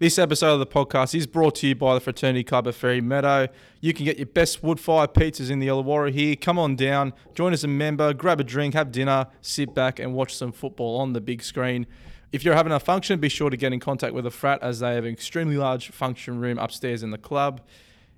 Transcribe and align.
This 0.00 0.18
episode 0.18 0.54
of 0.54 0.60
the 0.60 0.66
podcast 0.66 1.14
is 1.14 1.26
brought 1.26 1.56
to 1.56 1.66
you 1.66 1.74
by 1.74 1.92
the 1.92 2.00
Fraternity 2.00 2.42
Club 2.42 2.66
at 2.66 2.74
Fairy 2.74 3.02
Meadow. 3.02 3.48
You 3.82 3.92
can 3.92 4.06
get 4.06 4.16
your 4.16 4.28
best 4.28 4.62
wood 4.62 4.80
fire 4.80 5.06
pizzas 5.06 5.50
in 5.50 5.58
the 5.58 5.66
Illawarra 5.66 6.10
here. 6.10 6.36
Come 6.36 6.58
on 6.58 6.74
down, 6.74 7.12
join 7.34 7.52
as 7.52 7.64
a 7.64 7.68
member, 7.68 8.14
grab 8.14 8.40
a 8.40 8.44
drink, 8.44 8.72
have 8.72 8.92
dinner, 8.92 9.26
sit 9.42 9.74
back 9.74 9.98
and 9.98 10.14
watch 10.14 10.34
some 10.34 10.52
football 10.52 10.98
on 11.00 11.12
the 11.12 11.20
big 11.20 11.42
screen. 11.42 11.86
If 12.32 12.46
you're 12.46 12.54
having 12.54 12.72
a 12.72 12.80
function, 12.80 13.20
be 13.20 13.28
sure 13.28 13.50
to 13.50 13.58
get 13.58 13.74
in 13.74 13.78
contact 13.78 14.14
with 14.14 14.24
the 14.24 14.30
frat 14.30 14.62
as 14.62 14.80
they 14.80 14.94
have 14.94 15.04
an 15.04 15.12
extremely 15.12 15.58
large 15.58 15.90
function 15.90 16.40
room 16.40 16.58
upstairs 16.58 17.02
in 17.02 17.10
the 17.10 17.18
club. 17.18 17.60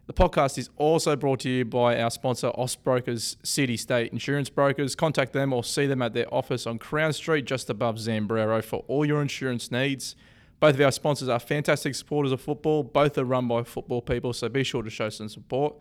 The 0.07 0.13
podcast 0.13 0.59
is 0.59 0.71
also 0.77 1.17
brought 1.17 1.41
to 1.41 1.51
you 1.51 1.65
by 1.65 2.01
our 2.01 2.13
sponsor, 2.13 2.53
Austbrokers 2.57 3.45
City 3.45 3.77
State 3.77 4.13
Insurance 4.13 4.51
Brokers. 4.51 4.95
Contact 4.95 5.33
them 5.33 5.53
or 5.53 5.65
see 5.65 5.87
them 5.87 6.01
at 6.01 6.15
their 6.15 6.33
office 6.33 6.65
on 6.65 6.79
Crown 6.79 7.13
Street, 7.13 7.45
just 7.45 7.69
above 7.69 7.97
Zambrero, 7.97 8.63
for 8.63 8.85
all 8.87 9.05
your 9.05 9.21
insurance 9.21 9.73
needs. 9.73 10.15
Both 10.63 10.77
of 10.77 10.81
our 10.83 10.93
sponsors 10.93 11.29
are 11.29 11.41
fantastic 11.41 11.93
supporters 11.97 12.31
of 12.31 12.41
football. 12.41 12.85
Both 12.85 13.19
are 13.19 13.25
run 13.25 13.49
by 13.49 13.65
football 13.65 14.01
people, 14.01 14.33
so 14.33 14.49
be 14.49 14.63
sure 14.63 14.85
to 14.85 14.91
show 14.91 15.09
some 15.09 15.29
support. 15.29 15.75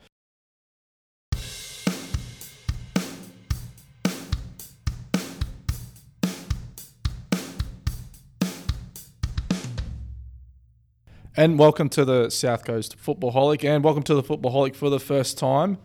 And 11.37 11.59
welcome 11.59 11.87
to 11.89 12.03
the 12.03 12.31
South 12.31 12.65
Coast 12.65 12.95
Football 12.97 13.33
Holic, 13.33 13.63
and 13.63 13.83
welcome 13.83 14.01
to 14.01 14.15
the 14.15 14.23
Football 14.23 14.51
Holic 14.51 14.75
for 14.75 14.89
the 14.89 14.99
first 14.99 15.37
time. 15.37 15.77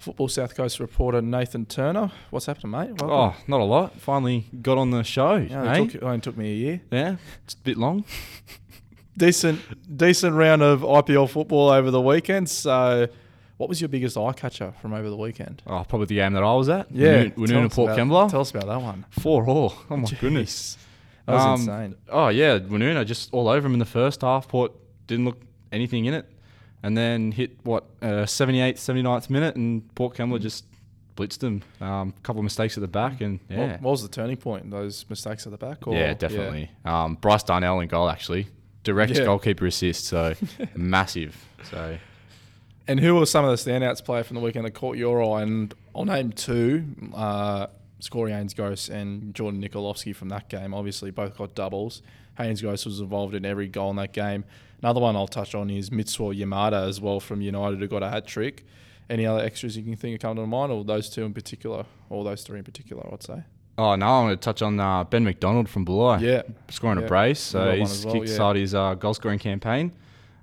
Football 0.00 0.28
South 0.28 0.54
Coast 0.56 0.80
reporter 0.80 1.20
Nathan 1.20 1.66
Turner. 1.66 2.10
What's 2.30 2.46
happening, 2.46 2.70
mate? 2.70 2.88
Welcome. 3.00 3.10
Oh, 3.10 3.34
not 3.46 3.60
a 3.60 3.64
lot. 3.64 4.00
Finally 4.00 4.46
got 4.62 4.78
on 4.78 4.90
the 4.90 5.04
show. 5.04 5.36
Yeah, 5.36 5.74
it, 5.74 5.76
took, 5.76 5.94
it 5.96 6.02
only 6.02 6.20
took 6.20 6.36
me 6.38 6.50
a 6.52 6.56
year. 6.56 6.80
yeah, 6.90 7.16
it's 7.44 7.52
a 7.52 7.58
bit 7.58 7.76
long. 7.76 8.04
Decent, 9.16 9.60
decent 9.98 10.34
round 10.34 10.62
of 10.62 10.80
IPL 10.80 11.28
football 11.28 11.68
over 11.68 11.90
the 11.90 12.00
weekend. 12.00 12.48
So, 12.48 13.08
what 13.58 13.68
was 13.68 13.78
your 13.82 13.88
biggest 13.88 14.16
eye 14.16 14.32
catcher 14.32 14.72
from 14.80 14.94
over 14.94 15.10
the 15.10 15.16
weekend? 15.16 15.62
Oh, 15.66 15.84
probably 15.86 16.06
the 16.06 16.14
game 16.14 16.32
that 16.32 16.42
I 16.42 16.54
was 16.54 16.70
at. 16.70 16.90
Yeah, 16.90 17.24
Woonona 17.26 17.46
tell 17.48 17.56
and 17.58 17.66
us 17.66 17.74
Port 17.74 17.90
Kembla. 17.90 18.30
Tell 18.30 18.40
us 18.40 18.50
about 18.52 18.66
that 18.68 18.80
one. 18.80 19.04
Four 19.10 19.46
all. 19.46 19.74
Oh 19.90 19.96
my 19.98 20.08
goodness. 20.18 20.78
That 21.26 21.34
was 21.34 21.44
Um, 21.44 21.60
insane. 21.60 21.94
Oh 22.08 22.28
yeah, 22.28 22.58
Woonona 22.58 23.04
just 23.04 23.28
all 23.34 23.48
over 23.48 23.66
him 23.66 23.74
in 23.74 23.78
the 23.80 23.84
first 23.84 24.22
half. 24.22 24.48
Port 24.48 24.72
didn't 25.06 25.26
look 25.26 25.42
anything 25.70 26.06
in 26.06 26.14
it, 26.14 26.26
and 26.82 26.96
then 26.96 27.32
hit 27.32 27.58
what 27.62 27.84
uh, 28.02 28.24
78th, 28.26 28.74
79th 28.74 29.30
minute, 29.30 29.56
and 29.56 29.94
Port 29.94 30.16
Kembla 30.16 30.40
just 30.40 30.64
blitzed 31.16 31.38
them. 31.38 31.62
A 31.80 31.84
um, 31.84 32.14
couple 32.22 32.40
of 32.40 32.44
mistakes 32.44 32.76
at 32.76 32.80
the 32.80 32.88
back, 32.88 33.20
and 33.20 33.40
yeah, 33.48 33.78
what 33.80 33.90
was 33.90 34.02
the 34.02 34.08
turning 34.08 34.36
point? 34.36 34.70
Those 34.70 35.04
mistakes 35.08 35.46
at 35.46 35.52
the 35.52 35.58
back? 35.58 35.86
Or, 35.86 35.94
yeah, 35.94 36.14
definitely. 36.14 36.70
Um, 36.84 37.16
Bryce 37.16 37.42
Darnell 37.42 37.80
in 37.80 37.88
goal 37.88 38.08
actually, 38.08 38.48
direct 38.84 39.12
Yeah. 39.12 39.24
goalkeeper 39.24 39.66
assist, 39.66 40.06
so 40.06 40.34
massive. 40.74 41.44
So 41.70 41.98
And 42.88 42.98
who 42.98 43.14
were 43.16 43.26
some 43.26 43.44
of 43.44 43.50
the 43.50 43.70
standouts 43.70 44.04
player 44.04 44.24
from 44.24 44.36
the 44.36 44.40
weekend 44.40 44.64
that 44.64 44.72
caught 44.72 44.96
your 44.96 45.22
eye? 45.22 45.42
And 45.42 45.74
I'll 45.94 46.06
name 46.06 46.32
two: 46.32 46.84
uh, 47.14 47.66
Corey 48.08 48.32
Hainsgross 48.32 48.88
and 48.88 49.34
Jordan 49.34 49.62
Nikolovsky 49.62 50.16
from 50.16 50.30
that 50.30 50.48
game. 50.48 50.72
Obviously, 50.72 51.10
both 51.10 51.36
got 51.36 51.54
doubles. 51.54 52.02
Hainsgross 52.38 52.84
was 52.86 53.00
involved 53.00 53.34
in 53.34 53.44
every 53.44 53.68
goal 53.68 53.90
in 53.90 53.96
that 53.96 54.12
game. 54.12 54.44
Another 54.82 55.00
one 55.00 55.14
I'll 55.16 55.28
touch 55.28 55.54
on 55.54 55.68
is 55.70 55.90
Mitsuo 55.90 56.34
Yamada 56.34 56.88
as 56.88 57.00
well 57.00 57.20
from 57.20 57.42
United, 57.42 57.80
who 57.80 57.86
got 57.86 58.02
a 58.02 58.08
hat 58.08 58.26
trick. 58.26 58.64
Any 59.10 59.26
other 59.26 59.42
extras 59.44 59.76
you 59.76 59.82
can 59.82 59.96
think 59.96 60.14
of 60.14 60.22
coming 60.22 60.42
to 60.42 60.46
mind, 60.46 60.72
or 60.72 60.84
those 60.84 61.10
two 61.10 61.24
in 61.24 61.34
particular, 61.34 61.84
or 62.08 62.24
those 62.24 62.42
three 62.42 62.58
in 62.58 62.64
particular? 62.64 63.06
I'd 63.12 63.22
say. 63.22 63.42
Oh 63.76 63.94
no, 63.96 64.06
I'm 64.06 64.26
going 64.26 64.36
to 64.36 64.40
touch 64.40 64.62
on 64.62 64.78
uh, 64.78 65.04
Ben 65.04 65.24
McDonald 65.24 65.68
from 65.68 65.84
Bulli. 65.84 66.20
Yeah, 66.20 66.42
scoring 66.68 66.98
Yeah. 67.00 67.04
a 67.06 67.08
brace. 67.08 67.40
So 67.40 67.72
he's 67.72 68.04
well, 68.04 68.14
kicked 68.14 68.28
yeah. 68.28 68.54
his 68.54 68.74
uh, 68.74 68.94
goal 68.94 69.14
scoring 69.14 69.38
campaign. 69.38 69.92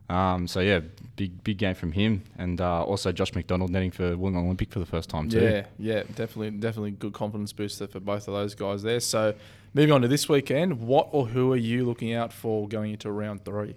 Um, 0.10 0.48
so 0.48 0.62
yeah, 0.62 0.80
big 1.18 1.44
big 1.44 1.58
game 1.58 1.76
from 1.76 1.92
him, 1.92 2.24
and 2.38 2.62
uh, 2.62 2.84
also 2.84 3.12
Josh 3.12 3.34
McDonald 3.36 3.70
netting 3.72 3.92
for 3.92 4.16
Wollongong 4.16 4.46
Olympic 4.46 4.72
for 4.72 4.80
the 4.80 4.86
first 4.86 5.10
time 5.10 5.30
too. 5.30 5.42
Yeah, 5.42 5.66
yeah, 5.78 6.04
definitely, 6.16 6.52
definitely 6.52 6.92
good 6.92 7.14
confidence 7.14 7.52
booster 7.54 7.88
for 7.88 8.00
both 8.00 8.28
of 8.28 8.34
those 8.34 8.56
guys 8.56 8.84
there. 8.84 9.02
So, 9.02 9.34
moving 9.78 9.92
on 9.94 10.02
to 10.02 10.08
this 10.08 10.28
weekend, 10.28 10.82
what 10.82 11.08
or 11.12 11.28
who 11.28 11.54
are 11.54 11.58
you 11.58 11.86
looking 11.86 12.14
out 12.14 12.34
for 12.34 12.68
going 12.68 12.92
into 12.92 13.12
round 13.12 13.46
three? 13.46 13.76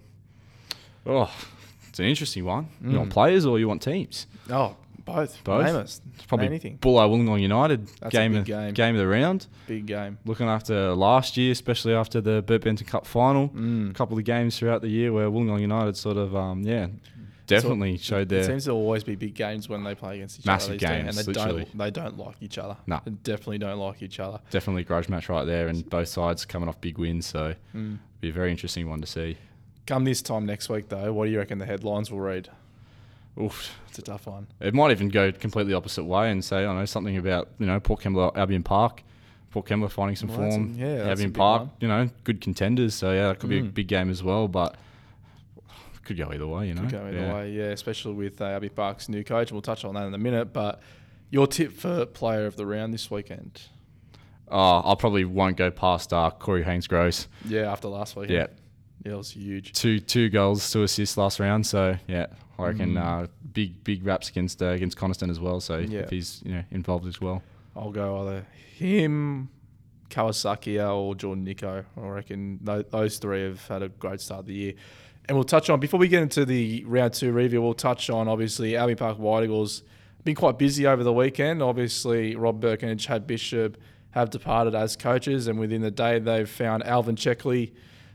Oh, 1.06 1.30
it's 1.88 1.98
an 1.98 2.06
interesting 2.06 2.44
one. 2.44 2.68
You 2.84 2.96
want 2.98 3.10
Mm. 3.10 3.12
players 3.12 3.46
or 3.46 3.58
you 3.58 3.68
want 3.68 3.82
teams? 3.82 4.26
Oh, 4.50 4.76
both. 5.04 5.42
Both? 5.44 5.66
Name 5.66 5.76
us. 5.76 6.00
It's 6.14 6.26
probably 6.26 6.46
anything. 6.46 6.78
Bulli 6.78 7.08
Wollongong 7.08 7.40
United 7.40 7.86
That's 8.00 8.14
a 8.14 8.18
game 8.18 8.32
big 8.32 8.40
of, 8.40 8.46
game. 8.46 8.74
game 8.74 8.94
of 8.94 9.00
the 9.00 9.06
round. 9.08 9.46
Big 9.66 9.86
game. 9.86 10.18
Looking 10.24 10.46
after 10.46 10.94
last 10.94 11.36
year, 11.36 11.52
especially 11.52 11.94
after 11.94 12.20
the 12.20 12.42
Bert 12.42 12.62
Bampton 12.62 12.86
Cup 12.86 13.06
final. 13.06 13.48
Mm. 13.50 13.90
A 13.90 13.94
couple 13.94 14.18
of 14.18 14.24
games 14.24 14.58
throughout 14.58 14.82
the 14.82 14.88
year 14.88 15.12
where 15.12 15.28
Wollongong 15.30 15.60
United 15.60 15.96
sort 15.96 16.16
of 16.16 16.34
um, 16.36 16.62
yeah 16.62 16.88
definitely 17.50 17.96
showed 17.98 18.28
their. 18.28 18.40
It 18.40 18.46
seems 18.46 18.64
to 18.64 18.70
always 18.72 19.04
be 19.04 19.14
big 19.16 19.34
games 19.34 19.68
when 19.68 19.84
they 19.84 19.94
play 19.94 20.16
against 20.16 20.38
each 20.40 20.46
Massive 20.46 20.70
other. 20.70 20.78
days, 20.78 20.88
games, 20.88 21.16
and 21.18 21.26
they 21.26 21.32
literally. 21.32 21.64
don't. 21.64 21.78
They 21.78 21.90
don't 21.90 22.18
like 22.18 22.36
each 22.40 22.58
other. 22.58 22.76
No. 22.86 23.00
They 23.04 23.10
definitely 23.10 23.58
don't 23.58 23.78
like 23.78 24.02
each 24.02 24.18
other. 24.20 24.40
definitely 24.50 24.84
grudge 24.84 25.08
match 25.08 25.28
right 25.28 25.44
there, 25.44 25.68
and 25.68 25.88
both 25.90 26.08
sides 26.08 26.44
coming 26.44 26.68
off 26.68 26.80
big 26.80 26.98
wins. 26.98 27.26
So 27.26 27.54
Mm. 27.74 27.98
be 28.20 28.28
a 28.30 28.32
very 28.32 28.50
interesting 28.50 28.88
one 28.88 29.00
to 29.00 29.06
see. 29.06 29.36
Come 29.86 30.04
this 30.04 30.22
time 30.22 30.46
next 30.46 30.68
week, 30.68 30.88
though, 30.88 31.12
what 31.12 31.26
do 31.26 31.30
you 31.32 31.38
reckon 31.38 31.58
the 31.58 31.66
headlines 31.66 32.10
will 32.10 32.20
read? 32.20 32.48
Oof. 33.40 33.78
It's 33.88 33.98
a 33.98 34.02
tough 34.02 34.26
one. 34.26 34.46
It 34.60 34.74
might 34.74 34.90
even 34.90 35.08
go 35.08 35.32
completely 35.32 35.72
opposite 35.74 36.04
way 36.04 36.30
and 36.30 36.44
say, 36.44 36.64
I 36.66 36.74
know, 36.74 36.84
something 36.84 37.16
about, 37.16 37.48
you 37.58 37.66
know, 37.66 37.80
Port 37.80 38.00
Kembla, 38.02 38.36
Albion 38.36 38.62
Park. 38.62 39.02
Port 39.50 39.66
Kembla 39.66 39.90
finding 39.90 40.14
some 40.16 40.28
Well, 40.28 40.38
that's 40.42 40.54
a- 40.54 40.58
form. 40.58 40.74
yeah, 40.76 41.08
Albion 41.08 41.32
Park, 41.32 41.60
one. 41.62 41.70
you 41.80 41.88
know, 41.88 42.08
good 42.22 42.40
contenders. 42.40 42.94
So, 42.94 43.12
yeah, 43.12 43.28
that 43.28 43.38
could 43.40 43.50
be 43.50 43.58
a 43.58 43.62
Mm. 43.62 43.74
big 43.74 43.88
game 43.88 44.10
as 44.10 44.22
well, 44.22 44.46
but 44.46 44.76
could 46.16 46.26
go 46.26 46.32
either 46.32 46.46
way, 46.46 46.68
you 46.68 46.74
know. 46.74 46.82
Could 46.82 46.90
go 46.90 47.06
either 47.06 47.18
yeah. 47.18 47.34
way, 47.34 47.50
yeah, 47.52 47.64
especially 47.66 48.14
with 48.14 48.40
uh, 48.40 48.46
Abbey 48.46 48.68
Park's 48.68 49.08
new 49.08 49.22
coach. 49.24 49.48
And 49.48 49.52
we'll 49.52 49.62
touch 49.62 49.84
on 49.84 49.94
that 49.94 50.06
in 50.06 50.14
a 50.14 50.18
minute. 50.18 50.52
But 50.52 50.80
your 51.30 51.46
tip 51.46 51.72
for 51.72 52.04
player 52.06 52.46
of 52.46 52.56
the 52.56 52.66
round 52.66 52.92
this 52.92 53.10
weekend? 53.10 53.62
Oh, 54.48 54.82
I 54.84 54.94
probably 54.96 55.24
won't 55.24 55.56
go 55.56 55.70
past 55.70 56.12
uh, 56.12 56.30
Corey 56.30 56.64
Haynes 56.64 56.88
Gross. 56.88 57.28
Yeah, 57.44 57.70
after 57.70 57.88
last 57.88 58.16
weekend. 58.16 58.38
Yeah. 58.38 58.46
Yeah, 59.06 59.12
it 59.12 59.16
was 59.16 59.30
huge. 59.30 59.72
Two 59.72 59.98
two 60.00 60.28
goals, 60.28 60.70
two 60.70 60.82
assists 60.82 61.16
last 61.16 61.40
round. 61.40 61.66
So, 61.66 61.96
yeah, 62.06 62.26
I 62.58 62.66
reckon 62.66 62.94
Mm. 62.94 63.24
uh, 63.24 63.26
big 63.52 63.82
big 63.82 64.04
raps 64.04 64.28
against 64.28 64.60
uh, 64.60 64.66
against 64.66 64.96
Coniston 64.98 65.30
as 65.30 65.40
well. 65.40 65.60
So, 65.60 65.78
Yeah. 65.78 66.00
if 66.00 66.10
he's, 66.10 66.42
you 66.44 66.52
know, 66.52 66.64
involved 66.70 67.06
as 67.06 67.18
well. 67.20 67.42
I'll 67.74 67.92
go 67.92 68.20
either 68.22 68.46
him, 68.76 69.48
Kawasaki, 70.10 70.76
or 70.86 71.14
Jordan 71.14 71.44
Nico. 71.44 71.84
I 71.96 72.00
reckon 72.00 72.58
those 72.62 73.18
three 73.18 73.44
have 73.44 73.66
had 73.68 73.82
a 73.82 73.88
great 73.88 74.20
start 74.20 74.40
of 74.40 74.46
the 74.46 74.54
year. 74.54 74.72
And 75.30 75.36
we'll 75.36 75.44
touch 75.44 75.70
on, 75.70 75.78
before 75.78 76.00
we 76.00 76.08
get 76.08 76.24
into 76.24 76.44
the 76.44 76.82
round 76.86 77.12
two 77.12 77.30
review, 77.30 77.62
we'll 77.62 77.72
touch 77.72 78.10
on 78.10 78.26
obviously 78.26 78.76
Abbey 78.76 78.96
Park 78.96 79.16
White 79.16 79.44
Eagles 79.44 79.84
been 80.24 80.34
quite 80.34 80.58
busy 80.58 80.88
over 80.88 81.04
the 81.04 81.12
weekend. 81.12 81.62
Obviously, 81.62 82.34
Rob 82.34 82.60
Burke 82.60 82.82
and 82.82 82.98
Chad 82.98 83.28
Bishop 83.28 83.76
have 84.10 84.30
departed 84.30 84.74
as 84.74 84.96
coaches, 84.96 85.46
and 85.46 85.56
within 85.56 85.82
the 85.82 85.90
day, 85.92 86.18
they've 86.18 86.50
found 86.50 86.82
Alvin 86.82 87.14
Ceccoli, 87.14 87.70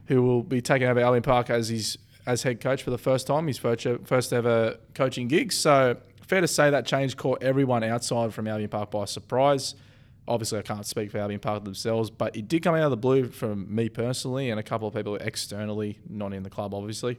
who 0.08 0.24
will 0.24 0.44
be 0.44 0.60
taking 0.60 0.90
over 0.90 1.00
Albion 1.00 1.24
Park 1.24 1.50
as 1.50 1.70
his 1.70 1.98
as 2.26 2.44
head 2.44 2.60
coach 2.60 2.84
for 2.84 2.90
the 2.90 2.98
first 2.98 3.28
time, 3.28 3.48
his 3.48 3.60
first, 3.60 3.88
first 4.04 4.34
ever 4.34 4.76
coaching 4.94 5.30
gig. 5.30 5.54
So, 5.54 5.96
fair 6.28 6.42
to 6.42 6.50
say 6.50 6.70
that 6.70 6.86
change 6.86 7.16
caught 7.16 7.42
everyone 7.42 7.86
outside 7.86 8.34
from 8.34 8.46
Albion 8.46 8.70
Park 8.70 8.92
by 8.92 9.06
surprise. 9.06 9.76
Obviously, 10.28 10.58
I 10.58 10.64
can't 10.64 10.86
speak 10.86 11.12
for 11.12 11.20
Albion 11.20 11.40
Park 11.40 11.64
themselves, 11.66 12.10
but 12.10 12.36
it 12.36 12.48
did 12.48 12.64
come 12.64 12.74
out 12.74 12.82
of 12.84 12.90
the 12.92 12.98
blue 12.98 13.28
from 13.28 13.74
me 13.74 13.90
personally 13.90 14.50
and 14.50 14.60
a 14.60 14.64
couple 14.64 14.88
of 14.88 14.94
people 14.96 15.16
externally, 15.18 16.00
not 16.10 16.34
in 16.34 16.42
the 16.44 16.50
club, 16.50 16.74
obviously. 16.74 17.18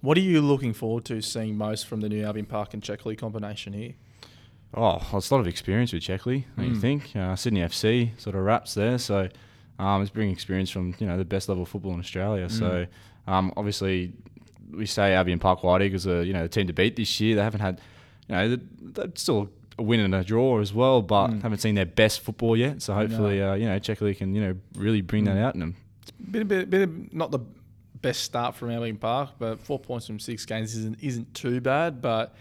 What 0.00 0.16
are 0.16 0.22
you 0.22 0.40
looking 0.40 0.72
forward 0.72 1.04
to 1.06 1.20
seeing 1.20 1.56
most 1.56 1.86
from 1.86 2.00
the 2.00 2.08
new 2.08 2.24
Albion 2.24 2.46
Park 2.46 2.74
and 2.74 2.82
Ceccoli 2.82 3.16
combination 3.18 3.72
here? 3.72 3.94
Oh, 4.72 5.00
it's 5.14 5.30
a 5.30 5.34
lot 5.34 5.40
of 5.40 5.46
experience 5.46 5.92
with 5.92 6.02
Ceccoli, 6.02 6.44
don't 6.56 6.66
you 6.66 6.72
Mm. 6.76 6.80
think? 6.80 7.14
Uh, 7.14 7.36
Sydney 7.36 7.60
FC 7.60 8.12
sort 8.18 8.34
of 8.36 8.42
wraps 8.42 8.74
there, 8.74 8.98
so 8.98 9.28
um, 9.78 10.00
it's 10.02 10.10
bringing 10.10 10.32
experience 10.32 10.70
from 10.70 10.94
you 10.98 11.06
know 11.06 11.16
the 11.18 11.24
best 11.24 11.48
level 11.48 11.62
of 11.64 11.68
football 11.68 11.92
in 11.92 12.00
Australia. 12.00 12.48
So 12.48 12.86
um, 13.26 13.52
obviously, 13.56 14.12
we 14.72 14.86
say 14.86 15.14
Albion 15.14 15.38
Park 15.38 15.62
White 15.64 15.82
Eagles 15.82 16.06
are 16.06 16.22
you 16.22 16.32
know 16.32 16.42
the 16.42 16.48
team 16.48 16.66
to 16.68 16.72
beat 16.72 16.96
this 16.96 17.20
year. 17.20 17.36
They 17.36 17.42
haven't 17.42 17.60
had 17.60 17.80
you 18.28 18.34
know 18.34 18.48
they're, 18.48 18.66
they're 19.06 19.12
still 19.16 19.50
a 19.80 19.82
win 19.82 19.98
and 20.00 20.14
a 20.14 20.22
draw 20.22 20.60
as 20.60 20.72
well, 20.72 21.02
but 21.02 21.28
Mm. 21.28 21.42
haven't 21.42 21.58
seen 21.58 21.74
their 21.74 21.86
best 21.86 22.20
football 22.20 22.56
yet. 22.56 22.82
So 22.82 22.94
hopefully, 22.94 23.42
uh, 23.42 23.54
you 23.54 23.66
know 23.66 23.78
Ceccoli 23.80 24.16
can 24.16 24.34
you 24.34 24.40
know 24.42 24.54
really 24.76 25.00
bring 25.00 25.24
that 25.24 25.36
Mm. 25.36 25.42
out 25.44 25.54
in 25.54 25.60
them. 25.60 25.76
Bit, 26.30 26.46
bit, 26.48 26.70
bit 26.70 26.82
of, 26.82 27.12
not 27.12 27.30
the 27.30 27.40
best 28.02 28.22
start 28.22 28.54
from 28.54 28.70
Albion 28.70 28.96
Park, 28.96 29.30
but 29.38 29.58
four 29.60 29.78
points 29.78 30.06
from 30.06 30.18
six 30.20 30.46
games 30.46 30.76
isn't 30.76 30.98
isn't 31.02 31.34
too 31.34 31.60
bad. 31.60 32.00
But 32.00 32.34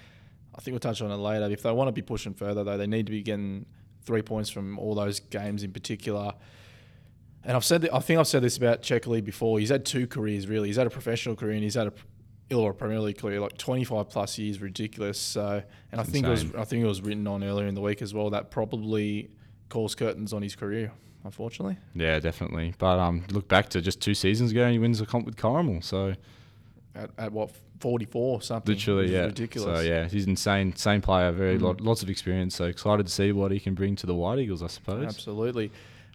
I 0.55 0.61
think 0.61 0.73
we'll 0.73 0.79
touch 0.79 1.01
on 1.01 1.11
it 1.11 1.15
later. 1.17 1.49
If 1.51 1.63
they 1.63 1.71
want 1.71 1.87
to 1.87 1.91
be 1.93 2.01
pushing 2.01 2.33
further, 2.33 2.63
though, 2.63 2.77
they 2.77 2.87
need 2.87 3.05
to 3.05 3.11
be 3.11 3.21
getting 3.23 3.65
three 4.03 4.21
points 4.21 4.49
from 4.49 4.77
all 4.79 4.93
those 4.95 5.19
games 5.19 5.63
in 5.63 5.71
particular. 5.71 6.33
And 7.43 7.55
I've 7.55 7.63
said, 7.63 7.81
that, 7.83 7.93
I 7.95 7.99
think 7.99 8.19
I've 8.19 8.27
said 8.27 8.41
this 8.41 8.57
about 8.57 8.81
Ceccoli 8.81 9.23
before. 9.23 9.59
He's 9.59 9.69
had 9.69 9.85
two 9.85 10.07
careers 10.07 10.47
really. 10.47 10.67
He's 10.67 10.75
had 10.77 10.87
a 10.87 10.89
professional 10.89 11.35
career 11.37 11.53
and 11.53 11.63
he's 11.63 11.75
had 11.75 11.87
a 11.87 11.93
Illawarra 12.49 12.77
Premier 12.77 12.99
League 12.99 13.17
career, 13.19 13.39
like 13.39 13.57
25 13.57 14.09
plus 14.09 14.37
years, 14.37 14.59
ridiculous. 14.61 15.19
So, 15.19 15.61
and 15.91 16.01
I 16.01 16.03
think 16.03 16.25
it 16.25 16.29
was. 16.29 16.45
I 16.55 16.63
think 16.65 16.83
it 16.83 16.87
was 16.87 17.01
written 17.01 17.27
on 17.27 17.43
earlier 17.43 17.67
in 17.67 17.75
the 17.75 17.81
week 17.81 18.01
as 18.01 18.13
well 18.13 18.29
that 18.31 18.49
probably 18.51 19.29
calls 19.69 19.93
curtains 19.95 20.33
on 20.33 20.41
his 20.41 20.55
career 20.55 20.91
unfortunately. 21.25 21.77
Yeah, 21.93 22.17
definitely. 22.19 22.73
But 22.77 22.97
um, 22.97 23.25
look 23.29 23.47
back 23.49 23.67
to 23.71 23.81
just 23.81 24.01
two 24.01 24.13
seasons 24.13 24.51
ago, 24.51 24.63
and 24.63 24.71
he 24.71 24.79
wins 24.79 25.01
a 25.01 25.05
comp 25.05 25.25
with 25.25 25.35
Corrimal. 25.35 25.83
So 25.83 26.15
At, 26.95 27.09
at 27.17 27.31
what, 27.33 27.51
44 27.81 28.21
or 28.37 28.41
something? 28.41 28.73
literally, 28.73 29.11
yeah, 29.13 29.25
Ridiculous. 29.25 29.79
So 29.79 29.85
yeah, 29.85 30.07
he's 30.07 30.25
insane, 30.25 30.75
same 30.77 31.01
player, 31.01 31.31
very 31.33 31.57
Mm. 31.57 31.61
lot, 31.61 31.81
lots 31.81 32.01
of 32.03 32.09
experience. 32.09 32.55
So 32.55 32.65
excited 32.65 33.05
to 33.05 33.11
see 33.11 33.33
what 33.33 33.51
he 33.51 33.59
can 33.59 33.73
bring 33.73 33.95
to 33.97 34.07
the 34.07 34.15
White 34.15 34.39
Eagles, 34.39 34.63
I 34.63 34.67
suppose. 34.67 35.05
Absolutely. 35.05 35.71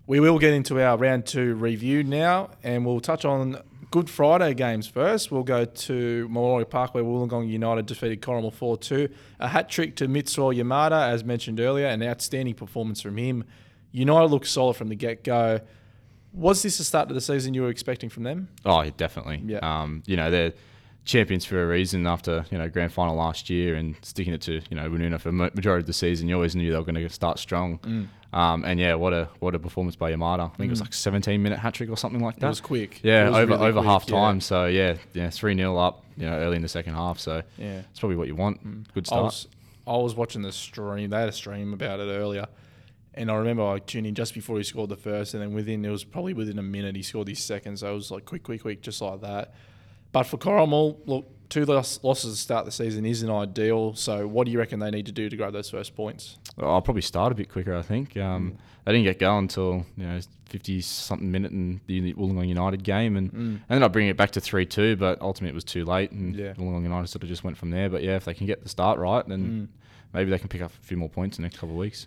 We 0.07 0.21
will 0.21 0.39
get 0.39 0.53
into 0.55 0.81
our 0.83 0.97
round 0.97 1.27
two 1.27 1.55
review 1.55 2.03
now, 2.03 2.51
and 2.63 2.85
we'll 2.87 3.01
touch 3.01 3.25
on 3.27 3.59
Good 3.95 4.11
Friday 4.11 4.55
games 4.55 4.89
first. 4.89 5.31
We'll 5.31 5.45
go 5.45 5.65
to 5.65 6.23
Memorial 6.27 6.65
Park 6.65 6.97
where 6.97 7.05
Wollongong 7.05 7.49
United 7.49 7.87
defeated 7.87 8.21
Corrimal 8.23 8.53
4 8.53 8.77
2. 8.77 9.09
A 9.39 9.47
hat 9.47 9.69
trick 9.69 9.95
to 9.95 10.09
Mitsuo 10.09 10.53
Yamada, 10.53 11.11
as 11.11 11.23
mentioned 11.23 11.61
earlier, 11.61 11.87
an 11.87 12.03
outstanding 12.03 12.55
performance 12.55 13.01
from 13.01 13.17
him. 13.17 13.45
United 13.93 14.33
looked 14.33 14.49
solid 14.49 14.75
from 14.75 14.89
the 14.89 14.97
get 14.97 15.23
go. 15.23 15.61
Was 16.33 16.65
this 16.65 16.79
the 16.79 16.83
start 16.83 17.09
of 17.09 17.15
the 17.15 17.21
season 17.21 17.55
you 17.55 17.63
were 17.63 17.69
expecting 17.69 18.11
from 18.11 18.25
them? 18.25 18.49
Oh, 18.65 18.83
yeah, 18.83 18.91
definitely. 18.97 19.41
Yeah. 19.47 19.59
Um, 19.59 20.03
you 20.07 20.17
know, 20.17 20.29
they're 20.29 20.55
champions 21.05 21.45
for 21.45 21.63
a 21.63 21.67
reason 21.69 22.05
after, 22.09 22.45
you 22.51 22.59
know, 22.59 22.69
grand 22.69 22.93
final 22.93 23.15
last 23.15 23.49
year 23.49 23.77
and 23.77 23.95
sticking 24.03 24.35
it 24.35 24.41
to, 24.41 24.55
you 24.71 24.77
know, 24.77 24.91
Woonona 24.91 25.21
for 25.21 25.31
ma- 25.31 25.51
majority 25.55 25.83
of 25.83 25.87
the 25.87 25.93
season. 25.93 26.29
You 26.29 26.35
always 26.35 26.57
knew 26.57 26.73
they 26.73 26.77
were 26.77 26.83
going 26.83 26.97
to 26.97 27.09
start 27.11 27.39
strong. 27.39 27.79
Mm. 27.79 28.09
Um, 28.35 28.65
and 28.65 28.81
yeah, 28.81 28.95
what 28.95 29.13
a 29.13 29.29
what 29.39 29.55
a 29.55 29.61
performance 29.61 29.95
by 29.95 30.13
Yamada. 30.13 30.41
I 30.53 30.57
think 30.57 30.67
it 30.67 30.71
was 30.71 30.81
like 30.81 30.93
17 30.93 31.41
minute 31.41 31.61
hat 31.61 31.75
trick 31.75 31.89
or 31.89 31.97
something 31.97 32.21
like 32.21 32.35
that. 32.41 32.47
It 32.47 32.49
was 32.49 32.61
quick. 32.61 32.99
yeah, 33.05 33.29
was 33.29 33.39
over 33.39 33.53
really 33.53 33.67
over 33.67 33.79
quick, 33.79 33.87
half 33.87 34.05
yeah. 34.09 34.15
time. 34.17 34.41
So 34.41 34.67
yeah, 34.67 34.97
yeah, 35.13 35.31
3 35.31 35.57
0 35.57 35.77
up, 35.77 36.03
you 36.17 36.27
know, 36.27 36.37
early 36.37 36.57
in 36.57 36.63
the 36.63 36.69
second 36.69 36.95
half. 36.95 37.21
So 37.21 37.43
Yeah. 37.59 37.83
it's 37.91 38.01
probably 38.01 38.17
what 38.17 38.27
you 38.27 38.35
want. 38.35 38.93
Good 38.93 39.07
start. 39.07 39.21
I 39.21 39.23
was, 39.25 39.49
I 39.87 39.97
was 39.99 40.15
watching 40.17 40.43
the 40.43 40.51
stream. 40.51 41.11
They 41.11 41.21
had 41.21 41.29
a 41.29 41.33
stream 41.33 41.73
about 41.73 42.01
it 42.01 42.11
earlier. 42.11 42.47
And 43.17 43.31
I 43.31 43.37
remember 43.37 43.65
I 43.65 43.79
tuned 43.79 44.09
in 44.09 44.17
just 44.17 44.35
before 44.35 44.59
he 44.59 44.65
scored 44.65 44.91
the 44.91 44.97
first, 44.97 45.35
and 45.35 45.41
then 45.43 45.55
within, 45.55 45.85
it 45.85 45.91
was 45.91 46.03
probably 46.03 46.33
within 46.35 46.59
a 46.59 46.63
minute, 46.65 46.97
he 46.97 47.03
scored 47.05 47.29
his 47.29 47.39
second. 47.39 47.79
So 47.79 47.93
it 47.93 47.95
was 47.95 48.11
like 48.11 48.25
quick, 48.25 48.43
quick, 48.43 48.63
quick, 48.63 48.83
just 48.83 49.01
like 49.01 49.21
that. 49.21 49.55
But 50.11 50.25
for 50.25 50.39
Corrimal, 50.39 50.99
look, 51.07 51.25
two 51.49 51.65
loss, 51.65 52.01
losses 52.03 52.35
to 52.35 52.41
start 52.41 52.65
the 52.65 52.73
season 52.73 53.07
isn't 53.07 53.31
ideal. 53.31 53.95
So 53.95 54.27
what 54.27 54.47
do 54.47 54.51
you 54.51 54.59
reckon 54.59 54.81
they 54.81 54.91
need 54.91 55.07
to 55.07 55.13
do 55.13 55.29
to 55.29 55.37
grab 55.37 55.53
those 55.53 55.71
first 55.71 55.95
points? 55.95 56.39
I'll 56.59 56.83
probably 56.83 57.03
start 57.03 57.33
a 57.33 57.35
bit 57.35 57.49
quicker. 57.49 57.75
I 57.77 57.83
think 57.83 58.15
Mm. 58.15 58.23
um, 58.25 58.59
they 58.85 58.93
didn't 58.93 59.05
get 59.05 59.19
going 59.19 59.45
until 59.45 59.87
you 59.97 60.05
know 60.07 60.21
fifty 60.47 60.81
something 60.81 61.31
minute 61.33 61.51
in 61.53 61.81
the 61.87 62.13
Wollongong 62.15 62.47
United 62.49 62.85
game, 62.85 63.17
and 63.17 63.33
Mm. 63.33 63.61
ended 63.69 63.83
up 63.83 63.93
bringing 63.93 64.11
it 64.11 64.17
back 64.17 64.31
to 64.33 64.41
three 64.41 64.65
two. 64.67 64.95
But 64.97 65.21
ultimately, 65.21 65.51
it 65.51 65.55
was 65.55 65.65
too 65.65 65.85
late, 65.85 66.13
and 66.13 66.35
Yeah. 66.37 66.53
Wollongong 66.55 66.83
United 66.85 67.09
sort 67.09 67.23
of 67.25 67.29
just 67.29 67.43
went 67.45 67.57
from 67.57 67.71
there. 67.71 67.89
But 67.91 68.03
yeah, 68.05 68.17
if 68.17 68.25
they 68.25 68.35
can 68.35 68.47
get 68.47 68.63
the 68.63 68.69
start 68.69 68.99
right, 68.99 69.27
then 69.27 69.69
Mm. 69.73 70.13
maybe 70.13 70.31
they 70.31 70.39
can 70.39 70.49
pick 70.49 70.63
up 70.63 70.71
a 70.71 70.87
few 70.87 70.97
more 70.97 71.09
points 71.09 71.39
in 71.39 71.43
the 71.43 71.47
next 71.47 71.57
couple 71.59 71.71
of 71.75 71.81
weeks. 71.81 72.07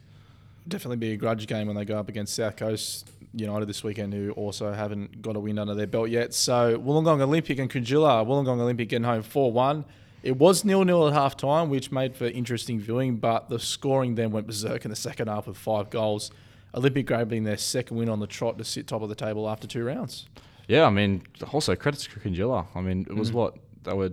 Definitely 0.67 0.97
be 0.97 1.11
a 1.13 1.17
grudge 1.17 1.47
game 1.47 1.67
when 1.67 1.75
they 1.75 1.85
go 1.85 1.97
up 1.97 2.09
against 2.09 2.35
South 2.35 2.55
Coast 2.57 3.09
United 3.33 3.65
this 3.67 3.83
weekend, 3.83 4.13
who 4.13 4.31
also 4.31 4.71
haven't 4.73 5.21
got 5.21 5.35
a 5.35 5.39
win 5.39 5.57
under 5.59 5.73
their 5.75 5.87
belt 5.87 6.09
yet. 6.09 6.33
So 6.33 6.77
Wollongong 6.77 7.21
Olympic 7.21 7.57
and 7.59 7.69
Cringila, 7.69 8.25
Wollongong 8.25 8.59
Olympic 8.59 8.89
getting 8.89 9.05
home 9.05 9.21
4 9.23 9.51
1. 9.51 9.83
It 10.27 10.35
was 10.37 10.65
nil 10.65 10.83
nil 10.83 11.07
at 11.07 11.13
half 11.13 11.37
time, 11.37 11.69
which 11.69 11.89
made 11.89 12.13
for 12.13 12.25
interesting 12.25 12.79
viewing, 12.81 13.15
but 13.15 13.47
the 13.47 13.59
scoring 13.59 14.15
then 14.15 14.31
went 14.31 14.45
berserk 14.45 14.83
in 14.83 14.89
the 14.89 14.95
second 14.97 15.27
half 15.29 15.47
with 15.47 15.55
five 15.57 15.89
goals. 15.89 16.31
Olympic 16.75 17.05
grabbing 17.07 17.45
their 17.45 17.55
second 17.55 17.95
win 17.95 18.09
on 18.09 18.19
the 18.19 18.27
trot 18.27 18.57
to 18.57 18.65
sit 18.65 18.87
top 18.87 19.01
of 19.01 19.07
the 19.07 19.15
table 19.15 19.49
after 19.49 19.67
two 19.67 19.85
rounds. 19.85 20.27
Yeah, 20.67 20.83
I 20.85 20.89
mean, 20.89 21.21
also 21.53 21.75
credits 21.77 22.03
to 22.03 22.09
Cringila. 22.19 22.67
I 22.75 22.81
mean, 22.81 23.07
it 23.09 23.15
was 23.15 23.31
Mhm. 23.31 23.35
what 23.35 23.55
they 23.85 23.93
were 23.93 24.11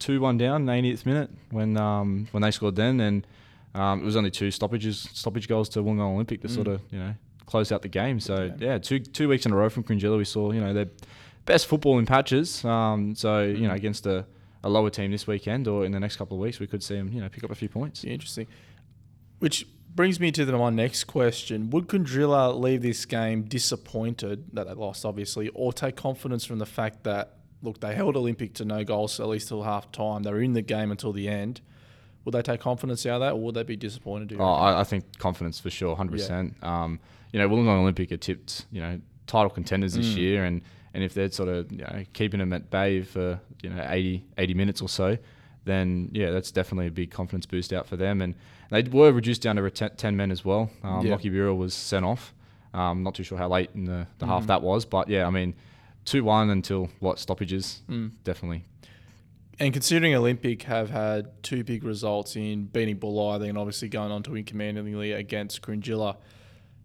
two 0.00 0.20
one 0.20 0.36
down, 0.36 0.62
in 0.62 0.66
the 0.66 0.72
80th 0.72 1.06
minute 1.06 1.30
when 1.52 1.76
um, 1.76 2.26
when 2.32 2.42
they 2.42 2.50
scored 2.50 2.74
then, 2.74 2.98
and 2.98 3.24
um, 3.76 4.00
it 4.00 4.04
was 4.04 4.16
only 4.16 4.32
two 4.32 4.50
stoppages, 4.50 5.08
stoppage 5.12 5.46
goals 5.46 5.68
to 5.70 5.78
Wollongong 5.82 6.14
Olympic 6.14 6.40
to 6.42 6.48
Mm. 6.48 6.54
sort 6.56 6.66
of 6.66 6.80
you 6.90 6.98
know 6.98 7.14
close 7.46 7.70
out 7.70 7.82
the 7.82 7.88
game. 7.88 8.18
So 8.18 8.46
Yeah. 8.46 8.54
yeah, 8.58 8.78
two 8.78 8.98
two 8.98 9.28
weeks 9.28 9.46
in 9.46 9.52
a 9.52 9.56
row 9.56 9.68
from 9.68 9.84
Cringila, 9.84 10.18
we 10.18 10.24
saw 10.24 10.50
you 10.50 10.60
know 10.60 10.72
their 10.74 10.88
best 11.46 11.66
football 11.68 12.00
in 12.00 12.04
patches. 12.06 12.64
Um, 12.64 13.14
so 13.14 13.44
you 13.44 13.68
know 13.68 13.74
Mm. 13.74 13.76
against 13.76 14.06
a, 14.06 14.26
a 14.64 14.68
lower 14.68 14.90
team 14.90 15.10
this 15.10 15.26
weekend 15.26 15.66
or 15.68 15.84
in 15.84 15.92
the 15.92 16.00
next 16.00 16.16
couple 16.16 16.36
of 16.36 16.40
weeks, 16.40 16.60
we 16.60 16.66
could 16.66 16.82
see 16.82 16.94
them 16.96 17.12
you 17.12 17.20
know 17.20 17.28
pick 17.28 17.44
up 17.44 17.50
a 17.50 17.54
few 17.54 17.68
points. 17.68 18.04
It's 18.04 18.12
interesting. 18.12 18.46
Which 19.38 19.66
brings 19.94 20.20
me 20.20 20.30
to 20.32 20.44
the, 20.44 20.52
my 20.56 20.70
next 20.70 21.04
question. 21.04 21.68
Would 21.70 21.88
Cringila 21.88 22.58
leave 22.58 22.82
this 22.82 23.04
game 23.04 23.42
disappointed 23.42 24.44
that 24.54 24.66
they 24.68 24.74
lost, 24.74 25.04
obviously, 25.04 25.48
or 25.48 25.72
take 25.72 25.96
confidence 25.96 26.44
from 26.44 26.58
the 26.58 26.66
fact 26.66 27.02
that, 27.04 27.38
look, 27.60 27.80
they 27.80 27.94
held 27.94 28.16
Olympic 28.16 28.54
to 28.54 28.64
no 28.64 28.84
goals 28.84 29.18
at 29.20 29.26
least 29.26 29.48
till 29.48 29.64
half 29.64 29.90
time? 29.92 30.22
They 30.22 30.30
were 30.30 30.40
in 30.40 30.52
the 30.52 30.62
game 30.62 30.90
until 30.90 31.12
the 31.12 31.28
end. 31.28 31.60
Would 32.24 32.32
they 32.32 32.42
take 32.42 32.60
confidence 32.60 33.04
out 33.04 33.14
of 33.16 33.20
that, 33.22 33.32
or 33.32 33.40
would 33.40 33.54
they 33.56 33.64
be 33.64 33.76
disappointed? 33.76 34.36
Oh. 34.40 34.44
I, 34.44 34.80
I 34.80 34.84
think 34.84 35.18
confidence 35.18 35.58
for 35.58 35.70
sure, 35.70 35.96
hundred 35.96 36.12
percent. 36.12 36.54
Um, 36.62 37.00
you 37.32 37.40
know, 37.40 37.48
Wollongong 37.48 37.80
Olympic 37.80 38.12
are 38.12 38.16
tipped, 38.16 38.66
you 38.70 38.80
know, 38.80 39.00
title 39.26 39.50
contenders 39.50 39.94
this 39.94 40.14
Mm. 40.14 40.16
year, 40.16 40.44
and, 40.44 40.62
and 40.94 41.02
if 41.04 41.14
they're 41.14 41.30
sort 41.30 41.48
of 41.48 41.70
you 41.72 41.78
know, 41.78 42.04
keeping 42.12 42.40
them 42.40 42.52
at 42.52 42.70
bay 42.70 43.02
for 43.02 43.40
you 43.62 43.70
know 43.70 43.84
80, 43.88 44.24
80 44.38 44.54
minutes 44.54 44.82
or 44.82 44.88
so, 44.88 45.16
then 45.64 46.10
yeah, 46.12 46.30
that's 46.30 46.50
definitely 46.50 46.88
a 46.88 46.90
big 46.90 47.10
confidence 47.10 47.46
boost 47.46 47.72
out 47.72 47.86
for 47.86 47.96
them. 47.96 48.20
And 48.20 48.34
they 48.70 48.82
were 48.82 49.12
reduced 49.12 49.42
down 49.42 49.56
to 49.56 49.70
ten, 49.70 49.90
10 49.96 50.16
men 50.16 50.30
as 50.30 50.44
well. 50.44 50.70
Um, 50.82 51.04
Yeah. 51.06 51.12
Lockie 51.12 51.28
Bureau 51.30 51.54
was 51.54 51.74
sent 51.74 52.04
off. 52.04 52.34
Um, 52.74 53.02
not 53.02 53.14
too 53.14 53.22
sure 53.22 53.36
how 53.36 53.48
late 53.48 53.70
in 53.74 53.84
the, 53.84 54.06
the 54.18 54.26
half 54.26 54.44
Mhm. 54.44 54.46
that 54.46 54.62
was, 54.62 54.84
but 54.86 55.08
yeah, 55.08 55.26
I 55.26 55.30
mean, 55.30 55.54
two 56.06 56.24
one 56.24 56.48
until 56.50 56.88
what 57.00 57.18
stoppages, 57.18 57.82
Mm. 57.88 58.12
definitely. 58.24 58.64
And 59.60 59.72
considering 59.74 60.14
Olympic 60.14 60.62
have 60.62 60.90
had 60.90 61.30
two 61.42 61.62
big 61.62 61.84
results 61.84 62.34
in 62.34 62.64
beating 62.64 62.96
Bulli, 62.98 63.38
then 63.38 63.56
obviously 63.58 63.88
going 63.88 64.10
on 64.10 64.22
to 64.24 64.30
win 64.32 64.44
commandingly 64.44 65.12
against 65.12 65.60
Cringila, 65.62 66.16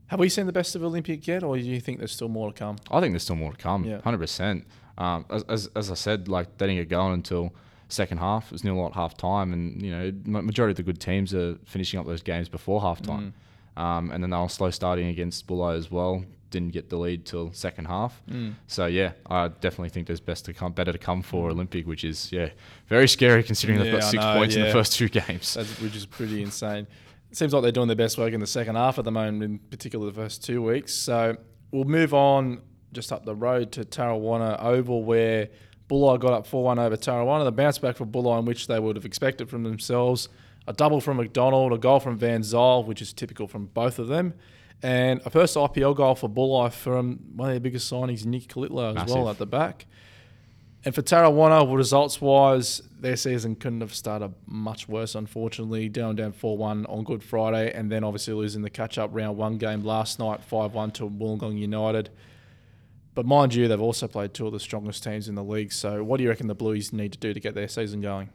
have 0.07 0.19
we 0.19 0.30
seen 0.30 0.45
the 0.45 0.54
best 0.54 0.75
of 0.75 0.83
Olympic 0.83 1.27
yet, 1.27 1.44
or 1.44 1.57
do 1.57 1.63
you 1.63 1.80
think 1.80 2.00
there's 2.00 2.12
still 2.12 2.30
more 2.30 2.51
to 2.51 2.57
come? 2.57 2.77
I 2.92 3.00
think 3.01 3.13
there's 3.13 3.24
still 3.24 3.36
more 3.36 3.51
to 3.51 3.57
come. 3.57 3.83
Yeah. 3.86 4.01
Hundred 4.01 4.19
percent. 4.19 4.65
Um, 4.98 5.25
as, 5.30 5.44
as 5.44 5.69
as 5.75 5.92
I 5.92 5.95
said, 5.95 6.27
like 6.27 6.57
they 6.57 6.68
didn't 6.68 6.81
get 6.81 6.89
going 6.89 7.13
until 7.13 7.54
second 7.89 8.18
half. 8.18 8.48
It 8.48 8.51
was 8.54 8.63
nil 8.63 8.86
at 8.86 8.94
half 8.94 9.15
time, 9.18 9.54
and 9.54 9.81
you 9.81 9.92
know 9.92 10.12
majority 10.25 10.71
of 10.71 10.77
the 10.77 10.83
good 10.83 11.00
teams 11.00 11.33
are 11.33 11.56
finishing 11.65 12.00
up 12.00 12.06
those 12.06 12.21
games 12.21 12.50
before 12.50 12.81
half 12.81 13.01
time. 13.01 13.33
Um, 13.75 14.09
and 14.12 14.24
then 14.24 14.31
they 14.31 14.38
were 14.38 14.50
slow 14.50 14.71
starting 14.71 15.07
against 15.07 15.45
Bulli 15.45 15.77
as 15.77 15.92
well. 15.92 16.24
Didn't 16.50 16.71
get 16.71 16.89
the 16.89 16.98
lead 16.98 17.25
till 17.25 17.51
second 17.54 17.86
half. 17.86 18.21
Mm. 18.27 18.56
So 18.65 18.88
yeah, 18.88 19.12
I 19.30 19.50
definitely 19.50 19.89
think 19.89 20.07
there's 20.07 20.19
best 20.19 20.45
to 20.45 20.54
come, 20.54 20.71
better 20.71 20.92
to 20.94 20.98
come 20.98 21.21
for 21.21 21.50
Olympic, 21.50 21.86
which 21.86 22.04
is 22.04 22.31
yeah 22.31 22.50
very 22.88 23.07
scary 23.07 23.44
considering 23.44 23.77
they've 23.80 23.94
Mm. 23.94 24.00
Got 24.00 24.09
six 24.09 24.24
know, 24.24 24.33
points 24.36 24.56
in 24.56 24.63
the 24.63 24.71
first 24.71 24.94
two 24.94 25.09
games. 25.09 25.54
That's, 25.54 25.80
which 25.81 25.95
is 25.95 26.06
pretty 26.06 26.42
insane. 26.42 26.88
Seems 27.31 27.53
like 27.53 27.62
they're 27.62 27.71
doing 27.71 27.88
their 27.88 27.95
best 27.95 28.18
work 28.18 28.33
in 28.33 28.39
the 28.39 28.47
second 28.47 28.75
half 28.75 28.97
at 28.97 29.06
the 29.06 29.12
moment, 29.12 29.44
in 29.44 29.59
particular 29.59 30.06
the 30.07 30.13
first 30.13 30.44
two 30.44 30.62
weeks. 30.62 30.94
So 30.94 31.35
we'll 31.71 31.83
move 31.83 32.13
on 32.13 32.62
just 32.94 33.12
up 33.12 33.25
the 33.25 33.35
road 33.35 33.71
to 33.74 33.83
Tarrawanna 33.83 34.63
Oval, 34.63 35.03
where 35.03 35.50
Bulli 35.89 36.19
got 36.19 36.33
up 36.33 36.47
4 36.47 36.63
1 36.63 36.79
over 36.79 36.95
Tarrawanna. 36.97 37.44
The 37.44 37.51
bounce 37.51 37.77
back 37.77 37.95
for 37.97 38.06
Bulli, 38.06 38.39
in 38.39 38.45
which 38.45 38.68
they 38.68 38.80
would 38.80 38.95
have 38.95 39.06
expected 39.06 39.49
from 39.49 39.63
themselves. 39.63 40.30
A 40.68 40.73
double 40.73 40.99
from 40.99 41.18
McDonald, 41.18 41.71
a 41.73 41.78
goal 41.78 41.99
from 41.99 42.18
Van 42.18 42.42
Zyl, 42.42 42.83
which 42.85 43.01
is 43.01 43.13
typical 43.13 43.47
from 43.47 43.68
both 43.68 43.99
of 43.99 44.07
them. 44.07 44.33
And 44.83 45.21
a 45.25 45.30
first 45.30 45.56
IPL 45.56 45.95
goal 45.95 46.16
for 46.16 46.30
Bulli 46.30 46.71
from 46.71 47.19
one 47.35 47.49
of 47.49 47.54
their 47.54 47.59
biggest 47.59 47.92
signings, 47.92 48.25
Nick 48.25 48.47
Kalitla, 48.47 49.01
as 49.01 49.11
well 49.13 49.30
at 49.30 49.37
the 49.37 49.45
back. 49.45 49.85
And 50.87 50.95
for 50.95 51.01
Tarrawanna, 51.01 51.75
results 51.75 52.21
wise, 52.21 52.81
their 52.97 53.17
season 53.17 53.57
couldn't 53.57 53.81
have 53.81 53.94
started 53.94 54.33
much 54.45 54.87
worse, 54.87 55.15
unfortunately. 55.15 55.89
Down 55.89 56.15
down 56.15 56.31
4 56.31 56.57
1 56.57 56.85
on 56.85 57.03
Good 57.03 57.21
Friday, 57.21 57.73
and 57.73 57.91
then 57.91 58.06
obviously 58.06 58.33
losing 58.33 58.61
the 58.61 58.69
catch 58.69 58.97
up 58.97 59.09
round 59.11 59.35
one 59.35 59.57
game 59.57 59.83
last 59.83 60.17
night, 60.17 60.41
5 60.45 60.73
1 60.73 60.91
to 60.91 61.09
Wollongong 61.09 61.59
United. 61.59 62.09
But 63.15 63.25
mind 63.25 63.53
you, 63.53 63.67
they've 63.67 63.81
also 63.81 64.07
played 64.07 64.33
two 64.33 64.47
of 64.47 64.53
the 64.53 64.61
strongest 64.61 65.03
teams 65.03 65.27
in 65.27 65.35
the 65.35 65.44
league. 65.44 65.73
So, 65.73 66.06
what 66.06 66.19
do 66.19 66.23
you 66.23 66.29
reckon 66.29 66.47
the 66.47 66.56
Blues 66.56 66.94
need 66.94 67.11
to 67.11 67.19
do 67.19 67.33
to 67.33 67.39
get 67.41 67.53
their 67.53 67.67
season 67.67 67.99
going? 67.99 68.29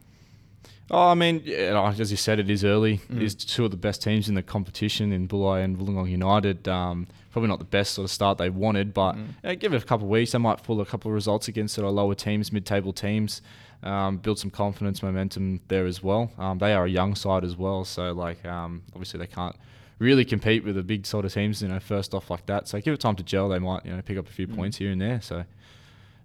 Oh, 0.95 1.09
I 1.09 1.15
mean, 1.15 1.41
yeah, 1.47 1.91
as 1.99 2.11
you 2.11 2.19
said, 2.19 2.39
it 2.39 2.51
is 2.51 2.65
early. 2.65 2.99
Mm. 3.11 3.47
Two 3.47 3.65
of 3.65 3.71
the 3.71 3.79
best 3.79 4.03
teams 4.03 4.29
in 4.29 4.35
the 4.35 4.43
competition 4.43 5.11
in 5.11 5.27
Bulli 5.27 5.65
and 5.65 5.79
Wollongong 5.79 6.11
United. 6.11 6.69
Um, 6.69 7.07
probably 7.31 7.49
not 7.49 7.61
the 7.61 7.65
best 7.65 7.95
sort 7.95 8.05
of 8.05 8.11
start 8.11 8.37
they 8.37 8.51
wanted, 8.51 8.93
but 8.93 9.15
Mm. 9.15 9.29
yeah, 9.43 9.55
give 9.55 9.73
it 9.73 9.83
a 9.83 9.87
couple 9.87 10.05
of 10.07 10.11
weeks. 10.11 10.33
They 10.33 10.39
might 10.39 10.63
pull 10.63 10.81
a 10.83 10.85
couple 10.87 11.11
of 11.11 11.15
results 11.15 11.49
against 11.49 11.75
sort 11.75 11.89
of 11.89 11.95
lower 11.95 12.15
teams, 12.15 12.53
mid-table 12.53 12.93
teams, 12.93 13.41
um, 13.83 14.19
build 14.19 14.39
some 14.39 14.51
confidence, 14.51 15.03
momentum 15.03 15.61
there 15.69 15.87
as 15.87 16.03
well. 16.03 16.31
Um, 16.39 16.59
they 16.59 16.75
are 16.75 16.85
a 16.85 16.91
young 16.91 17.15
side 17.15 17.43
as 17.43 17.57
well, 17.57 17.85
so 17.87 18.13
like 18.13 18.45
um, 18.45 18.83
obviously 18.93 19.19
they 19.19 19.27
can't 19.27 19.57
really 19.99 20.27
compete 20.27 20.63
with 20.63 20.75
the 20.75 20.83
big 20.83 21.07
sort 21.07 21.25
of 21.25 21.33
teams, 21.33 21.63
you 21.63 21.69
know, 21.69 21.81
first 21.81 22.13
off 22.13 22.29
like 22.29 22.45
that. 22.47 22.69
So 22.69 22.79
give 22.83 22.93
it 22.93 23.01
time 23.01 23.17
to 23.17 23.23
gel. 23.23 23.49
They 23.49 23.59
might 23.61 23.87
you 23.87 23.97
know 23.97 24.03
pick 24.03 24.19
up 24.19 24.29
a 24.29 24.33
few 24.33 24.47
Mm. 24.47 24.57
points 24.57 24.77
here 24.77 24.91
and 24.91 25.01
there. 25.01 25.23
So 25.23 25.45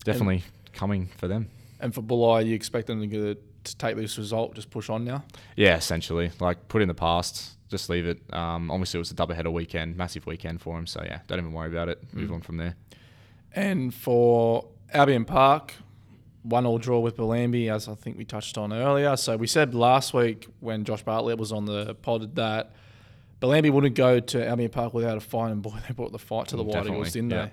definitely 0.04 0.44
coming 0.74 1.08
for 1.18 1.30
them. 1.30 1.48
And 1.80 1.94
for 1.94 2.02
Bulli, 2.02 2.48
you 2.48 2.56
expect 2.56 2.88
them 2.88 3.00
to, 3.02 3.08
get, 3.08 3.47
to 3.68 3.78
take 3.78 3.96
this 3.96 4.18
result, 4.18 4.56
just 4.56 4.70
push 4.70 4.90
on 4.90 5.06
now? 5.06 5.24
Yeah, 5.56 5.76
essentially. 5.78 6.32
Like 6.40 6.68
put 6.68 6.82
in 6.82 6.88
the 6.88 6.94
past, 6.94 7.58
just 7.70 7.90
leave 7.90 8.06
it. 8.08 8.22
Um, 8.34 8.70
obviously, 8.72 8.98
it 8.98 9.02
was 9.02 9.12
a 9.12 9.16
double 9.16 9.36
header 9.36 9.52
weekend, 9.52 9.96
massive 9.98 10.26
weekend 10.26 10.62
for 10.62 10.78
him. 10.78 10.88
So 10.88 11.02
yeah, 11.06 11.20
don't 11.28 11.40
even 11.40 11.54
worry 11.54 11.70
about 11.70 11.90
it. 11.90 12.02
Move 12.14 12.30
Mm. 12.30 12.36
on 12.36 12.42
from 12.42 12.58
there. 12.58 12.76
And 13.54 13.94
for 13.94 14.66
Albion 14.94 15.26
Park, 15.26 15.74
one 16.44 16.66
all 16.66 16.78
draw 16.78 17.00
with 17.00 17.18
Bellambi, 17.18 17.70
as 17.74 17.88
I 17.88 17.96
think 17.96 18.18
we 18.18 18.24
touched 18.26 18.58
on 18.58 18.72
earlier. 18.72 19.18
So 19.18 19.36
we 19.38 19.48
said 19.48 19.74
last 19.76 20.14
week 20.14 20.48
when 20.60 20.84
Josh 20.86 21.04
Bartlett 21.04 21.38
was 21.38 21.52
on 21.52 21.66
the 21.66 21.96
pod 21.96 22.36
that 22.36 22.72
Bellambi 23.42 23.72
wouldn't 23.72 23.96
go 23.96 24.20
to 24.20 24.48
Albion 24.48 24.70
Park 24.70 24.94
without 24.94 25.18
a 25.18 25.20
fight, 25.20 25.52
and 25.52 25.62
boy, 25.62 25.74
they 25.88 25.94
brought 25.94 26.12
the 26.12 26.20
fight 26.20 26.48
to 26.50 26.56
the 26.56 26.64
White 26.64 26.74
Definitely, 26.74 26.98
Eagles, 27.00 27.14
didn't 27.14 27.32
yeah. 27.32 27.48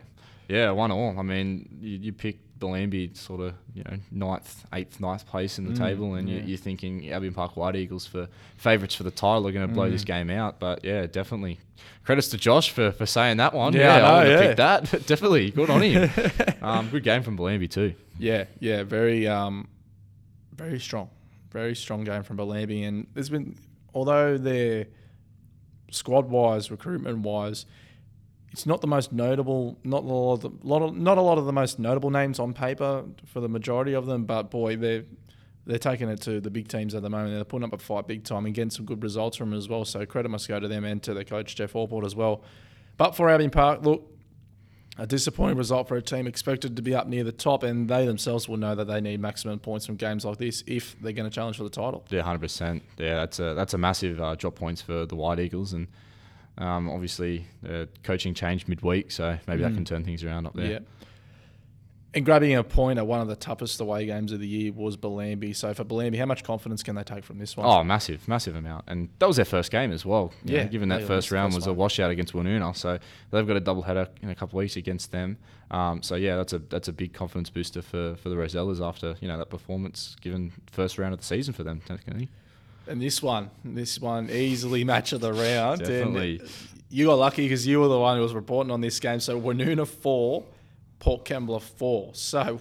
Yeah, 0.46 0.70
one 0.72 0.90
all. 0.92 1.18
I 1.18 1.22
mean, 1.22 1.78
you, 1.80 1.96
you 1.98 2.12
pick 2.12 2.38
Bellambi 2.58 3.16
sort 3.16 3.40
of, 3.40 3.54
you 3.74 3.82
know, 3.84 3.96
ninth, 4.10 4.64
eighth, 4.72 5.00
ninth 5.00 5.26
place 5.26 5.58
in 5.58 5.64
the 5.66 5.72
Mm, 5.72 5.78
table, 5.78 6.14
and 6.14 6.28
yeah. 6.28 6.36
you, 6.36 6.42
you're 6.48 6.58
thinking 6.58 7.10
Albion 7.12 7.34
Park 7.34 7.56
White 7.56 7.76
Eagles 7.76 8.06
for 8.06 8.28
favourites 8.56 8.94
for 8.94 9.02
the 9.02 9.10
title 9.10 9.46
are 9.48 9.52
going 9.52 9.66
to 9.68 9.72
blow 9.74 9.88
Mm. 9.88 9.92
this 9.92 10.04
game 10.04 10.30
out. 10.30 10.60
But 10.60 10.84
yeah, 10.84 11.06
definitely. 11.06 11.58
Credits 12.04 12.28
to 12.28 12.38
Josh 12.38 12.70
for, 12.70 12.92
for 12.92 13.06
saying 13.06 13.38
that 13.38 13.52
one. 13.54 13.72
Yeah, 13.72 13.94
I 13.94 13.98
know, 13.98 14.04
I 14.04 14.18
would 14.18 14.30
have 14.30 14.40
yeah. 14.40 14.46
picked 14.46 14.56
that. 14.92 15.06
definitely. 15.06 15.50
Good 15.50 15.68
on 15.70 15.82
him. 15.82 16.10
um, 16.62 16.88
good 16.90 17.02
game 17.02 17.22
from 17.22 17.36
Bellambi 17.36 17.68
too. 17.70 17.94
Yeah, 18.18 18.44
yeah, 18.60 18.84
very, 18.84 19.26
um, 19.26 19.68
very 20.54 20.78
strong, 20.78 21.10
very 21.50 21.74
strong 21.74 22.04
game 22.04 22.22
from 22.22 22.36
Bellambi, 22.36 22.86
and 22.86 23.06
there's 23.14 23.30
been, 23.30 23.56
although 23.92 24.38
they're 24.38 24.86
squad 25.90 26.28
wise, 26.30 26.70
recruitment 26.70 27.18
wise, 27.18 27.66
it's 28.54 28.66
not 28.66 28.80
the 28.80 28.86
most 28.86 29.10
notable, 29.10 29.76
not 29.82 30.04
a 30.04 30.06
lot, 30.06 30.34
of 30.34 30.40
the, 30.42 30.50
lot 30.62 30.80
of, 30.80 30.96
not 30.96 31.18
a 31.18 31.20
lot 31.20 31.38
of 31.38 31.44
the 31.44 31.52
most 31.52 31.80
notable 31.80 32.10
names 32.10 32.38
on 32.38 32.54
paper 32.54 33.02
for 33.26 33.40
the 33.40 33.48
majority 33.48 33.94
of 33.94 34.06
them, 34.06 34.26
but 34.26 34.48
boy, 34.48 34.76
they're 34.76 35.02
they're 35.66 35.76
taking 35.76 36.08
it 36.08 36.20
to 36.20 36.40
the 36.40 36.50
big 36.50 36.68
teams 36.68 36.94
at 36.94 37.02
the 37.02 37.10
moment. 37.10 37.34
They're 37.34 37.44
putting 37.44 37.64
up 37.64 37.72
a 37.72 37.78
fight 37.78 38.06
big 38.06 38.22
time 38.22 38.46
and 38.46 38.54
getting 38.54 38.70
some 38.70 38.84
good 38.84 39.02
results 39.02 39.36
from 39.36 39.50
them 39.50 39.58
as 39.58 39.68
well. 39.68 39.84
So 39.84 40.06
credit 40.06 40.28
must 40.28 40.46
go 40.46 40.60
to 40.60 40.68
them 40.68 40.84
and 40.84 41.02
to 41.02 41.14
their 41.14 41.24
coach 41.24 41.56
Jeff 41.56 41.72
Orport 41.72 42.04
as 42.04 42.14
well. 42.14 42.44
But 42.96 43.16
for 43.16 43.28
Albion 43.28 43.50
Park, 43.50 43.82
look, 43.82 44.08
a 44.98 45.06
disappointing 45.06 45.58
result 45.58 45.88
for 45.88 45.96
a 45.96 46.02
team 46.02 46.28
expected 46.28 46.76
to 46.76 46.82
be 46.82 46.94
up 46.94 47.08
near 47.08 47.24
the 47.24 47.32
top, 47.32 47.64
and 47.64 47.88
they 47.88 48.06
themselves 48.06 48.48
will 48.48 48.58
know 48.58 48.76
that 48.76 48.84
they 48.84 49.00
need 49.00 49.18
maximum 49.18 49.58
points 49.58 49.84
from 49.84 49.96
games 49.96 50.24
like 50.24 50.38
this 50.38 50.62
if 50.68 50.94
they're 51.00 51.12
going 51.12 51.28
to 51.28 51.34
challenge 51.34 51.56
for 51.56 51.64
the 51.64 51.70
title. 51.70 52.04
Yeah, 52.08 52.22
hundred 52.22 52.42
percent. 52.42 52.84
Yeah, 52.98 53.16
that's 53.16 53.40
a 53.40 53.54
that's 53.54 53.74
a 53.74 53.78
massive 53.78 54.20
uh, 54.20 54.36
drop 54.36 54.54
points 54.54 54.80
for 54.80 55.06
the 55.06 55.16
White 55.16 55.40
Eagles, 55.40 55.72
and 55.72 55.88
um, 56.58 56.88
obviously 56.90 57.46
uh, 57.68 57.86
coaching 58.02 58.34
changed 58.34 58.68
midweek, 58.68 59.10
so 59.10 59.38
maybe 59.46 59.62
that 59.62 59.72
Mm. 59.72 59.76
can 59.76 59.84
turn 59.84 60.04
things 60.04 60.22
around 60.24 60.46
up 60.46 60.54
there. 60.54 60.70
Yeah. 60.72 60.78
And 62.16 62.24
grabbing 62.24 62.54
a 62.54 62.62
point 62.62 63.00
at 63.00 63.08
one 63.08 63.20
of 63.20 63.26
the 63.26 63.34
toughest 63.34 63.80
away 63.80 64.06
games 64.06 64.30
of 64.30 64.38
the 64.38 64.46
year 64.46 64.72
was 64.72 64.96
Bellambi. 64.96 65.54
So 65.56 65.74
for 65.74 65.84
Bellambi, 65.84 66.16
how 66.16 66.26
much 66.26 66.44
confidence 66.44 66.80
can 66.84 66.94
they 66.94 67.02
take 67.02 67.24
from 67.24 67.38
this 67.38 67.56
one? 67.56 67.66
Oh, 67.66 67.82
massive, 67.82 68.28
massive 68.28 68.54
amount, 68.54 68.84
and 68.86 69.08
that 69.18 69.26
was 69.26 69.34
their 69.34 69.44
first 69.44 69.72
game 69.72 69.90
as 69.90 70.06
well. 70.06 70.32
you 70.44 70.52
know, 70.52 70.58
Yeah, 70.62 70.68
given 70.68 70.90
that 70.90 71.02
first 71.02 71.32
round 71.32 71.54
was 71.54 71.66
a 71.66 71.72
washout 71.72 72.12
against 72.12 72.32
Woonona, 72.32 72.76
so 72.76 73.00
they've 73.32 73.44
got 73.46 73.56
a 73.56 73.60
double 73.60 73.82
header 73.82 74.06
in 74.22 74.30
a 74.30 74.34
couple 74.36 74.56
of 74.60 74.62
weeks 74.62 74.76
against 74.76 75.10
them. 75.10 75.38
Um, 75.72 76.02
so 76.04 76.14
yeah, 76.14 76.36
that's 76.36 76.52
a 76.52 76.60
that's 76.60 76.86
a 76.86 76.92
big 76.92 77.14
confidence 77.14 77.50
booster 77.50 77.82
for 77.82 78.14
for 78.14 78.28
the 78.28 78.36
Rosellas 78.36 78.80
after 78.80 79.16
you 79.20 79.26
know 79.26 79.36
that 79.38 79.50
performance, 79.50 80.14
given 80.20 80.52
first 80.70 80.98
round 80.98 81.14
of 81.14 81.18
the 81.18 81.26
season 81.26 81.52
for 81.52 81.64
them. 81.64 81.80
Technically, 81.84 82.28
And 82.86 83.00
this 83.00 83.22
one, 83.22 83.50
this 83.64 83.98
one 84.00 84.30
easily 84.30 84.84
match 84.84 85.12
of 85.12 85.20
the 85.20 85.32
round. 85.32 85.82
And 85.82 86.14
Definitely. 86.14 86.42
you 86.90 87.06
got 87.06 87.18
lucky 87.18 87.44
because 87.44 87.66
you 87.66 87.80
were 87.80 87.88
the 87.88 87.98
one 87.98 88.16
who 88.16 88.22
was 88.22 88.34
reporting 88.34 88.70
on 88.70 88.80
this 88.80 89.00
game. 89.00 89.20
So 89.20 89.40
Woonona 89.40 89.86
four, 89.86 90.44
Port 90.98 91.24
Kembla 91.24 91.62
four. 91.62 92.10
So 92.14 92.60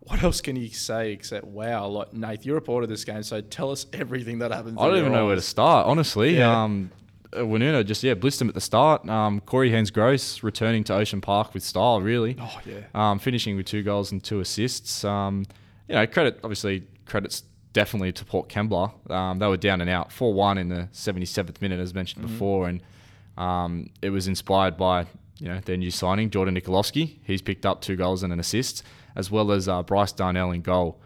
what 0.00 0.22
else 0.22 0.40
can 0.40 0.56
you 0.56 0.68
say 0.68 1.12
except 1.12 1.46
wow? 1.46 1.86
Like 1.86 2.12
Nate, 2.12 2.44
you 2.44 2.54
reported 2.54 2.90
this 2.90 3.04
game, 3.04 3.22
so 3.22 3.40
tell 3.40 3.70
us 3.70 3.86
everything 3.92 4.40
that 4.40 4.50
happened. 4.50 4.78
I 4.78 4.86
don't 4.86 4.98
even 4.98 5.12
your 5.12 5.20
know 5.20 5.26
where 5.26 5.36
to 5.36 5.42
start, 5.42 5.86
honestly. 5.86 6.36
Yeah. 6.38 6.64
Um, 6.64 6.90
uh, 7.32 7.38
Woonona 7.38 7.84
just 7.84 8.02
yeah 8.02 8.14
blitzed 8.14 8.38
them 8.38 8.48
at 8.48 8.54
the 8.54 8.60
start. 8.60 9.08
Um, 9.08 9.40
Corey 9.40 9.70
Haynes 9.70 9.90
Gross 9.90 10.42
returning 10.42 10.84
to 10.84 10.94
Ocean 10.94 11.20
Park 11.20 11.54
with 11.54 11.62
style, 11.62 12.00
really. 12.00 12.36
Oh 12.38 12.60
yeah. 12.66 12.80
um, 12.94 13.18
finishing 13.18 13.56
with 13.56 13.66
two 13.66 13.82
goals 13.82 14.12
and 14.12 14.22
two 14.22 14.40
assists. 14.40 15.04
Um, 15.04 15.46
you 15.88 15.94
know, 15.94 16.06
credit 16.06 16.40
obviously 16.44 16.86
credits 17.06 17.44
definitely 17.74 18.12
to 18.12 18.24
Port 18.24 18.48
Kembla. 18.48 19.10
Um, 19.10 19.38
they 19.38 19.46
were 19.46 19.58
down 19.58 19.82
and 19.82 19.90
out, 19.90 20.10
four 20.10 20.32
one 20.32 20.56
in 20.56 20.70
the 20.70 20.88
seventy 20.92 21.26
seventh 21.26 21.60
minute, 21.60 21.78
as 21.78 21.92
mentioned 21.92 22.26
before, 22.26 22.68
and 22.68 22.80
um, 23.36 23.90
it 24.00 24.08
was 24.08 24.26
inspired 24.26 24.78
by 24.78 25.06
you 25.38 25.48
know 25.48 25.60
their 25.60 25.76
new 25.76 25.90
signing 25.90 26.30
Jordan 26.30 26.54
Nikolowski. 26.54 27.18
He's 27.24 27.42
picked 27.42 27.66
up 27.66 27.82
two 27.82 27.96
goals 27.96 28.22
and 28.22 28.32
an 28.32 28.40
assist, 28.40 28.82
as 29.14 29.30
well 29.30 29.52
as 29.52 29.68
uh, 29.68 29.82
Bryce 29.82 30.12
Darnell 30.12 30.52
in 30.52 30.62
goal. 30.62 30.98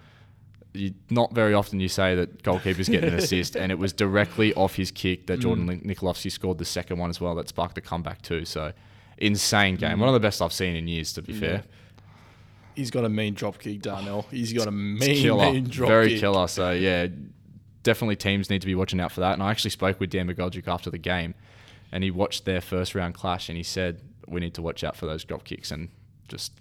You, 0.75 0.95
not 1.11 1.33
very 1.33 1.55
often 1.55 1.81
you 1.81 1.89
say 1.89 2.15
that 2.15 2.43
goalkeepers 2.45 2.89
get 2.89 3.03
an 3.03 3.15
assist, 3.15 3.57
and 3.57 3.73
it 3.73 3.79
was 3.79 3.93
directly 4.05 4.55
off 4.55 4.77
his 4.77 4.93
kick 4.93 5.27
that 5.27 5.41
Jordan 5.41 5.67
Nikolovsky 5.81 6.31
scored 6.31 6.59
the 6.59 6.65
second 6.65 6.99
one 6.99 7.11
as 7.11 7.21
well. 7.21 7.35
That 7.35 7.49
sparked 7.49 7.75
the 7.75 7.81
comeback 7.81 8.23
too. 8.23 8.45
So 8.45 8.73
insane 9.17 9.77
game, 9.77 9.99
one 9.99 10.09
of 10.09 10.13
the 10.13 10.21
best 10.21 10.41
I've 10.43 10.53
seen 10.53 10.77
in 10.77 10.87
years, 10.87 11.13
to 11.15 11.23
be 11.23 11.33
fair. 11.33 11.65
He's 12.79 12.93
got 12.93 13.05
a 13.05 13.09
mean 13.09 13.35
drop 13.35 13.59
kick, 13.59 13.83
Darnell. 13.83 14.25
He's 14.31 14.53
got 14.53 14.69
a 14.69 14.71
mean, 14.71 15.17
killer, 15.17 15.51
mean 15.51 15.65
drop 15.65 15.89
very 15.89 16.11
kick. 16.11 16.21
killer. 16.21 16.47
So 16.47 16.71
yeah, 16.71 17.09
definitely 17.83 18.15
teams 18.15 18.51
need 18.51 18.61
to 18.61 18.67
be 18.67 18.77
watching 18.77 19.01
out 19.01 19.11
for 19.11 19.21
that. 19.21 19.33
And 19.33 19.43
I 19.43 19.51
actually 19.51 19.71
spoke 19.71 19.99
with 19.99 20.11
Dan 20.11 20.29
McGoldrick 20.29 20.69
after 20.69 20.89
the 20.89 20.99
game, 20.99 21.35
and 21.91 22.05
he 22.05 22.13
watched 22.13 22.45
their 22.45 22.61
first 22.61 22.95
round 22.95 23.15
clash, 23.15 23.49
and 23.49 23.57
he 23.57 23.65
said 23.65 24.01
we 24.29 24.41
need 24.41 24.55
to 24.55 24.63
watch 24.63 24.85
out 24.85 24.97
for 24.97 25.07
those 25.07 25.25
drop 25.25 25.43
kicks 25.43 25.73
and 25.73 25.89
just 26.29 26.53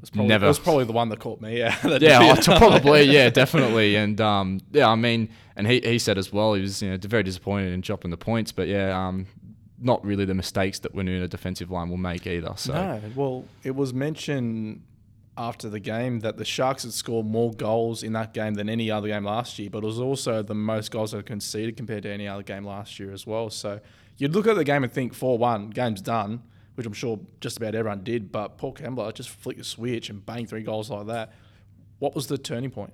It's 0.00 0.10
probably, 0.10 0.28
Never. 0.28 0.46
It 0.46 0.48
was 0.48 0.58
probably 0.58 0.84
the 0.84 0.92
one 0.92 1.08
that 1.10 1.20
caught 1.20 1.40
me. 1.40 1.56
Yeah. 1.58 1.76
yeah, 2.00 2.34
oh, 2.36 2.58
probably 2.58 3.02
yeah, 3.04 3.30
definitely. 3.30 3.94
And 3.94 4.20
um, 4.20 4.60
yeah, 4.72 4.88
I 4.88 4.96
mean, 4.96 5.28
and 5.54 5.68
he, 5.68 5.80
he 5.80 6.00
said 6.00 6.18
as 6.18 6.32
well 6.32 6.54
he 6.54 6.62
was 6.62 6.82
you 6.82 6.90
know 6.90 6.98
very 7.00 7.22
disappointed 7.22 7.72
in 7.72 7.80
dropping 7.80 8.10
the 8.10 8.16
points, 8.16 8.50
but 8.50 8.66
yeah, 8.66 9.06
um, 9.06 9.26
not 9.78 10.04
really 10.04 10.24
the 10.24 10.34
mistakes 10.34 10.78
that 10.80 10.94
Woonona 10.94 11.28
defensive 11.28 11.70
line 11.70 11.90
will 11.90 11.96
make 11.96 12.26
either. 12.26 12.52
So 12.56 12.72
No, 12.72 13.00
well, 13.14 13.44
it 13.62 13.74
was 13.74 13.92
mentioned 13.92 14.82
after 15.38 15.68
the 15.68 15.80
game 15.80 16.20
that 16.20 16.36
the 16.36 16.44
Sharks 16.44 16.82
had 16.82 16.92
scored 16.92 17.26
more 17.26 17.52
goals 17.52 18.02
in 18.02 18.12
that 18.14 18.32
game 18.32 18.54
than 18.54 18.68
any 18.68 18.90
other 18.90 19.08
game 19.08 19.24
last 19.24 19.58
year, 19.58 19.68
but 19.70 19.78
it 19.78 19.86
was 19.86 20.00
also 20.00 20.42
the 20.42 20.54
most 20.54 20.90
goals 20.90 21.12
they 21.12 21.22
conceded 21.22 21.76
compared 21.76 22.04
to 22.04 22.10
any 22.10 22.26
other 22.26 22.42
game 22.42 22.64
last 22.64 22.98
year 22.98 23.12
as 23.12 23.26
well. 23.26 23.50
So 23.50 23.80
you'd 24.16 24.34
look 24.34 24.46
at 24.46 24.56
the 24.56 24.64
game 24.64 24.82
and 24.82 24.92
think 24.92 25.14
4 25.14 25.36
1, 25.38 25.70
game's 25.70 26.00
done, 26.00 26.42
which 26.74 26.86
I'm 26.86 26.92
sure 26.92 27.20
just 27.40 27.56
about 27.58 27.74
everyone 27.74 28.02
did, 28.02 28.32
but 28.32 28.58
Port 28.58 28.76
Kembla 28.76 29.12
just 29.14 29.28
flicked 29.28 29.60
a 29.60 29.64
switch 29.64 30.10
and 30.10 30.24
banged 30.24 30.48
three 30.48 30.62
goals 30.62 30.90
like 30.90 31.06
that. 31.06 31.32
What 31.98 32.14
was 32.14 32.26
the 32.26 32.38
turning 32.38 32.70
point? 32.70 32.92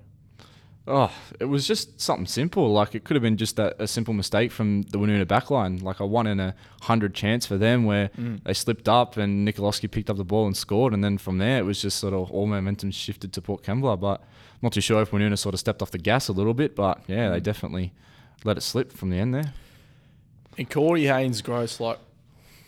Oh, 0.85 1.11
it 1.39 1.45
was 1.45 1.65
just 1.65 2.01
something 2.01 2.25
simple. 2.25 2.73
Like 2.73 2.93
it 2.93 3.05
could 3.05 3.15
have 3.15 3.21
been 3.21 3.37
just 3.37 3.57
a, 3.57 3.81
a 3.81 3.87
simple 3.87 4.13
mistake 4.13 4.51
from 4.51 4.81
the 4.81 4.97
Woonona 4.97 5.25
backline, 5.25 5.81
like 5.81 6.01
a 6.01 6.05
one 6.05 6.27
in 6.27 6.41
a 6.41 6.55
hundred 6.81 7.13
chance 7.13 7.45
for 7.45 7.57
them 7.57 7.85
where 7.85 8.09
mm. 8.09 8.43
they 8.43 8.53
slipped 8.53 8.89
up 8.89 9.15
and 9.15 9.47
Nikolowski 9.47 9.89
picked 9.89 10.09
up 10.09 10.17
the 10.17 10.25
ball 10.25 10.45
and 10.45 10.57
scored, 10.57 10.93
and 10.93 11.01
then 11.01 11.17
from 11.17 11.37
there 11.37 11.59
it 11.59 11.63
was 11.63 11.81
just 11.81 11.99
sort 11.99 12.13
of 12.13 12.29
all 12.31 12.47
momentum 12.47 12.91
shifted 12.91 13.31
to 13.31 13.41
Port 13.41 13.63
Kembla. 13.63 13.97
But 13.97 14.19
I'm 14.21 14.59
not 14.61 14.73
too 14.73 14.81
sure 14.81 15.01
if 15.01 15.11
Woonona 15.11 15.37
sort 15.37 15.53
of 15.53 15.59
stepped 15.59 15.81
off 15.81 15.91
the 15.91 15.97
gas 15.97 16.27
a 16.27 16.33
little 16.33 16.53
bit, 16.53 16.75
but 16.75 17.01
yeah, 17.07 17.29
they 17.29 17.39
mm. 17.39 17.43
definitely 17.43 17.93
let 18.43 18.57
it 18.57 18.61
slip 18.61 18.91
from 18.91 19.09
the 19.09 19.17
end 19.17 19.33
there. 19.33 19.53
And 20.57 20.69
Corey 20.69 21.05
Haynes 21.05 21.41
Gross, 21.41 21.79
like 21.79 21.99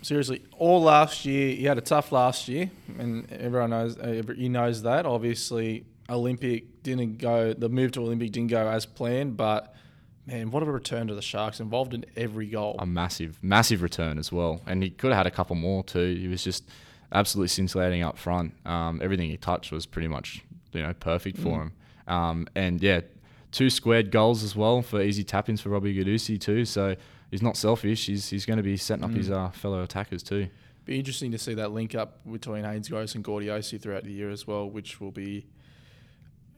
seriously, 0.02 0.42
all 0.58 0.82
last 0.82 1.26
year 1.26 1.54
he 1.54 1.66
had 1.66 1.78
a 1.78 1.82
tough 1.82 2.14
last 2.14 2.48
year, 2.48 2.72
and 2.98 3.30
everyone 3.30 3.72
knows 3.72 3.98
he 4.38 4.48
knows 4.48 4.84
that. 4.84 5.06
Obviously, 5.06 5.86
Olympic 6.10 6.64
didn't 6.86 7.18
go. 7.18 7.54
The 7.54 7.68
move 7.68 7.92
to 7.94 8.02
Olympic 8.02 8.32
didn't 8.32 8.52
go 8.52 8.68
as 8.70 8.86
planned, 8.86 9.36
but 9.36 9.76
man, 10.26 10.52
what 10.52 10.64
a 10.64 10.66
return 10.66 11.08
to 11.08 11.16
the 11.16 11.22
Sharks! 11.22 11.60
Involved 11.60 11.94
in 11.94 12.06
every 12.16 12.48
goal. 12.48 12.78
a 12.80 12.86
massive, 12.86 13.38
massive 13.44 13.82
return 13.82 14.18
as 14.18 14.32
well. 14.32 14.62
And 14.66 14.82
he 14.82 14.90
could 14.90 15.12
have 15.12 15.18
had 15.18 15.28
a 15.28 15.32
couple 15.32 15.56
more 15.58 15.84
too. 15.84 16.16
He 16.16 16.28
was 16.30 16.44
just 16.44 16.64
absolutely 17.12 17.50
scintillating 17.50 18.02
up 18.04 18.18
front. 18.18 18.54
Um, 18.66 19.02
everything 19.04 19.30
he 19.30 19.38
touched 19.38 19.72
was 19.72 19.86
pretty 19.86 20.08
much, 20.08 20.44
you 20.72 20.82
know, 20.82 20.94
perfect 20.94 21.38
for 21.38 21.64
him. 21.64 21.74
Um, 22.08 22.48
and 22.56 22.82
yeah, 22.82 23.02
two 23.52 23.70
squared 23.70 24.12
goals 24.12 24.44
as 24.44 24.56
well 24.56 24.82
for 24.82 25.02
easy 25.02 25.24
tap 25.24 25.50
ins 25.50 25.62
for 25.62 25.70
Robbie 25.70 25.96
Gadusi 25.96 26.40
too. 26.40 26.66
So 26.66 26.96
he's 27.32 27.42
not 27.42 27.58
selfish. 27.58 28.06
He's, 28.06 28.30
he's 28.30 28.46
going 28.46 28.58
to 28.58 28.64
be 28.64 28.78
setting 28.78 29.04
up 29.04 29.12
his 29.12 29.32
uh, 29.32 29.50
fellow 29.50 29.82
attackers 29.82 30.24
too. 30.24 30.48
Be 30.86 31.00
interesting 31.00 31.32
to 31.32 31.40
see 31.40 31.56
that 31.56 31.72
link 31.72 31.96
up 31.96 32.20
between 32.32 32.64
Haynes 32.64 32.90
Gross 32.90 33.16
and 33.16 33.24
Gordiosi 33.24 33.82
throughout 33.82 34.04
the 34.04 34.12
year 34.12 34.30
as 34.30 34.46
well, 34.46 34.70
which 34.70 35.02
will 35.02 35.10
be 35.12 35.48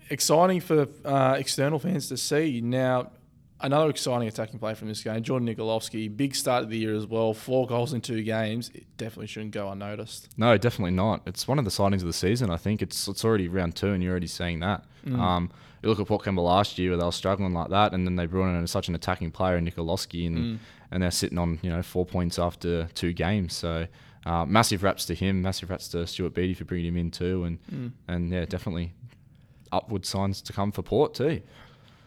exciting 0.09 0.61
for 0.61 0.87
uh, 1.05 1.35
external 1.37 1.79
fans 1.79 2.07
to 2.09 2.17
see. 2.17 2.61
Now, 2.61 3.11
another 3.59 3.89
exciting 3.89 4.27
attacking 4.27 4.59
play 4.59 4.73
from 4.73 4.87
this 4.87 5.03
game, 5.03 5.21
Jordan 5.23 5.47
Nikolovsky, 5.47 6.15
big 6.15 6.35
start 6.35 6.63
of 6.63 6.69
the 6.69 6.77
year 6.77 6.95
as 6.95 7.05
well, 7.05 7.33
four 7.33 7.67
goals 7.67 7.93
in 7.93 8.01
two 8.01 8.23
games. 8.23 8.71
It 8.73 8.85
definitely 8.97 9.27
shouldn't 9.27 9.51
go 9.51 9.69
unnoticed. 9.69 10.29
No, 10.37 10.57
definitely 10.57 10.91
not. 10.91 11.21
It's 11.25 11.47
one 11.47 11.59
of 11.59 11.65
the 11.65 11.71
signings 11.71 12.01
of 12.01 12.07
the 12.07 12.13
season. 12.13 12.49
I 12.49 12.57
think 12.57 12.81
it's 12.81 13.07
it's 13.07 13.23
already 13.25 13.47
round 13.47 13.75
two, 13.75 13.89
and 13.91 14.03
you're 14.03 14.11
already 14.11 14.27
seeing 14.27 14.59
that. 14.61 14.83
Um, 15.07 15.49
you 15.81 15.89
look 15.89 15.99
at 15.99 16.07
Port 16.07 16.23
Kembla 16.25 16.43
last 16.43 16.77
year, 16.77 16.89
where 16.91 16.97
they 16.97 17.05
were 17.05 17.11
struggling 17.11 17.53
like 17.53 17.69
that, 17.69 17.93
and 17.93 18.05
then 18.05 18.15
they 18.15 18.25
brought 18.25 18.53
in 18.53 18.67
such 18.67 18.89
an 18.89 18.95
attacking 18.95 19.31
player, 19.31 19.59
Nikolowski, 19.61 20.27
and 20.27 20.59
and 20.91 21.03
they're 21.03 21.11
sitting 21.11 21.37
on 21.37 21.59
you 21.61 21.69
know 21.69 21.81
four 21.81 22.05
points 22.05 22.37
after 22.39 22.85
two 22.93 23.13
games. 23.13 23.53
So 23.55 23.87
uh, 24.25 24.45
massive 24.45 24.83
raps 24.83 25.05
to 25.05 25.15
him, 25.15 25.41
massive 25.41 25.69
raps 25.69 25.87
to 25.89 26.05
Stuart 26.07 26.33
Beattie 26.33 26.53
for 26.55 26.65
bringing 26.65 26.87
him 26.87 26.97
in 26.97 27.11
too, 27.11 27.43
and 27.45 27.93
and 28.07 28.31
yeah, 28.31 28.45
definitely 28.45 28.93
upward 29.71 30.05
signs 30.05 30.41
to 30.43 30.53
come 30.53 30.71
for 30.71 30.81
Port 30.81 31.13
too. 31.13 31.41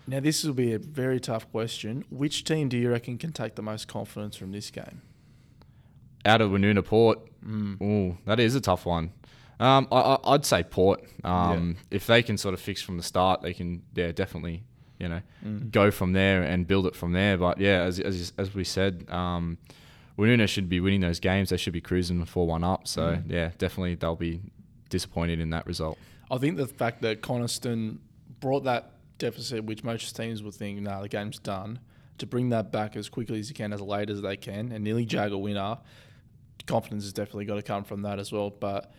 Now, 0.07 0.19
this 0.21 0.43
will 0.45 0.55
be 0.55 0.73
a 0.73 0.79
very 0.79 1.21
tough 1.21 1.50
question. 1.52 2.05
Which 2.11 2.43
team 2.45 2.69
do 2.69 2.76
you 2.76 2.90
reckon 2.90 3.17
can 3.19 3.33
take 3.33 3.55
the 3.55 3.62
most 3.62 3.87
confidence 3.88 4.37
from 4.37 4.52
this 4.52 4.71
game? 4.71 5.02
out 6.26 6.43
of 6.43 6.50
Woonona 6.50 6.85
Port, 6.85 7.19
ooh, 7.50 8.19
that 8.26 8.38
is 8.38 8.55
a 8.55 8.61
tough 8.61 8.85
one. 8.85 9.11
Um, 9.59 9.88
I, 9.90 10.00
I, 10.00 10.35
I'd 10.35 10.45
say 10.45 10.62
Port. 10.62 11.02
Um, 11.25 11.76
If 11.90 12.07
they 12.07 12.23
can 12.23 12.37
sort 12.37 12.52
of 12.52 12.61
fix 12.61 12.83
from 12.83 12.99
the 12.99 13.02
start, 13.02 13.40
they 13.40 13.55
can, 13.55 13.83
yeah, 13.95 14.12
definitely 14.12 14.64
you 14.99 15.09
know 15.09 15.23
Mm. 15.47 15.71
go 15.71 15.90
from 15.90 16.12
there 16.12 16.43
and 16.43 16.67
build 16.67 16.87
it 16.87 16.95
from 16.95 17.12
there. 17.12 17.38
But 17.38 17.59
yeah, 17.59 17.83
as 17.85 17.99
as, 18.00 18.35
as 18.37 18.55
we 18.55 18.64
said, 18.64 19.07
um, 19.09 19.57
Woonona 20.19 20.47
should 20.47 20.69
be 20.69 20.79
winning 20.81 21.00
those 21.00 21.21
games. 21.21 21.49
They 21.49 21.57
should 21.57 21.73
be 21.73 21.81
cruising 21.81 22.23
four 22.26 22.47
one 22.47 22.64
up. 22.64 22.87
So 22.87 23.02
Mm. 23.17 23.23
yeah, 23.31 23.50
definitely 23.57 23.95
they'll 23.95 24.14
be 24.17 24.40
disappointed 24.90 25.40
in 25.40 25.50
that 25.50 25.66
result. 25.66 25.99
I 26.30 26.38
think 26.38 26.56
the 26.56 26.66
fact 26.66 27.02
that 27.02 27.23
Coniston 27.23 28.00
brought 28.40 28.64
that 28.64 28.92
deficit, 29.18 29.64
which 29.64 29.82
most 29.82 30.14
teams 30.14 30.42
would 30.42 30.54
think, 30.54 30.80
nah, 30.80 31.00
the 31.00 31.09
game's 31.09 31.38
done, 31.38 31.80
to 32.18 32.26
bring 32.26 32.50
that 32.50 32.70
back 32.70 32.97
as 32.97 33.09
quickly 33.09 33.38
as 33.38 33.49
you 33.49 33.54
can, 33.54 33.73
as 33.73 33.80
late 33.80 34.11
as 34.11 34.20
they 34.20 34.37
can, 34.37 34.73
and 34.73 34.85
nearly 34.85 35.06
jag 35.06 35.32
a 35.32 35.38
winner, 35.38 35.78
confidence 36.66 37.04
has 37.04 37.12
definitely 37.12 37.47
got 37.47 37.56
to 37.56 37.62
come 37.62 37.85
from 37.85 38.02
that 38.02 38.18
as 38.18 38.30
well. 38.30 38.50
But 38.50 38.92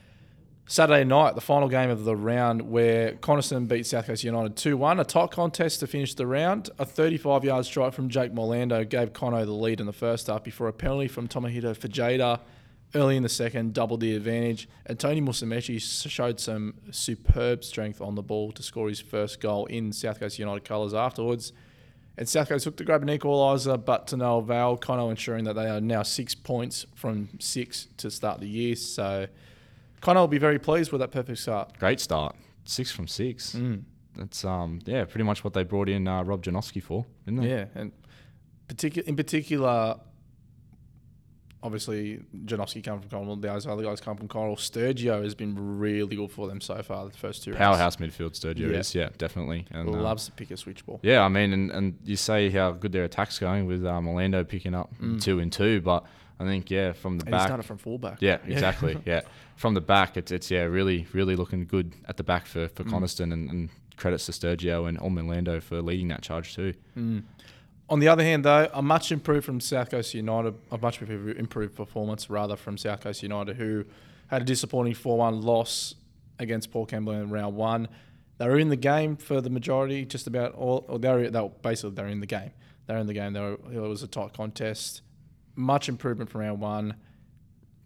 Saturday 0.67 1.03
night, 1.03 1.35
the 1.35 1.41
final 1.41 1.69
game 1.69 1.89
of 1.89 2.03
the 2.03 2.15
round, 2.15 2.61
where 2.63 3.13
Coniston 3.15 3.65
beat 3.65 3.85
South 3.85 4.07
Coast 4.07 4.23
United 4.23 4.55
2 4.55 4.77
1, 4.77 4.99
a 4.99 5.03
tight 5.03 5.31
contest 5.31 5.79
to 5.81 5.87
finish 5.87 6.13
the 6.13 6.27
round. 6.27 6.69
A 6.79 6.85
35 6.85 7.43
yard 7.43 7.65
strike 7.65 7.93
from 7.93 8.09
Jake 8.09 8.33
Morlando 8.33 8.87
gave 8.87 9.13
Cono 9.13 9.45
the 9.45 9.51
lead 9.51 9.79
in 9.79 9.85
the 9.85 9.93
first 9.93 10.27
half 10.27 10.43
before 10.43 10.67
a 10.67 10.73
penalty 10.73 11.07
from 11.07 11.27
Tomohito 11.27 11.75
Fajeda 11.77 12.39
early 12.93 13.15
in 13.15 13.23
the 13.23 13.29
second 13.29 13.73
doubled 13.73 14.01
the 14.01 14.15
advantage. 14.15 14.67
And 14.85 14.99
Tony 14.99 15.21
Musamechi 15.21 15.79
showed 16.09 16.39
some 16.39 16.75
superb 16.91 17.63
strength 17.63 18.01
on 18.01 18.15
the 18.15 18.21
ball 18.21 18.51
to 18.53 18.63
score 18.63 18.89
his 18.89 18.99
first 18.99 19.39
goal 19.39 19.65
in 19.67 19.93
South 19.93 20.19
Coast 20.19 20.39
United 20.39 20.65
colours 20.65 20.93
afterwards. 20.93 21.53
And 22.17 22.27
South 22.27 22.49
Coast 22.49 22.65
looked 22.65 22.77
to 22.79 22.83
grab 22.83 23.01
an 23.01 23.07
equaliser, 23.07 23.83
but 23.83 24.07
to 24.07 24.17
no 24.17 24.39
avail. 24.39 24.77
Cono 24.77 25.09
ensuring 25.09 25.45
that 25.45 25.53
they 25.53 25.69
are 25.69 25.79
now 25.79 26.03
six 26.03 26.35
points 26.35 26.85
from 26.93 27.29
six 27.39 27.87
to 27.97 28.11
start 28.11 28.41
the 28.41 28.47
year. 28.47 28.75
So 28.75 29.27
Cono 30.01 30.21
will 30.21 30.27
be 30.27 30.37
very 30.37 30.59
pleased 30.59 30.91
with 30.91 30.99
that 30.99 31.11
perfect 31.11 31.39
start. 31.39 31.77
Great 31.79 31.99
start, 31.99 32.35
six 32.65 32.91
from 32.91 33.07
six. 33.07 33.53
Mm. 33.53 33.83
That's 34.15 34.43
um 34.43 34.79
yeah, 34.85 35.05
pretty 35.05 35.23
much 35.23 35.43
what 35.43 35.53
they 35.53 35.63
brought 35.63 35.87
in 35.87 36.07
uh, 36.07 36.23
Rob 36.23 36.43
Janowski 36.43 36.83
for, 36.83 37.05
isn't 37.25 37.43
it? 37.43 37.49
Yeah, 37.49 37.65
and 37.75 37.91
particular 38.67 39.07
in 39.07 39.15
particular, 39.15 39.97
obviously 41.63 42.19
Janowski 42.45 42.83
come 42.83 42.99
from 43.01 43.09
Coral. 43.09 43.35
The 43.35 43.51
other 43.53 43.83
guys 43.83 44.01
come 44.01 44.17
from 44.17 44.27
Coral. 44.27 44.55
Sturgio 44.55 45.23
has 45.23 45.35
been 45.35 45.79
really 45.79 46.15
good 46.15 46.31
for 46.31 46.47
them 46.47 46.59
so 46.61 46.81
far. 46.81 47.05
The 47.05 47.11
first 47.17 47.43
two 47.43 47.51
rounds. 47.51 47.59
Powerhouse 47.59 47.95
midfield 47.97 48.31
Sturgio 48.39 48.71
Yeah. 48.71 48.77
is, 48.79 48.95
yeah, 48.95 49.09
definitely. 49.17 49.65
And, 49.71 49.89
uh, 49.89 49.91
loves 49.93 50.25
to 50.25 50.31
pick 50.31 50.51
a 50.51 50.57
switch 50.57 50.85
ball. 50.85 50.99
Yeah, 51.03 51.21
I 51.23 51.29
mean, 51.29 51.53
and, 51.53 51.71
and 51.71 51.97
you 52.03 52.15
say 52.15 52.49
how 52.49 52.71
good 52.71 52.91
their 52.91 53.03
attack's 53.03 53.37
going 53.39 53.65
with 53.67 53.85
um, 53.85 54.07
Orlando 54.07 54.43
picking 54.43 54.73
up 54.73 54.91
two 55.19 55.39
and 55.39 55.51
two, 55.51 55.81
but 55.81 56.05
I 56.39 56.45
think 56.45 56.71
yeah, 56.71 56.93
from 56.93 57.17
the 57.19 57.25
Mm. 57.25 57.27
And 57.27 57.35
he 57.35 57.39
back, 57.39 57.47
started 57.47 57.63
from 57.63 57.77
fullback. 57.77 58.17
yeah, 58.21 58.37
exactly, 58.47 58.97
yeah, 59.05 59.21
from 59.55 59.75
the 59.75 59.81
back, 59.81 60.17
it's 60.17 60.31
it's 60.31 60.49
yeah, 60.49 60.61
really 60.63 61.05
really 61.13 61.35
looking 61.35 61.65
good 61.65 61.93
at 62.07 62.17
the 62.17 62.23
back 62.23 62.47
for 62.47 62.67
for 62.69 62.83
Mm. 62.83 62.89
Coniston, 62.89 63.31
and, 63.31 63.49
and 63.51 63.69
credits 63.97 64.25
to 64.25 64.31
Sturgio 64.31 64.89
and 64.89 64.97
Orlando 64.97 65.59
for 65.59 65.79
leading 65.83 66.07
that 66.07 66.23
charge 66.23 66.55
too. 66.55 66.73
Mm. 66.97 67.21
On 67.91 67.99
the 67.99 68.07
other 68.07 68.23
hand, 68.23 68.45
though, 68.45 68.69
a 68.73 68.81
much 68.81 69.11
improved 69.11 69.45
from 69.45 69.59
South 69.59 69.91
Coast 69.91 70.13
United, 70.13 70.55
a 70.71 70.77
much 70.77 71.01
improved 71.01 71.75
performance 71.75 72.29
rather 72.29 72.55
from 72.55 72.77
South 72.77 73.01
Coast 73.01 73.21
United, 73.21 73.57
who 73.57 73.83
had 74.27 74.41
a 74.41 74.45
disappointing 74.45 74.93
4-1 74.93 75.43
loss 75.43 75.95
against 76.39 76.71
Port 76.71 76.89
Kembla 76.89 77.21
in 77.21 77.29
round 77.29 77.55
one. 77.57 77.89
They 78.37 78.47
were 78.47 78.57
in 78.57 78.69
the 78.69 78.77
game 78.77 79.17
for 79.17 79.41
the 79.41 79.49
majority, 79.49 80.05
just 80.05 80.25
about 80.25 80.53
all. 80.55 80.85
Or 80.87 80.97
they 80.99 81.09
were, 81.09 81.29
they 81.29 81.39
were 81.41 81.49
basically 81.49 81.91
they're 81.91 82.07
in 82.07 82.21
the 82.21 82.25
game. 82.25 82.51
They're 82.87 82.97
in 82.97 83.07
the 83.07 83.13
game. 83.13 83.33
They 83.33 83.41
were, 83.41 83.57
it 83.73 83.79
was 83.79 84.03
a 84.03 84.07
tight 84.07 84.33
contest. 84.33 85.01
Much 85.55 85.89
improvement 85.89 86.29
from 86.29 86.41
round 86.41 86.61
one. 86.61 86.95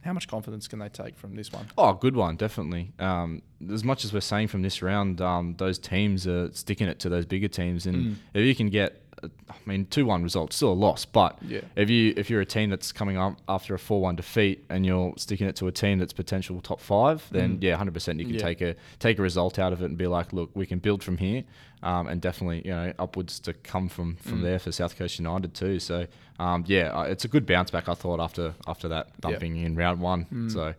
How 0.03 0.13
much 0.13 0.27
confidence 0.27 0.67
can 0.67 0.77
they 0.77 0.87
take 0.87 1.17
from 1.17 1.35
this 1.35 1.51
one? 1.51 1.65
Oh, 1.79 1.93
good 1.93 2.15
one, 2.15 2.35
definitely. 2.35 2.93
Um, 2.99 3.41
as 3.73 3.83
much 3.83 4.05
as 4.05 4.13
we're 4.13 4.21
saying 4.21 4.49
from 4.49 4.61
this 4.61 4.83
round, 4.83 5.19
um, 5.19 5.55
those 5.57 5.79
teams 5.79 6.27
are 6.27 6.53
sticking 6.53 6.87
it 6.87 6.99
to 6.99 7.09
those 7.09 7.25
bigger 7.25 7.47
teams, 7.47 7.87
and 7.87 7.95
Mm. 7.97 8.15
if 8.35 8.45
you 8.45 8.53
can 8.53 8.69
get, 8.69 9.01
I 9.49 9.53
mean, 9.65 9.85
two 9.87 10.05
one 10.05 10.23
result, 10.23 10.53
still 10.53 10.71
a 10.71 10.73
loss, 10.73 11.05
but 11.05 11.37
Yeah. 11.47 11.61
if 11.75 11.89
you 11.89 12.13
if 12.17 12.29
you're 12.29 12.41
a 12.41 12.45
team 12.45 12.69
that's 12.69 12.91
coming 12.91 13.17
up 13.17 13.37
after 13.47 13.73
a 13.75 13.79
four 13.79 14.01
one 14.01 14.15
defeat 14.15 14.63
and 14.69 14.85
you're 14.85 15.13
sticking 15.17 15.47
it 15.47 15.55
to 15.57 15.67
a 15.67 15.71
team 15.71 15.99
that's 15.99 16.13
potential 16.13 16.59
top 16.61 16.79
five, 16.79 17.27
then 17.31 17.57
Mm. 17.57 17.63
yeah, 17.63 17.75
hundred 17.77 17.93
percent 17.93 18.19
you 18.19 18.25
can 18.25 18.35
Yeah. 18.35 18.41
take 18.41 18.61
a 18.61 18.75
take 18.99 19.19
a 19.19 19.21
result 19.21 19.59
out 19.59 19.73
of 19.73 19.81
it 19.81 19.85
and 19.85 19.97
be 19.97 20.07
like, 20.07 20.33
look, 20.33 20.49
we 20.53 20.65
can 20.65 20.79
build 20.79 21.03
from 21.03 21.17
here, 21.17 21.43
um, 21.83 22.07
and 22.07 22.21
definitely 22.21 22.61
you 22.65 22.71
know 22.71 22.93
upwards 22.99 23.39
to 23.41 23.53
come 23.53 23.87
from 23.89 24.15
from 24.17 24.39
Mm. 24.39 24.43
there 24.43 24.59
for 24.59 24.71
South 24.71 24.95
Coast 24.97 25.19
United 25.19 25.53
too. 25.53 25.79
So 25.79 26.07
um, 26.39 26.63
yeah, 26.67 27.03
it's 27.05 27.23
a 27.25 27.27
good 27.29 27.45
bounce 27.45 27.71
back 27.71 27.87
I 27.89 27.93
thought 27.93 28.19
after 28.19 28.53
after 28.67 28.87
that 28.89 29.07
Yeah. 29.07 29.29
dumping 29.31 29.57
in 29.57 29.75
round 29.75 30.01
one. 30.01 30.25
Mm. 30.33 30.51
So. 30.51 30.73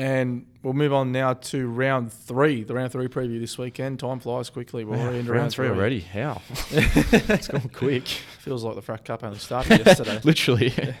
And 0.00 0.46
we'll 0.62 0.72
move 0.72 0.94
on 0.94 1.12
now 1.12 1.34
to 1.34 1.68
round 1.68 2.10
three, 2.10 2.64
the 2.64 2.72
round 2.72 2.90
three 2.90 3.06
preview 3.06 3.38
this 3.38 3.58
weekend. 3.58 4.00
Time 4.00 4.18
flies 4.18 4.48
quickly. 4.48 4.82
We're 4.82 4.96
already 4.96 5.18
into 5.18 5.30
round 5.30 5.52
three 5.52 5.68
already. 5.68 6.00
How? 6.00 6.40
it's 6.70 7.48
gone 7.48 7.68
quick. 7.68 8.08
Feels 8.38 8.64
like 8.64 8.76
the 8.76 8.80
Frat 8.80 9.04
Cup 9.04 9.22
only 9.22 9.38
started 9.38 9.84
yesterday. 9.84 10.18
Literally. 10.24 10.72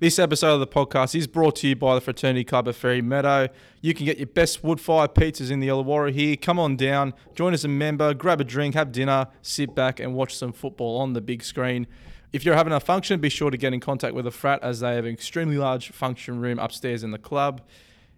This 0.00 0.20
episode 0.20 0.54
of 0.54 0.60
the 0.60 0.66
podcast 0.68 1.16
is 1.16 1.26
brought 1.26 1.56
to 1.56 1.66
you 1.66 1.74
by 1.74 1.96
the 1.96 2.00
Fraternity 2.00 2.44
Club 2.44 2.68
of 2.68 2.76
Fairy 2.76 3.02
Meadow. 3.02 3.48
You 3.80 3.94
can 3.94 4.06
get 4.06 4.16
your 4.16 4.28
best 4.28 4.62
wood 4.62 4.80
fire 4.80 5.08
pizzas 5.08 5.50
in 5.50 5.58
the 5.58 5.66
Illawarra 5.66 6.12
here. 6.12 6.36
Come 6.36 6.60
on 6.60 6.76
down, 6.76 7.14
join 7.34 7.52
as 7.52 7.64
a 7.64 7.68
member, 7.68 8.14
grab 8.14 8.40
a 8.40 8.44
drink, 8.44 8.76
have 8.76 8.92
dinner, 8.92 9.26
sit 9.42 9.74
back 9.74 9.98
and 9.98 10.14
watch 10.14 10.36
some 10.36 10.52
football 10.52 10.98
on 10.98 11.14
the 11.14 11.20
big 11.20 11.42
screen. 11.42 11.88
If 12.30 12.44
you're 12.44 12.56
having 12.56 12.74
a 12.74 12.80
function, 12.80 13.20
be 13.20 13.30
sure 13.30 13.50
to 13.50 13.56
get 13.56 13.72
in 13.72 13.80
contact 13.80 14.14
with 14.14 14.26
the 14.26 14.30
frat 14.30 14.62
as 14.62 14.80
they 14.80 14.94
have 14.96 15.06
an 15.06 15.12
extremely 15.12 15.56
large 15.56 15.90
function 15.90 16.40
room 16.40 16.58
upstairs 16.58 17.02
in 17.02 17.10
the 17.10 17.18
club. 17.18 17.62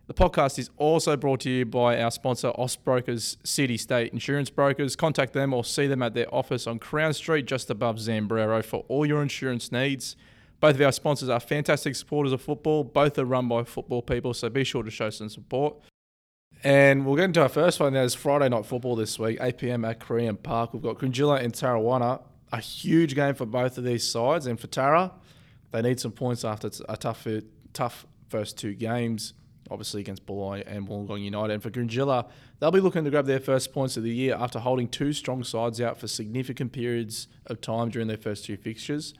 The 0.09 0.15
podcast 0.15 0.59
is 0.59 0.71
also 0.77 1.17
brought 1.17 1.39
to 1.41 1.51
you 1.51 1.65
by 1.65 2.03
our 2.03 2.11
sponsor, 2.11 2.53
Brokers 2.83 3.37
City 3.45 3.77
State 3.77 4.13
Insurance 4.13 4.51
Brokers. 4.51 4.97
Contact 4.97 5.33
them 5.33 5.55
or 5.55 5.63
see 5.63 5.87
them 5.87 6.03
at 6.03 6.15
their 6.15 6.33
office 6.35 6.67
on 6.67 6.81
Crown 6.81 7.13
Street, 7.13 7.47
just 7.47 7.71
above 7.71 7.99
Zambrero, 7.99 8.65
for 8.65 8.85
all 8.89 9.07
your 9.07 9.23
insurance 9.23 9.71
needs. 9.71 10.17
Both 10.59 10.75
of 10.75 10.81
our 10.81 10.91
sponsors 10.91 11.29
are 11.29 11.39
fantastic 11.39 11.95
supporters 11.95 12.33
of 12.33 12.43
football. 12.43 12.83
Both 12.83 13.17
are 13.17 13.25
run 13.25 13.47
by 13.47 13.63
football 13.63 14.03
people, 14.03 14.35
so 14.35 14.49
be 14.49 14.65
sure 14.65 14.83
to 14.83 14.91
show 14.91 15.11
some 15.11 15.29
support. 15.29 15.77
And 16.65 17.07
we'll 17.07 17.15
get 17.15 17.27
into 17.27 17.43
our 17.43 17.49
first 17.49 17.79
one. 17.79 17.93
There's 17.93 18.17
Friday 18.17 18.49
night 18.49 18.67
football 18.67 18.97
this 18.97 19.17
week, 19.17 19.39
8 19.41 19.59
p.m. 19.59 19.85
at 19.85 20.01
Korean 20.01 20.37
Park. 20.37 20.75
We've 20.75 20.83
got 20.83 20.99
Cringila 20.99 21.41
and 21.41 21.53
Tarrawanna. 21.53 22.21
A 22.53 22.61
huge 22.61 23.15
game 23.15 23.35
for 23.35 23.47
both 23.47 23.79
of 23.79 23.85
these 23.85 24.09
sides. 24.09 24.47
And 24.47 24.59
for 24.59 24.67
Tara, 24.67 25.13
they 25.71 25.83
need 25.83 26.01
some 26.01 26.13
points 26.13 26.45
after 26.45 26.71
a 26.89 26.97
tough, 26.97 27.27
tough 27.73 28.07
first 28.29 28.59
two 28.59 28.75
games, 28.75 29.35
obviously 29.71 30.01
against 30.01 30.27
Bulli 30.27 30.65
and 30.67 30.89
Wollongong 30.89 31.23
United. 31.23 31.55
And 31.55 31.63
for 31.63 31.71
Cringila, 31.71 32.29
they'll 32.59 32.71
be 32.71 32.81
looking 32.81 33.05
to 33.05 33.11
grab 33.11 33.27
their 33.27 33.41
first 33.41 33.73
points 33.73 33.97
of 33.97 34.03
the 34.03 34.11
year 34.11 34.37
after 34.39 34.59
holding 34.59 34.89
two 34.89 35.13
strong 35.13 35.45
sides 35.45 35.81
out 35.81 35.99
for 35.99 36.09
significant 36.09 36.73
periods 36.73 37.29
of 37.47 37.61
time 37.61 37.89
during 37.89 38.09
their 38.09 38.17
first 38.17 38.45
two 38.45 38.57
fixtures. 38.57 39.15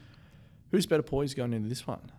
Who's 0.71 0.87
better 0.87 1.03
poised 1.03 1.37
going 1.37 1.53
into 1.53 1.69
this 1.69 1.87
one? 1.87 2.13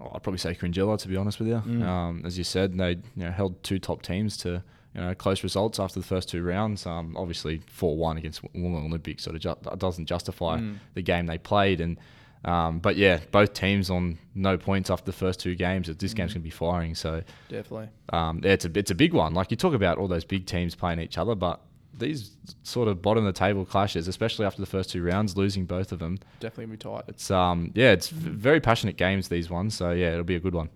I'd 0.00 0.22
probably 0.22 0.38
say 0.38 0.54
Cringila, 0.54 0.98
to 0.98 1.08
be 1.08 1.16
honest 1.16 1.38
with 1.38 1.48
you. 1.48 1.62
Mm. 1.66 1.82
Um, 1.82 2.22
as 2.24 2.38
you 2.38 2.44
said, 2.44 2.76
they 2.76 2.92
you 2.92 3.02
know, 3.16 3.30
held 3.30 3.62
two 3.62 3.78
top 3.78 4.02
teams 4.02 4.36
to 4.38 4.62
you 4.94 5.00
know 5.00 5.14
close 5.14 5.42
results 5.42 5.78
after 5.78 6.00
the 6.00 6.06
first 6.06 6.28
two 6.28 6.42
rounds. 6.42 6.86
Um, 6.86 7.16
obviously, 7.16 7.62
four 7.66 7.96
one 7.96 8.16
against 8.18 8.42
Wollongong 8.54 8.86
Olympic 8.86 9.20
sort 9.20 9.36
of 9.36 9.42
ju- 9.42 9.76
doesn't 9.76 10.06
justify 10.06 10.58
Mm. 10.58 10.76
the 10.94 11.02
game 11.02 11.26
they 11.26 11.38
played, 11.38 11.80
and 11.80 11.98
um, 12.44 12.78
but 12.78 12.96
yeah, 12.96 13.20
both 13.32 13.52
teams 13.52 13.90
on 13.90 14.18
no 14.34 14.56
points 14.56 14.88
after 14.90 15.04
the 15.04 15.12
first 15.12 15.40
two 15.40 15.54
games. 15.54 15.88
This 15.94 16.14
game's 16.14 16.30
Mm. 16.30 16.34
going 16.34 16.42
to 16.42 16.46
be 16.46 16.50
firing, 16.50 16.94
so 16.94 17.22
Definitely. 17.48 17.88
um, 18.12 18.40
yeah, 18.42 18.52
it's 18.52 18.64
a 18.64 18.70
it's 18.78 18.90
a 18.90 18.94
big 18.94 19.12
one. 19.12 19.34
Like 19.34 19.50
you 19.50 19.56
talk 19.56 19.74
about 19.74 19.98
all 19.98 20.08
those 20.08 20.24
big 20.24 20.46
teams 20.46 20.74
playing 20.74 21.00
each 21.00 21.18
other, 21.18 21.34
but 21.34 21.60
these 21.98 22.30
sort 22.62 22.88
of 22.88 23.02
bottom 23.02 23.26
of 23.26 23.34
the 23.34 23.38
table 23.38 23.66
clashes, 23.66 24.08
especially 24.08 24.46
after 24.46 24.60
the 24.62 24.66
first 24.66 24.88
two 24.90 25.02
rounds, 25.02 25.36
losing 25.36 25.66
both 25.66 25.92
of 25.92 25.98
them, 25.98 26.18
Definitely 26.38 26.72
be 26.72 26.78
tight. 26.78 27.04
it's 27.08 27.30
um 27.30 27.72
yeah, 27.74 27.92
it's 27.92 28.08
very 28.08 28.58
passionate 28.60 28.96
games 28.96 29.28
these 29.28 29.50
ones. 29.50 29.74
So 29.74 29.90
yeah, 29.90 30.12
it'll 30.12 30.24
be 30.24 30.36
a 30.36 30.40
good 30.40 30.54
one. 30.54 30.70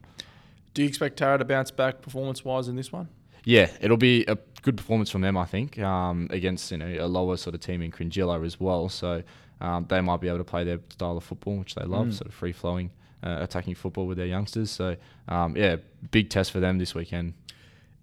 Do 0.74 0.82
you 0.82 0.88
expect 0.88 1.16
Tara 1.16 1.38
to 1.38 1.44
bounce 1.44 1.70
back 1.70 2.02
performance 2.02 2.44
wise 2.44 2.68
in 2.68 2.76
this 2.76 2.92
one? 2.92 3.08
Yeah, 3.44 3.70
it'll 3.80 3.96
be 3.96 4.24
a 4.26 4.36
good 4.62 4.76
performance 4.76 5.10
from 5.10 5.20
them, 5.20 5.36
I 5.36 5.44
think, 5.44 5.78
um, 5.78 6.28
against 6.30 6.70
you 6.70 6.78
know 6.78 6.86
a 6.98 7.06
lower 7.06 7.36
sort 7.36 7.54
of 7.54 7.60
team 7.60 7.82
in 7.82 7.90
Cringila 7.90 8.44
as 8.44 8.58
well. 8.58 8.88
So 8.88 9.22
um, 9.60 9.86
they 9.88 10.00
might 10.00 10.20
be 10.20 10.28
able 10.28 10.38
to 10.38 10.44
play 10.44 10.64
their 10.64 10.80
style 10.90 11.16
of 11.16 11.24
football, 11.24 11.56
which 11.58 11.74
they 11.74 11.84
love, 11.84 12.08
Mm. 12.08 12.14
sort 12.14 12.28
of 12.28 12.34
free 12.34 12.52
flowing, 12.52 12.90
uh, 13.22 13.38
attacking 13.40 13.74
football 13.74 14.06
with 14.06 14.16
their 14.16 14.26
youngsters. 14.26 14.70
So 14.70 14.96
um, 15.28 15.56
yeah, 15.56 15.76
big 16.10 16.30
test 16.30 16.50
for 16.50 16.60
them 16.60 16.78
this 16.78 16.94
weekend. 16.94 17.34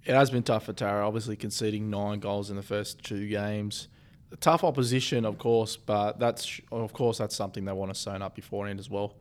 It 0.03 0.13
has 0.15 0.31
been 0.31 0.43
tough 0.43 0.65
for 0.65 0.73
Tara, 0.73 1.05
obviously 1.05 1.35
conceding 1.35 1.89
nine 1.91 2.19
goals 2.19 2.49
in 2.49 2.55
the 2.55 2.63
first 2.63 3.03
two 3.03 3.27
games. 3.27 3.87
Tough 4.39 4.63
opposition, 4.63 5.25
of 5.25 5.37
course, 5.37 5.75
but 5.77 6.17
that's 6.19 6.59
of 6.71 6.93
course 6.93 7.17
that's 7.17 7.35
something 7.35 7.65
they 7.65 7.73
want 7.73 7.93
to 7.93 7.99
sewn 7.99 8.21
up 8.21 8.33
beforehand 8.35 8.79
as 8.79 8.89
well. 8.89 9.15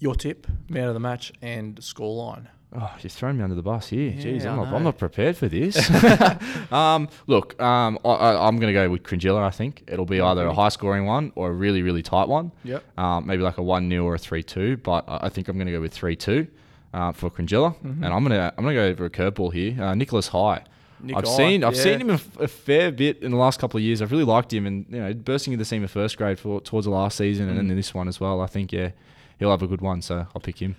Your 0.00 0.14
tip, 0.14 0.46
man 0.68 0.88
of 0.88 0.94
the 0.94 1.00
match, 1.00 1.32
and 1.42 1.76
scoreline. 1.80 2.46
Oh, 2.76 2.94
you're 3.00 3.08
throwing 3.08 3.38
me 3.38 3.42
under 3.42 3.54
the 3.54 3.62
bus 3.62 3.88
here. 3.88 4.10
Yeah, 4.10 4.22
Jeez, 4.22 4.44
I'm 4.46 4.56
not. 4.56 4.74
I'm 4.74 4.82
not 4.84 4.98
prepared 4.98 5.36
for 5.38 5.48
this. 5.48 5.90
um, 6.72 7.08
look, 7.26 7.60
um, 7.62 7.98
I, 8.04 8.08
I, 8.10 8.46
I'm 8.46 8.56
going 8.56 8.66
to 8.68 8.74
go 8.74 8.90
with 8.90 9.02
Cringila, 9.04 9.42
I 9.42 9.48
think. 9.50 9.84
It'll 9.86 10.04
be 10.04 10.20
either 10.20 10.46
a 10.46 10.52
high 10.54 10.68
scoring 10.68 11.06
one 11.06 11.32
or 11.34 11.48
a 11.48 11.52
really, 11.52 11.80
really 11.80 12.02
tight 12.02 12.28
one. 12.28 12.52
Yep. 12.64 12.84
Um, 12.98 13.26
maybe 13.26 13.42
like 13.42 13.56
a 13.56 13.62
1 13.62 13.88
0 13.88 14.04
or 14.04 14.14
a 14.16 14.18
3 14.18 14.42
2, 14.42 14.76
but 14.78 15.04
I 15.08 15.30
think 15.30 15.48
I'm 15.48 15.56
going 15.56 15.66
to 15.66 15.72
go 15.72 15.80
with 15.80 15.94
3 15.94 16.14
2 16.14 16.46
uh, 16.92 17.12
for 17.12 17.30
Cringila. 17.30 17.74
Mhm. 17.80 18.04
And 18.04 18.06
I'm 18.06 18.22
going 18.24 18.38
to 18.38 18.52
I'm 18.58 18.64
gonna 18.64 18.74
go 18.74 18.84
over 18.84 19.06
a 19.06 19.10
curveball 19.10 19.52
here. 19.52 19.82
Uh, 19.82 19.94
Nicholas 19.94 20.28
High. 20.28 20.62
Nick 21.00 21.16
I've 21.16 21.24
Eye, 21.26 21.36
seen 21.36 21.64
I've 21.64 21.74
yeah. 21.76 21.82
seen 21.82 22.00
him 22.00 22.10
a, 22.10 22.14
f- 22.14 22.40
a 22.40 22.48
fair 22.48 22.90
bit 22.90 23.22
in 23.22 23.30
the 23.30 23.36
last 23.36 23.60
couple 23.60 23.78
of 23.78 23.84
years. 23.84 24.02
I've 24.02 24.10
really 24.10 24.24
liked 24.24 24.52
him, 24.52 24.66
and 24.66 24.84
you 24.90 24.98
know, 25.00 25.14
bursting 25.14 25.52
into 25.52 25.64
the 25.64 25.70
team 25.70 25.82
in 25.82 25.88
first 25.88 26.18
grade 26.18 26.40
for 26.40 26.60
towards 26.60 26.86
the 26.86 26.90
last 26.90 27.16
season, 27.16 27.48
and 27.48 27.56
then 27.56 27.68
Mm. 27.68 27.76
this 27.76 27.94
one 27.94 28.08
as 28.08 28.18
well. 28.20 28.40
I 28.40 28.46
think 28.46 28.72
yeah, 28.72 28.90
he'll 29.38 29.52
have 29.52 29.62
a 29.62 29.68
good 29.68 29.80
one, 29.80 30.02
so 30.02 30.26
I'll 30.34 30.40
pick 30.42 30.60
him. 30.60 30.74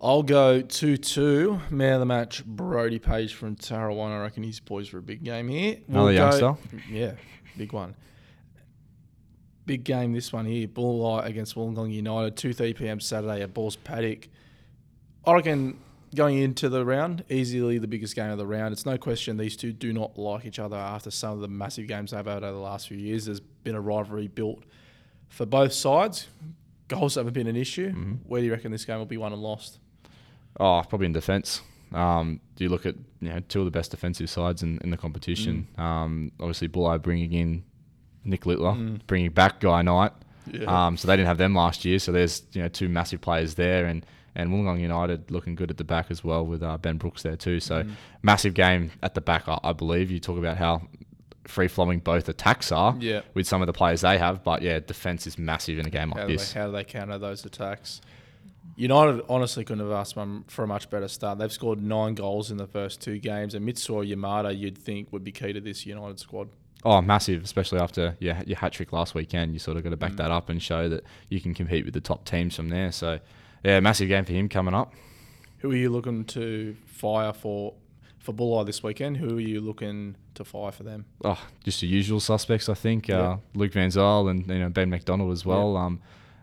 I'll 0.00 0.22
go 0.22 0.60
2 0.60 0.96
2. 0.98 1.60
Man 1.70 1.94
of 1.94 2.00
the 2.00 2.06
match, 2.06 2.44
Brody 2.44 2.98
Page 2.98 3.34
from 3.34 3.56
Tarawan. 3.56 4.10
I 4.10 4.20
reckon 4.20 4.42
he's 4.42 4.60
poised 4.60 4.90
for 4.90 4.98
a 4.98 5.02
big 5.02 5.24
game 5.24 5.48
here. 5.48 5.78
Another 5.88 6.12
go- 6.12 6.16
youngster. 6.16 6.56
Yeah, 6.90 7.12
big 7.56 7.72
one. 7.72 7.94
Big 9.64 9.82
game 9.84 10.12
this 10.12 10.32
one 10.32 10.44
here. 10.44 10.68
Bulli 10.68 11.24
against 11.24 11.56
Wollongong 11.56 11.92
United, 11.92 12.36
2.30 12.36 12.76
p.m. 12.76 13.00
Saturday 13.00 13.42
at 13.42 13.52
Balls 13.52 13.74
Paddock. 13.74 14.28
I 15.26 15.32
reckon 15.32 15.78
going 16.14 16.38
into 16.38 16.68
the 16.68 16.84
round, 16.84 17.24
easily 17.28 17.78
the 17.78 17.88
biggest 17.88 18.14
game 18.14 18.30
of 18.30 18.38
the 18.38 18.46
round. 18.46 18.72
It's 18.72 18.86
no 18.86 18.96
question 18.96 19.36
these 19.36 19.56
two 19.56 19.72
do 19.72 19.92
not 19.92 20.16
like 20.16 20.44
each 20.44 20.60
other 20.60 20.76
after 20.76 21.10
some 21.10 21.32
of 21.32 21.40
the 21.40 21.48
massive 21.48 21.88
games 21.88 22.12
they've 22.12 22.24
had 22.24 22.44
over 22.44 22.52
the 22.52 22.58
last 22.58 22.86
few 22.86 22.96
years. 22.96 23.24
There's 23.24 23.40
been 23.40 23.74
a 23.74 23.80
rivalry 23.80 24.28
built 24.28 24.62
for 25.28 25.46
both 25.46 25.72
sides. 25.72 26.28
Goals 26.86 27.16
haven't 27.16 27.32
been 27.32 27.48
an 27.48 27.56
issue. 27.56 27.88
Mm-hmm. 27.90 28.12
Where 28.26 28.40
do 28.40 28.46
you 28.46 28.52
reckon 28.52 28.70
this 28.70 28.84
game 28.84 28.98
will 28.98 29.06
be 29.06 29.16
won 29.16 29.32
and 29.32 29.42
lost? 29.42 29.80
Oh, 30.58 30.82
probably 30.88 31.06
in 31.06 31.12
defence. 31.12 31.60
Um, 31.92 32.40
do 32.56 32.64
you 32.64 32.70
look 32.70 32.84
at 32.86 32.94
you 33.20 33.28
know 33.28 33.40
two 33.48 33.60
of 33.60 33.64
the 33.66 33.70
best 33.70 33.90
defensive 33.90 34.28
sides 34.30 34.62
in, 34.62 34.78
in 34.82 34.90
the 34.90 34.96
competition? 34.96 35.68
Mm. 35.78 35.82
Um, 35.82 36.32
obviously, 36.40 36.68
Bulli 36.68 37.00
bringing 37.00 37.32
in 37.32 37.64
Nick 38.24 38.46
Littler, 38.46 38.72
Mm. 38.72 39.00
bringing 39.06 39.30
back 39.30 39.60
Guy 39.60 39.82
Knight. 39.82 40.12
Yeah. 40.50 40.86
Um, 40.86 40.96
so 40.96 41.06
they 41.08 41.16
didn't 41.16 41.26
have 41.28 41.38
them 41.38 41.54
last 41.54 41.84
year. 41.84 41.98
So 41.98 42.12
there's 42.12 42.42
you 42.52 42.62
know 42.62 42.68
two 42.68 42.88
massive 42.88 43.20
players 43.20 43.54
there, 43.54 43.86
and 43.86 44.04
and 44.34 44.50
Wollongong 44.50 44.80
United 44.80 45.30
looking 45.30 45.54
good 45.54 45.70
at 45.70 45.76
the 45.78 45.84
back 45.84 46.06
as 46.10 46.22
well 46.22 46.44
with 46.44 46.62
uh, 46.62 46.76
Ben 46.78 46.98
Brooks 46.98 47.22
there 47.22 47.36
too. 47.36 47.60
So 47.60 47.82
Mm. 47.84 47.90
massive 48.22 48.54
game 48.54 48.90
at 49.02 49.14
the 49.14 49.20
back, 49.20 49.48
I, 49.48 49.58
I 49.62 49.72
believe. 49.72 50.10
You 50.10 50.18
talk 50.20 50.38
about 50.38 50.56
how 50.58 50.82
free 51.46 51.68
flowing 51.68 52.00
both 52.00 52.28
attacks 52.28 52.72
are 52.72 52.96
Yeah. 52.98 53.20
with 53.34 53.46
some 53.46 53.62
of 53.62 53.66
the 53.66 53.72
players 53.72 54.00
they 54.00 54.18
have, 54.18 54.42
but 54.42 54.62
yeah, 54.62 54.80
defense 54.80 55.26
is 55.28 55.38
massive 55.38 55.78
in 55.78 55.86
a 55.86 55.90
game 55.90 56.10
like 56.10 56.18
How 56.20 56.26
do, 56.26 56.32
this. 56.32 56.52
they, 56.52 56.60
how 56.60 56.66
do 56.66 56.72
they 56.72 56.82
counter 56.84 57.18
those 57.18 57.44
attacks? 57.44 58.00
United 58.74 59.24
honestly 59.28 59.64
couldn't 59.64 59.84
have 59.86 59.92
asked 59.96 60.16
for 60.48 60.64
a 60.64 60.66
much 60.66 60.90
better 60.90 61.08
start. 61.08 61.38
They've 61.38 61.52
scored 61.52 61.82
nine 61.82 62.14
goals 62.14 62.50
in 62.50 62.56
the 62.56 62.66
first 62.66 63.00
two 63.00 63.18
games, 63.18 63.54
and 63.54 63.66
Mitsuo 63.66 64.06
Yamada, 64.06 64.56
you'd 64.56 64.76
think, 64.76 65.12
would 65.12 65.24
be 65.24 65.32
key 65.32 65.52
to 65.52 65.60
this 65.60 65.86
United 65.86 66.18
squad. 66.18 66.48
Oh, 66.84 67.00
massive, 67.00 67.42
especially 67.42 67.80
after 67.80 68.16
your, 68.20 68.36
your 68.46 68.58
hat 68.58 68.72
trick 68.72 68.92
last 68.92 69.14
weekend. 69.14 69.52
You 69.54 69.58
sort 69.58 69.76
of 69.76 69.82
got 69.82 69.90
to 69.90 69.96
back 69.96 70.12
Mm. 70.12 70.16
that 70.18 70.30
up 70.30 70.48
and 70.50 70.62
show 70.62 70.88
that 70.88 71.04
you 71.30 71.40
can 71.40 71.54
compete 71.54 71.84
with 71.84 71.94
the 71.94 72.00
top 72.00 72.24
teams 72.26 72.54
from 72.54 72.68
there. 72.68 72.92
So, 72.92 73.18
yeah, 73.64 73.80
massive 73.80 74.08
game 74.08 74.24
for 74.24 74.32
him 74.32 74.48
coming 74.48 74.74
up. 74.74 74.92
Who 75.58 75.72
are 75.72 75.76
you 75.76 75.88
looking 75.90 76.24
to 76.26 76.76
fire 76.86 77.32
for 77.32 77.74
for 78.18 78.32
Bulli 78.34 78.66
this 78.66 78.82
weekend? 78.82 79.16
Who 79.16 79.36
are 79.38 79.40
you 79.40 79.60
looking 79.60 80.16
to 80.34 80.44
fire 80.44 80.70
for 80.72 80.82
them? 80.82 81.06
Oh, 81.24 81.40
just 81.64 81.80
the 81.80 81.86
usual 81.86 82.20
suspects, 82.20 82.68
I 82.68 82.74
think. 82.74 83.08
Yeah. 83.08 83.20
Uh, 83.20 83.36
Luke 83.54 83.72
Van 83.72 83.88
Zyl 83.90 84.28
and 84.28 84.46
you 84.46 84.58
know 84.58 84.68
Ben 84.68 84.90
McDonald 84.90 85.32
as 85.32 85.44
well. 85.46 85.76
Um, 85.76 86.00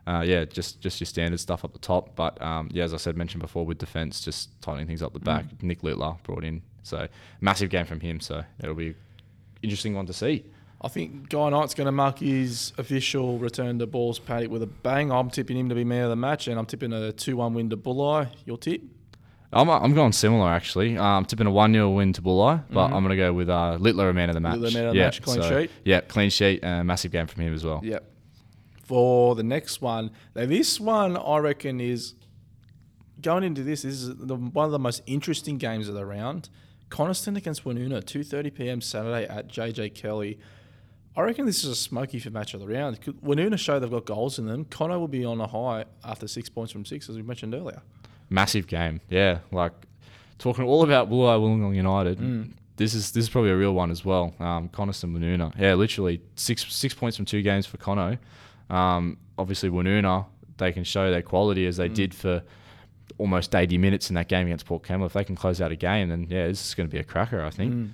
uh, 0.08 0.24
yeah, 0.26 0.46
just 0.46 0.82
just 0.82 1.00
your 1.00 1.06
standard 1.06 1.40
stuff 1.40 1.64
up 1.64 1.74
the 1.74 1.80
top. 1.80 2.16
But 2.16 2.42
um, 2.42 2.70
yeah, 2.72 2.84
as 2.84 2.94
I 2.94 2.98
said, 2.98 3.16
mentioned 3.18 3.42
before 3.42 3.66
with 3.66 3.78
defence, 3.78 4.22
just 4.22 4.62
tightening 4.62 4.88
things 4.88 5.02
up 5.02 5.14
the 5.14 5.20
back. 5.20 5.46
Mm. 5.46 5.64
Nick 5.64 5.84
Littler 5.84 6.16
brought 6.24 6.44
in, 6.44 6.62
so 6.84 7.08
massive 7.42 7.70
game 7.70 7.86
from 7.86 8.00
him. 8.00 8.20
So 8.20 8.44
it'll 8.60 8.76
be 8.76 8.96
interesting 9.62 9.94
one 9.96 10.06
to 10.08 10.14
see. 10.14 10.46
I 10.82 10.90
think 10.90 11.30
Guy 11.30 11.50
Knight's 11.50 11.74
going 11.74 11.86
to 11.86 11.94
mark 11.94 12.20
his 12.20 12.74
official 12.78 13.40
return 13.40 13.80
to 13.80 13.88
Balls 13.88 14.20
Paddock 14.20 14.52
with 14.52 14.62
a 14.64 14.68
bang. 14.68 15.12
I'm 15.14 15.30
tipping 15.30 15.56
him 15.58 15.70
to 15.70 15.76
be 15.76 15.86
man 15.86 16.04
of 16.04 16.10
the 16.10 16.18
match, 16.18 16.50
and 16.50 16.60
I'm 16.60 16.66
tipping 16.66 16.92
a 16.92 17.14
2 17.14 17.38
1 17.38 17.54
win 17.54 17.70
to 17.70 17.78
Bulli. 17.78 18.28
Your 18.46 18.58
tip? 18.58 18.82
I'm, 19.54 19.70
I'm 19.70 19.94
going 19.94 20.12
similar 20.12 20.50
actually. 20.50 20.98
I'm 20.98 21.00
um, 21.20 21.26
tipping 21.26 21.48
a 21.48 21.52
one 21.52 21.72
0 21.74 21.92
win 21.92 22.12
to 22.14 22.22
Bulli, 22.22 22.64
but 22.70 22.88
Mhm. 22.90 22.94
I'm 22.94 23.04
going 23.04 23.10
to 23.12 23.16
go 23.16 23.32
with 23.32 23.50
uh, 23.50 23.78
Littler 23.80 24.10
a 24.10 24.14
man 24.14 24.30
of 24.30 24.34
the 24.34 24.42
match. 24.42 24.58
Littler 24.58 24.80
man 24.80 24.88
of 24.88 24.94
the 24.94 25.00
yeah, 25.00 25.06
match, 25.06 25.22
clean 25.22 25.42
sheet? 25.42 25.72
Yeah, 25.86 26.02
clean 26.02 26.30
sheet, 26.30 26.64
uh, 26.64 26.84
massive 26.84 27.12
game 27.12 27.28
from 27.28 27.44
him 27.44 27.54
as 27.54 27.64
well. 27.64 27.80
Yep. 27.84 28.04
For 28.84 29.34
the 29.36 29.44
next 29.44 29.82
one, 29.82 30.12
now 30.36 30.46
this 30.46 30.80
one 30.80 31.16
I 31.18 31.38
reckon 31.38 31.80
is 31.80 32.16
going 33.22 33.44
into 33.44 33.64
this. 33.64 33.84
This 33.84 33.94
is 33.94 34.16
the, 34.18 34.36
one 34.36 34.66
of 34.66 34.72
the 34.72 34.80
most 34.80 35.02
interesting 35.06 35.58
games 35.58 35.88
of 35.88 35.96
the 35.96 36.06
round. 36.06 36.50
Coniston 36.90 37.36
against 37.36 37.64
two 37.64 38.24
thirty 38.24 38.52
PM 38.52 38.82
Saturday 38.82 39.26
at 39.26 39.48
JJ 39.48 39.96
Kelly. 39.96 40.38
I 41.16 41.22
reckon 41.22 41.46
this 41.46 41.64
is 41.64 41.70
a 41.70 41.76
smoky 41.76 42.20
for 42.20 42.32
match 42.32 42.54
of 42.54 42.60
the 42.60 42.68
round. 42.68 43.00
Woonona 43.02 43.58
show 43.58 43.80
they've 43.80 43.90
got 43.90 44.06
goals 44.06 44.40
in 44.40 44.48
them. 44.48 44.66
Cono 44.66 45.00
will 45.00 45.08
be 45.08 45.24
on 45.26 45.40
a 45.40 45.48
high 45.48 45.86
after 46.04 46.28
six 46.28 46.50
points 46.50 46.72
from 46.72 46.86
six, 46.86 47.08
as 47.10 47.16
we 47.16 47.22
mentioned 47.22 47.54
earlier. 47.54 47.82
Massive 48.30 48.68
game. 48.68 49.00
Yeah, 49.10 49.40
like 49.52 49.74
talking 50.40 50.66
all 50.66 50.84
about 50.84 51.10
Bulli 51.10 51.40
Wollongong 51.40 51.76
United. 51.76 52.18
Mm. 52.18 52.54
This 52.78 52.96
is 52.96 53.12
this 53.12 53.26
is 53.26 53.30
probably 53.30 53.52
a 53.52 53.58
real 53.58 53.74
one 53.74 53.92
as 53.92 54.04
well. 54.04 54.34
Um, 54.40 54.70
Coniston 54.70 55.14
Woonona. 55.14 55.58
Yeah, 55.58 55.76
literally 55.76 56.22
six 56.36 56.66
six 56.74 56.94
points 56.94 57.18
from 57.18 57.26
two 57.26 57.44
games 57.44 57.68
for 57.68 57.78
Cono. 57.78 58.18
Um, 58.70 59.18
obviously 59.38 59.70
Woonona, 59.70 60.26
they 60.58 60.72
can 60.72 60.84
show 60.84 61.10
their 61.12 61.22
quality 61.22 61.66
as 61.66 61.78
they 61.78 61.90
Mm. 61.90 61.96
did 61.96 62.14
for 62.14 62.44
almost 63.18 63.54
80 63.56 63.78
minutes 63.78 64.10
in 64.10 64.16
that 64.16 64.28
game 64.28 64.48
against 64.48 64.66
Port 64.66 64.84
Kembla. 64.84 65.06
If 65.08 65.14
they 65.14 65.24
can 65.24 65.36
close 65.36 65.62
out 65.62 65.72
a 65.72 65.76
game, 65.76 66.10
then 66.10 66.28
yeah, 66.30 66.48
this 66.48 66.66
is 66.68 66.74
going 66.74 66.88
to 66.88 66.92
be 66.92 67.00
a 67.00 67.04
cracker. 67.04 67.44
I 67.44 67.50
think. 67.50 67.74
Mm. 67.74 67.90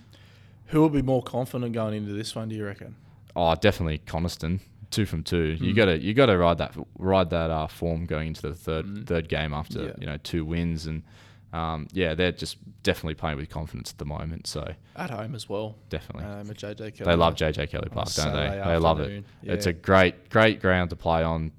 Who 0.67 0.81
will 0.81 0.89
be 0.89 1.01
more 1.01 1.23
confident 1.23 1.73
going 1.73 1.93
into 1.95 2.13
this 2.13 2.35
one? 2.35 2.49
Do 2.49 2.55
you 2.55 2.65
reckon? 2.65 2.95
Oh, 3.35 3.55
definitely 3.55 3.97
Coniston. 3.99 4.59
Two 4.91 5.05
from 5.05 5.23
two. 5.23 5.57
You 5.59 5.73
Mm. 5.73 5.75
gotta 5.75 5.99
you 5.99 6.13
gotta 6.15 6.37
ride 6.37 6.57
that 6.59 6.75
ride 6.97 7.29
that 7.29 7.51
uh, 7.51 7.67
form 7.67 8.05
going 8.05 8.29
into 8.29 8.41
the 8.41 8.53
third 8.55 8.85
Mm. 8.85 9.05
third 9.07 9.29
game 9.29 9.53
after 9.53 9.83
Yeah. 9.85 9.91
you 9.99 10.05
know 10.07 10.17
two 10.17 10.43
wins 10.45 10.87
and 10.87 11.03
um, 11.51 11.87
yeah 11.93 12.13
they're 12.13 12.31
just 12.31 12.57
definitely 12.83 13.15
playing 13.15 13.37
with 13.37 13.49
confidence 13.49 13.91
at 13.91 13.97
the 13.97 14.05
moment. 14.05 14.47
So 14.47 14.73
At 14.95 15.09
home 15.09 15.35
as 15.35 15.49
well. 15.49 15.75
definitely 15.89 16.23
Um, 16.25 16.49
at 16.49 16.57
JJ 16.57 16.77
Kelly. 16.95 17.05
they 17.05 17.15
love 17.15 17.35
JJ 17.35 17.69
Kelly 17.69 17.89
Park, 17.89 18.09
don't 18.13 18.33
they? 18.33 18.61
They 18.65 18.77
love 18.77 18.99
it. 18.99 19.03
afternoon. 19.03 19.25
It's 19.43 19.65
a 19.65 19.73
great 19.73 20.29
great 20.29 20.61
ground 20.61 20.89
to 20.91 20.95
play 20.95 21.23
on. 21.23 21.51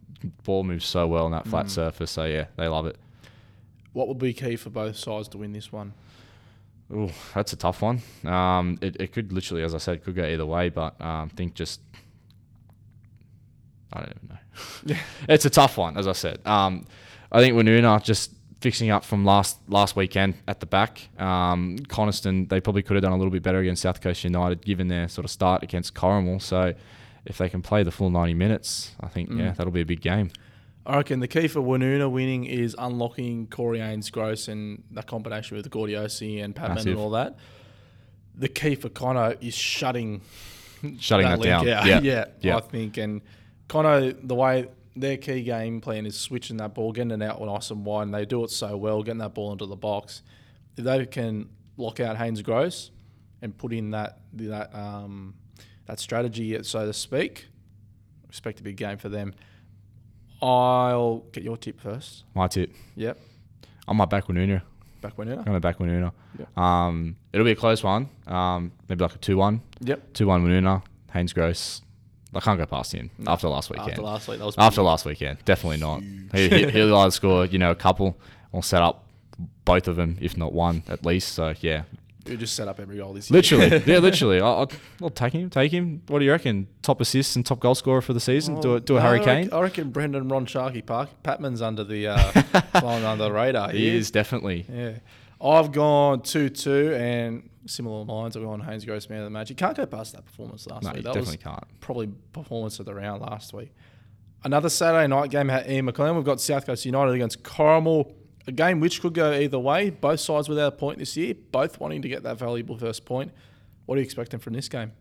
Ball 0.45 0.65
moves 0.65 0.85
so 0.87 1.07
well 1.07 1.25
on 1.25 1.33
that 1.33 1.47
flat 1.47 1.67
Mm. 1.67 1.71
surface. 1.71 2.11
So 2.11 2.25
yeah, 2.25 2.47
they 2.57 2.69
love 2.69 2.87
it. 2.87 2.97
What 3.93 4.07
will 4.07 4.15
be 4.15 4.33
key 4.33 4.57
for 4.57 4.71
both 4.71 4.97
sides 4.97 5.29
to 5.29 5.39
win 5.39 5.53
this 5.53 5.73
one? 5.73 5.93
Ooh, 6.93 7.11
that's 7.35 7.53
a 7.53 7.57
tough 7.57 7.83
one. 7.83 8.03
Um, 8.25 8.77
it, 8.81 8.97
it 9.01 9.13
could 9.13 9.33
literally, 9.33 9.63
as 9.63 9.75
I 9.75 9.79
said, 9.79 10.03
could 10.05 10.15
go 10.17 10.25
either 10.25 10.45
way, 10.47 10.69
but 10.71 11.01
um, 11.01 11.31
I 11.33 11.37
think 11.37 11.55
just 11.55 11.81
I 13.93 14.01
don't 14.01 14.15
even 14.17 14.29
know. 14.95 15.01
it's 15.29 15.45
a 15.45 15.51
tough 15.51 15.77
one, 15.79 15.97
as 15.97 16.07
I 16.07 16.13
said. 16.13 16.41
Um, 16.47 16.87
I 17.33 17.41
think 17.41 17.57
Woonona 17.57 18.03
just 18.03 18.33
fixing 18.61 18.91
up 18.91 19.05
from 19.05 19.25
last 19.25 19.59
last 19.69 19.97
weekend 19.97 20.35
at 20.47 20.61
the 20.61 20.67
back. 20.67 21.09
Um, 21.19 21.79
Coniston, 21.89 22.47
they 22.49 22.61
probably 22.61 22.83
could 22.83 22.95
have 22.95 23.03
done 23.03 23.13
a 23.13 23.17
little 23.17 23.31
bit 23.31 23.43
better 23.43 23.59
against 23.59 23.83
South 23.83 24.01
Coast 24.01 24.23
United, 24.25 24.65
given 24.65 24.89
their 24.89 25.09
sort 25.09 25.25
of 25.25 25.31
start 25.31 25.63
against 25.63 25.95
Corrimal. 25.95 26.41
So 26.43 26.75
if 27.25 27.39
they 27.39 27.49
can 27.49 27.63
play 27.63 27.83
the 27.83 27.91
full 27.91 28.11
90 28.11 28.35
minutes, 28.35 28.95
I 29.01 29.09
think, 29.09 29.31
yeah, 29.31 29.37
Mm. 29.53 29.57
that'll 29.57 29.73
be 29.73 29.81
a 29.83 29.87
big 29.87 30.01
game. 30.01 30.31
I 30.87 30.97
reckon 30.97 31.21
the 31.21 31.29
key 31.29 31.47
for 31.47 31.61
Woonona 31.61 32.11
winning 32.11 32.45
is 32.47 32.75
unlocking 32.79 33.47
Corey 33.47 33.79
Haynes 33.81 34.09
Gross 34.11 34.49
and 34.49 34.83
that 34.93 35.07
combination 35.07 35.57
with 35.57 35.69
Gordiosi 35.71 36.43
and 36.43 36.57
Patman 36.57 36.89
and 36.89 36.97
all 36.97 37.11
that. 37.11 37.37
The 38.35 38.49
key 38.49 38.75
for 38.75 38.89
Cono 38.89 39.37
is 39.41 39.55
shutting 39.55 40.23
Shutting 40.99 41.27
that, 41.27 41.39
link 41.39 41.45
down. 41.51 41.69
out. 41.69 41.87
Yeah. 41.87 42.01
yeah, 42.03 42.25
Yeah. 42.41 42.57
I 42.57 42.61
think. 42.61 42.97
And 42.97 43.21
Cono, 43.69 44.13
the 44.13 44.35
way 44.35 44.69
their 44.97 45.17
key 45.17 45.43
game 45.43 45.81
plan 45.81 46.07
is 46.07 46.17
switching 46.19 46.57
that 46.59 46.75
ball, 46.75 46.93
getting 46.93 47.11
it 47.13 47.23
out 47.23 47.41
nice 47.41 47.71
and 47.71 47.85
wide, 47.85 48.05
and 48.05 48.15
they 48.15 48.25
do 48.25 48.45
it 48.45 48.51
so 48.51 48.77
well, 48.77 49.03
getting 49.03 49.19
that 49.19 49.35
ball 49.35 49.53
into 49.53 49.67
the 49.67 49.77
box. 49.77 50.23
If 50.77 50.85
they 50.85 51.07
can 51.07 51.49
lock 51.77 52.01
out 52.01 52.17
Haynes 52.17 52.43
Gross 52.43 52.91
and 53.43 53.57
put 53.57 53.73
in 53.73 53.91
that 53.91 54.21
that 54.35 54.75
um, 54.75 55.35
that 55.87 55.99
strategy, 56.01 56.61
so 56.63 56.87
to 56.87 56.93
speak, 56.93 57.47
expect 58.29 58.61
a 58.61 58.63
big 58.63 58.77
game 58.77 58.99
for 58.99 59.09
them. 59.09 59.35
I'll 60.43 61.19
get 61.33 61.45
your 61.45 61.57
tip 61.57 61.81
first. 61.81 62.25
My 62.35 62.49
tip. 62.49 62.73
Yep, 62.97 63.19
I 63.87 63.93
might 63.93 64.09
back 64.09 64.27
Woonona. 64.27 64.63
back 65.03 65.19
when 65.19 65.29
I'm 65.33 65.45
to 65.45 65.61
back 65.61 65.79
Woonona. 65.79 66.13
Yep. 66.39 66.59
Um, 66.59 67.17
it'll 67.33 67.45
be 67.45 67.53
a 67.53 67.57
close 67.57 67.83
one. 67.83 68.09
Um, 68.27 68.73
maybe 68.89 69.03
like 69.03 69.15
a 69.15 69.19
2 69.19 69.37
1. 69.37 69.61
Yep. 69.81 70.13
2 70.15 70.27
1 70.27 70.47
Woonona. 70.47 70.83
Haynes 71.13 71.33
Gross. 71.33 71.83
I 72.35 72.41
can't 72.41 72.59
go 72.59 72.67
past 72.67 72.93
him 72.93 73.11
No. 73.19 73.33
after 73.33 73.49
last 73.49 73.71
weekend. 73.71 73.91
After 73.91 74.03
last 74.03 74.29
week, 74.29 74.39
that 74.39 74.45
was 74.45 74.55
After 74.59 74.83
last 74.83 75.05
weekend, 75.05 75.39
definitely 75.45 75.79
not. 75.79 76.03
He, 76.35 76.49
he, 76.49 76.71
he'll 76.71 76.95
either 76.99 77.11
score, 77.11 77.45
you 77.47 77.59
know, 77.59 77.71
a 77.71 77.75
couple 77.75 78.17
or 78.53 78.63
set 78.63 78.83
up 78.83 79.05
both 79.65 79.89
of 79.89 79.97
them, 79.97 80.17
if 80.21 80.37
not 80.37 80.53
one 80.53 80.83
at 80.89 81.05
least. 81.05 81.33
So 81.33 81.55
yeah, 81.61 81.83
We 82.27 82.37
just 82.37 82.55
set 82.55 82.69
up 82.69 82.79
every 82.79 82.99
goal 82.99 83.13
this 83.15 83.31
year. 83.31 83.37
literally, 83.39 83.83
yeah, 83.87 83.99
literally. 83.99 84.41
I'll, 84.41 84.59
I'll, 84.59 84.71
I'll 85.03 85.11
take 85.11 85.33
him, 85.33 85.51
take 85.51 85.73
him. 85.73 86.03
What 86.09 86.19
do 86.21 86.25
you 86.25 86.31
reckon? 86.31 86.69
Top 86.83 87.01
assists 87.01 87.35
and 87.37 87.45
top 87.45 87.59
goal 87.61 87.75
scorer 87.75 88.01
for 88.03 88.13
the 88.13 88.21
season. 88.21 88.61
do 88.61 88.75
a, 88.77 88.81
do 88.81 88.97
a 88.97 88.97
Oh, 88.99 89.03
No, 89.03 89.07
Harry 89.09 89.21
I 89.21 89.25
Kane. 89.25 89.37
reckon, 89.45 89.53
I 89.55 89.61
reckon 89.63 89.91
Brendan 89.91 90.29
Ron 90.29 90.47
Sharky 90.47 90.85
Park. 90.85 91.09
Patman's 91.23 91.63
under 91.63 91.83
the 91.85 92.09
uh, 92.09 92.19
flying 92.81 93.05
under 93.05 93.25
the 93.25 93.33
radar. 93.33 93.71
He 93.71 93.89
is 93.89 94.11
definitely. 94.11 94.67
Yeah. 94.73 94.93
I've 95.43 95.73
gone 95.73 96.23
2 96.23 96.49
2 96.51 96.95
and 96.95 97.49
similar 97.67 98.05
lines. 98.05 98.37
I've 98.37 98.43
gone 98.43 98.61
Haynes 98.61 98.85
Gross 98.85 99.09
man 99.09 99.21
of 99.21 99.25
the 99.25 99.31
match. 99.31 99.51
You 99.51 99.57
can't 99.57 99.77
go 99.77 99.87
past 99.87 100.13
that 100.15 100.25
performance 100.25 100.67
last 100.67 100.83
No, 100.85 100.91
you 100.91 100.97
week. 100.97 101.05
That 101.05 101.15
definitely 101.15 101.37
was 101.37 101.43
can't. 101.45 101.81
probably 101.81 102.09
performance 102.33 102.79
of 102.79 102.87
the 102.87 102.95
round 102.95 103.23
last 103.23 103.53
week. 103.53 103.73
Another 104.45 104.69
Saturday 104.69 105.07
night 105.07 105.31
game 105.31 105.51
at 105.51 105.69
Ian 105.71 105.85
McLean. 105.87 106.15
We've 106.17 106.25
got 106.25 106.41
South 106.41 106.67
Coast 106.67 106.85
United 106.85 107.13
against 107.15 107.43
Corrimal. 107.43 108.13
A 108.47 108.53
game 108.53 108.81
which 108.81 109.03
could 109.03 109.13
go 109.13 109.33
either 109.33 109.59
way. 109.59 109.91
Both 109.91 110.21
sides 110.21 110.49
without 110.49 110.73
a 110.73 110.77
point 110.77 110.99
this 110.99 111.17
year. 111.17 111.35
Both 111.53 111.79
wanting 111.79 112.01
to 112.03 112.09
get 112.09 112.23
that 112.23 112.39
valuable 112.39 112.77
first 112.79 113.05
point. 113.05 113.33
What 113.85 113.97
are 113.97 113.99
you 114.01 114.05
expecting 114.05 114.41
from 114.41 114.55
this 114.55 114.69
game? 114.69 114.93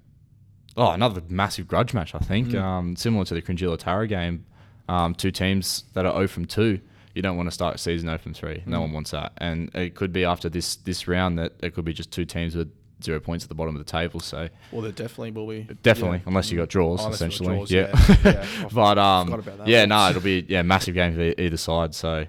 Oh, 0.75 0.91
another 0.91 1.21
massive 1.29 1.67
grudge 1.67 1.93
match, 1.93 2.13
I 2.13 2.19
think. 2.19 2.49
Mm. 2.49 2.61
Um, 2.61 2.95
similar 2.95 3.25
to 3.25 3.33
the 3.33 3.41
Cringila 3.41 3.77
Tara 3.77 4.07
game. 4.07 4.45
Um, 4.89 5.15
two 5.15 5.31
teams 5.31 5.85
that 5.93 6.05
are 6.05 6.13
0 6.13 6.27
from 6.27 6.45
2. 6.45 6.79
You 7.19 7.23
don't 7.23 7.35
want 7.35 7.47
to 7.47 7.51
start 7.51 7.81
season 7.81 8.07
0 8.07 8.17
from 8.17 8.33
3. 8.33 8.63
No 8.65 8.77
Mm. 8.77 8.81
one 8.83 8.91
wants 8.93 9.11
that. 9.11 9.33
And 9.39 9.69
it 9.75 9.93
could 9.93 10.13
be 10.13 10.23
after 10.23 10.47
this 10.47 10.77
this 10.77 11.05
round 11.05 11.37
that 11.37 11.51
it 11.61 11.73
could 11.75 11.83
be 11.83 11.91
just 11.91 12.11
two 12.11 12.23
teams 12.23 12.55
with 12.55 12.71
zero 13.03 13.19
points 13.19 13.43
at 13.43 13.49
the 13.49 13.55
bottom 13.55 13.75
of 13.75 13.85
the 13.85 13.91
table. 13.91 14.21
So 14.21 14.47
Well, 14.71 14.81
there 14.83 14.93
definitely 14.93 15.31
will 15.31 15.45
be. 15.47 15.67
definitely, 15.83 16.19
Yeah. 16.19 16.23
unless 16.27 16.49
you 16.49 16.57
got 16.57 16.69
draws, 16.69 17.01
Oh, 17.05 17.09
essentially. 17.09 17.55
draws, 17.57 17.71
yeah. 17.71 17.89
yeah. 18.07 18.15
Yeah. 18.23 18.67
but 18.73 18.97
um, 18.97 19.43
yeah, 19.65 19.83
no, 19.83 20.09
it'll 20.09 20.21
be 20.21 20.45
yeah 20.47 20.61
massive 20.61 20.93
game 20.95 21.13
for 21.13 21.33
either 21.41 21.57
side. 21.57 21.93
So 21.93 22.25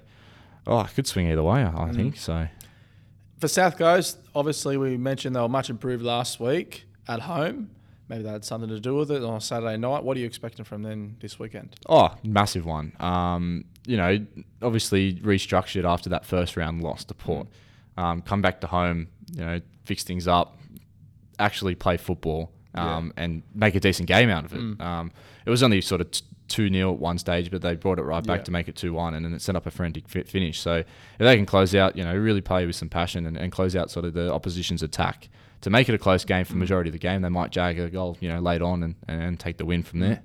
oh, 0.67 0.81
it 0.81 0.93
could 0.93 1.07
swing 1.07 1.31
either 1.31 1.41
way. 1.43 1.61
I 1.63 1.67
I 1.69 1.89
Mm. 1.91 1.95
think 1.95 2.17
so. 2.17 2.49
For 3.39 3.47
South 3.47 3.77
Coast, 3.77 4.17
obviously 4.35 4.75
we 4.75 4.97
mentioned 4.97 5.37
they 5.37 5.39
were 5.39 5.47
much 5.47 5.69
improved 5.69 6.03
last 6.03 6.41
week 6.41 6.83
at 7.07 7.21
home. 7.21 7.69
Maybe 8.11 8.23
that 8.23 8.31
had 8.31 8.43
something 8.43 8.67
to 8.69 8.79
do 8.81 8.93
with 8.95 9.09
it 9.09 9.23
on 9.23 9.39
Saturday 9.39 9.77
night. 9.77 10.03
What 10.03 10.17
are 10.17 10.19
you 10.19 10.25
expecting 10.25 10.65
from 10.65 10.83
them 10.83 11.15
this 11.21 11.39
weekend? 11.39 11.77
Oh, 11.87 12.09
massive 12.23 12.65
one. 12.65 12.91
Um, 12.99 13.63
you 13.87 13.95
know, 13.95 14.19
obviously 14.61 15.13
restructured 15.15 15.85
after 15.85 16.09
that 16.09 16.25
first 16.25 16.57
round 16.57 16.83
loss 16.83 17.05
to 17.05 17.13
Port. 17.13 17.47
Um, 17.95 18.21
come 18.21 18.41
back 18.41 18.59
to 18.61 18.67
home, 18.67 19.07
you 19.31 19.45
know, 19.45 19.61
fix 19.85 20.03
things 20.03 20.27
up, 20.27 20.57
actually 21.39 21.73
play 21.73 21.95
football, 21.95 22.51
um, 22.75 23.13
and 23.15 23.43
make 23.55 23.75
a 23.75 23.79
decent 23.79 24.09
game 24.09 24.29
out 24.29 24.43
of 24.43 24.51
it. 24.51 24.59
Mm. 24.59 24.81
Um, 24.81 25.11
it 25.45 25.49
was 25.49 25.63
only 25.63 25.79
sort 25.79 26.01
of 26.01 26.11
t- 26.11 26.25
2 26.49 26.69
0 26.69 26.91
at 26.91 26.99
one 26.99 27.17
stage, 27.17 27.49
but 27.49 27.61
they 27.61 27.75
brought 27.77 27.97
it 27.97 28.01
right 28.03 28.25
back 28.25 28.39
Yeah. 28.39 28.43
to 28.43 28.51
make 28.51 28.67
it 28.67 28.75
2 28.75 28.91
1, 28.91 29.13
and 29.13 29.23
then 29.25 29.31
it 29.33 29.41
set 29.41 29.55
up 29.55 29.65
a 29.67 29.71
frantic 29.71 30.09
fi- 30.09 30.23
finish. 30.23 30.59
So 30.59 30.75
if 30.79 30.85
they 31.17 31.37
can 31.37 31.45
close 31.45 31.73
out, 31.75 31.95
you 31.95 32.03
know, 32.03 32.13
really 32.13 32.41
play 32.41 32.65
with 32.65 32.75
some 32.75 32.89
passion 32.89 33.25
and, 33.25 33.37
and 33.37 33.53
close 33.53 33.73
out 33.73 33.89
sort 33.89 34.03
of 34.03 34.13
the 34.13 34.33
opposition's 34.33 34.83
attack 34.83 35.29
to 35.61 35.69
make 35.69 35.87
it 35.89 35.95
a 35.95 35.97
close 35.97 36.25
game 36.25 36.45
for 36.45 36.53
the 36.53 36.59
majority 36.59 36.89
of 36.89 36.93
the 36.93 36.99
game, 36.99 37.21
they 37.21 37.29
might 37.29 37.51
jag 37.51 37.79
a 37.79 37.89
goal, 37.89 38.17
you 38.19 38.29
know, 38.29 38.39
late 38.39 38.61
on 38.61 38.83
and, 38.83 38.95
and 39.07 39.39
take 39.39 39.57
the 39.57 39.65
win 39.65 39.83
from 39.83 39.99
there. 39.99 40.21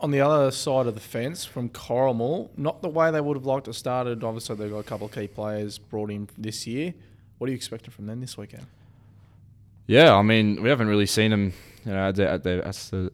On 0.00 0.10
the 0.12 0.20
other 0.20 0.50
side 0.52 0.86
of 0.86 0.94
the 0.94 1.00
fence 1.00 1.44
from 1.44 1.68
Corrimal, 1.70 2.50
not 2.56 2.82
the 2.82 2.88
way 2.88 3.10
they 3.10 3.20
would 3.20 3.36
have 3.36 3.46
liked 3.46 3.64
to 3.64 3.72
started. 3.72 4.22
Obviously, 4.22 4.54
they've 4.56 4.70
got 4.70 4.78
a 4.78 4.84
couple 4.84 5.06
of 5.06 5.12
key 5.12 5.26
players 5.26 5.78
brought 5.78 6.10
in 6.10 6.28
this 6.38 6.66
year. 6.66 6.94
What 7.38 7.48
are 7.48 7.50
you 7.50 7.56
expecting 7.56 7.90
from 7.90 8.06
them 8.06 8.20
this 8.20 8.36
weekend? 8.36 8.66
Yeah, 9.86 10.14
I 10.14 10.22
mean, 10.22 10.62
we 10.62 10.68
haven't 10.68 10.88
really 10.88 11.06
seen 11.06 11.30
them, 11.30 11.52
you 11.84 11.92
know, 11.92 12.08
at 12.08 12.16
their 12.16 12.28
at 12.28 12.42
their, 12.42 12.64
at 12.64 12.74
the, 12.74 13.10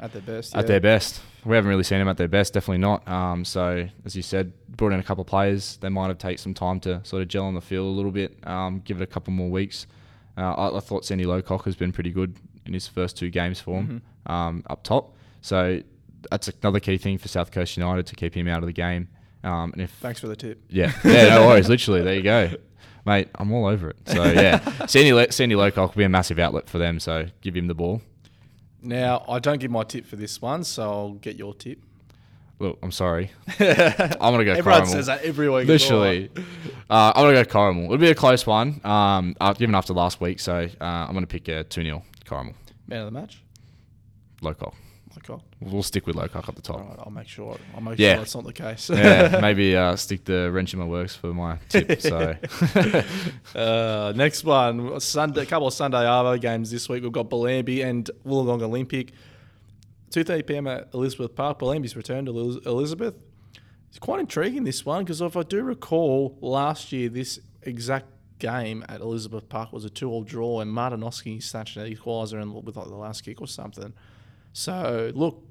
At 0.00 0.12
their 0.12 0.22
best, 0.22 0.54
at 0.54 0.62
yeah. 0.62 0.66
their 0.66 0.80
best. 0.80 1.20
We 1.44 1.56
haven't 1.56 1.68
really 1.70 1.82
seen 1.82 1.98
them 1.98 2.08
at 2.08 2.16
their 2.16 2.28
best, 2.28 2.52
definitely 2.54 2.78
not. 2.78 3.06
Um, 3.08 3.44
so 3.44 3.88
as 4.04 4.14
you 4.14 4.22
said, 4.22 4.52
brought 4.68 4.92
in 4.92 5.00
a 5.00 5.02
couple 5.02 5.22
of 5.22 5.26
players. 5.28 5.76
They 5.78 5.88
might 5.88 6.08
have 6.08 6.18
taken 6.18 6.38
some 6.38 6.54
time 6.54 6.78
to 6.80 7.00
sort 7.04 7.22
of 7.22 7.28
gel 7.28 7.44
on 7.46 7.54
the 7.54 7.60
field 7.60 7.86
a 7.86 7.90
little 7.90 8.12
bit. 8.12 8.38
Um, 8.46 8.80
give 8.84 9.00
it 9.00 9.02
a 9.02 9.06
couple 9.08 9.32
more 9.32 9.50
weeks. 9.50 9.86
Uh, 10.38 10.52
I, 10.54 10.76
I 10.76 10.80
thought 10.80 11.04
Sandy 11.04 11.24
Lowcock 11.24 11.64
has 11.64 11.74
been 11.76 11.90
pretty 11.92 12.10
good 12.10 12.36
in 12.64 12.72
his 12.74 12.86
first 12.86 13.16
two 13.16 13.28
games 13.28 13.58
for 13.60 13.80
him 13.80 14.02
um, 14.26 14.62
up 14.70 14.84
top. 14.84 15.16
So 15.40 15.82
that's 16.30 16.48
another 16.48 16.78
key 16.80 16.96
thing 16.98 17.18
for 17.18 17.26
South 17.28 17.50
Coast 17.50 17.76
United 17.76 18.06
to 18.06 18.14
keep 18.14 18.34
him 18.36 18.46
out 18.46 18.62
of 18.62 18.66
the 18.66 18.72
game. 18.72 19.08
Um, 19.42 19.72
and 19.72 19.82
if 19.82 19.90
Thanks 19.94 20.20
for 20.20 20.28
the 20.28 20.36
tip. 20.36 20.62
yeah, 20.68 20.92
yeah, 21.04 21.30
no 21.30 21.46
worries. 21.48 21.68
Literally, 21.68 22.02
there 22.02 22.14
you 22.14 22.22
go, 22.22 22.50
mate. 23.04 23.28
I'm 23.34 23.50
all 23.52 23.66
over 23.66 23.90
it. 23.90 23.96
So 24.06 24.22
yeah, 24.24 24.58
Sandy 24.86 25.10
Sandy 25.32 25.56
Lowcock 25.56 25.88
will 25.88 25.98
be 25.98 26.04
a 26.04 26.08
massive 26.08 26.38
outlet 26.38 26.68
for 26.68 26.78
them. 26.78 27.00
So 27.00 27.26
give 27.40 27.56
him 27.56 27.66
the 27.66 27.74
ball. 27.74 28.00
Now, 28.82 29.24
I 29.28 29.38
don't 29.38 29.60
give 29.60 29.70
my 29.70 29.84
tip 29.84 30.06
for 30.06 30.16
this 30.16 30.42
one, 30.42 30.64
so 30.64 30.82
I'll 30.82 31.12
get 31.12 31.36
your 31.36 31.54
tip. 31.54 31.78
Look, 32.58 32.78
I'm 32.82 32.92
sorry. 32.92 33.30
I'm 33.58 34.18
gonna 34.18 34.44
go. 34.44 34.52
Everyone 34.52 34.82
Corrimal. 34.82 34.86
says 34.86 35.06
that 35.06 35.22
every 35.22 35.48
week. 35.50 35.66
Literally, 35.66 36.30
uh, 36.88 37.12
I'm 37.14 37.24
gonna 37.24 37.44
go 37.44 37.50
Corrimal. 37.50 37.84
It'll 37.86 37.98
be 37.98 38.10
a 38.10 38.14
close 38.14 38.46
one. 38.46 38.80
Um, 38.84 39.34
uh, 39.40 39.52
given 39.52 39.74
after 39.74 39.92
last 39.92 40.20
week, 40.20 40.38
so 40.38 40.68
uh, 40.80 40.84
I'm 40.84 41.12
gonna 41.12 41.26
pick 41.26 41.48
a 41.48 41.64
two 41.64 41.82
0 41.82 42.04
Corrimal. 42.24 42.46
right. 42.46 42.54
Man 42.86 43.00
of 43.00 43.06
the 43.06 43.20
match. 43.20 43.42
We'll 45.60 45.82
stick 45.82 46.06
with 46.06 46.16
Lowcock 46.16 46.48
at 46.48 46.54
the 46.56 46.62
top. 46.62 46.80
right, 46.80 46.98
I'll 46.98 47.10
make 47.12 47.28
sure. 47.28 47.56
I'll 47.74 47.80
make 47.80 47.98
Yeah. 47.98 48.12
sure 48.14 48.18
that's 48.18 48.34
not 48.34 48.44
the 48.44 48.52
case. 48.52 48.90
yeah, 48.90 49.38
maybe 49.42 49.76
uh, 49.76 49.96
stick 49.96 50.24
the 50.24 50.50
wrench 50.50 50.72
in 50.72 50.78
my 50.80 50.86
works 50.86 51.14
for 51.16 51.32
my 51.34 51.58
tip. 51.68 52.00
So 52.00 52.34
Uh, 53.54 54.12
next 54.16 54.44
one, 54.44 54.98
Sunday, 55.00 55.42
a 55.42 55.46
couple 55.46 55.66
of 55.68 55.74
Sunday 55.74 55.98
Arvo 55.98 56.40
games 56.40 56.70
this 56.70 56.88
week. 56.88 57.02
We've 57.02 57.12
got 57.12 57.28
Bellambi 57.30 57.84
and 57.84 58.10
Wollongong 58.26 58.62
Olympic. 58.62 59.12
2.30 60.10 60.46
p.m. 60.46 60.66
at 60.66 60.88
Elizabeth 60.92 61.34
Park. 61.34 61.58
Bellambi's 61.58 61.96
return 61.96 62.26
to 62.26 62.60
Elizabeth. 62.66 63.14
It's 63.88 63.98
quite 63.98 64.20
intriguing, 64.20 64.64
this 64.64 64.84
one, 64.86 65.04
because 65.04 65.20
if 65.20 65.36
I 65.36 65.42
do 65.42 65.62
recall, 65.62 66.36
last 66.40 66.92
year, 66.92 67.08
this 67.08 67.38
exact 67.62 68.06
game 68.38 68.84
at 68.88 69.00
Elizabeth 69.00 69.48
Park 69.48 69.72
was 69.72 69.84
a 69.84 69.90
two-all 69.90 70.22
draw, 70.24 70.60
and 70.60 70.70
Martinoski 70.72 71.42
snatched 71.42 71.76
an 71.76 71.92
equaliser 71.94 72.40
in 72.42 72.52
with 72.54 72.76
like 72.76 72.88
the 72.88 72.94
last 72.94 73.22
kick 73.24 73.40
or 73.40 73.46
something. 73.46 73.92
So, 74.52 75.10
look, 75.14 75.42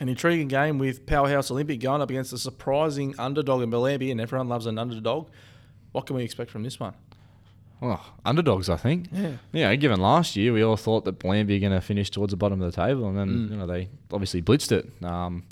an 0.00 0.08
intriguing 0.08 0.48
game 0.48 0.78
with 0.78 1.06
Powerhouse 1.06 1.50
Olympic 1.50 1.80
going 1.80 2.00
up 2.02 2.10
against 2.10 2.32
a 2.32 2.38
surprising 2.38 3.14
underdog 3.18 3.62
in 3.62 3.70
Bellambi, 3.70 4.10
and 4.10 4.20
everyone 4.20 4.48
loves 4.48 4.66
an 4.66 4.78
underdog. 4.78 5.28
What 5.92 6.06
can 6.06 6.16
we 6.16 6.22
expect 6.24 6.50
from 6.50 6.62
this 6.62 6.78
one? 6.80 6.94
oh, 7.84 8.12
underdogs, 8.24 8.68
I 8.68 8.76
think. 8.76 9.08
Yeah. 9.12 9.32
Yeah, 9.52 9.74
given 9.74 10.00
last 10.00 10.36
year, 10.36 10.52
we 10.52 10.62
all 10.62 10.76
thought 10.76 11.04
that 11.04 11.18
Bellambi 11.18 11.56
are 11.56 11.60
going 11.60 11.72
to 11.72 11.80
finish 11.80 12.10
towards 12.10 12.30
the 12.30 12.36
bottom 12.36 12.62
of 12.62 12.70
the 12.72 12.76
table, 12.86 13.08
and 13.08 13.18
then 13.18 13.28
Mm. 13.28 13.50
you 13.50 13.56
know 13.56 13.66
they 13.66 13.88
obviously 14.12 14.40
blitzed 14.40 14.70
it. 14.70 14.88
Um, 15.04 15.42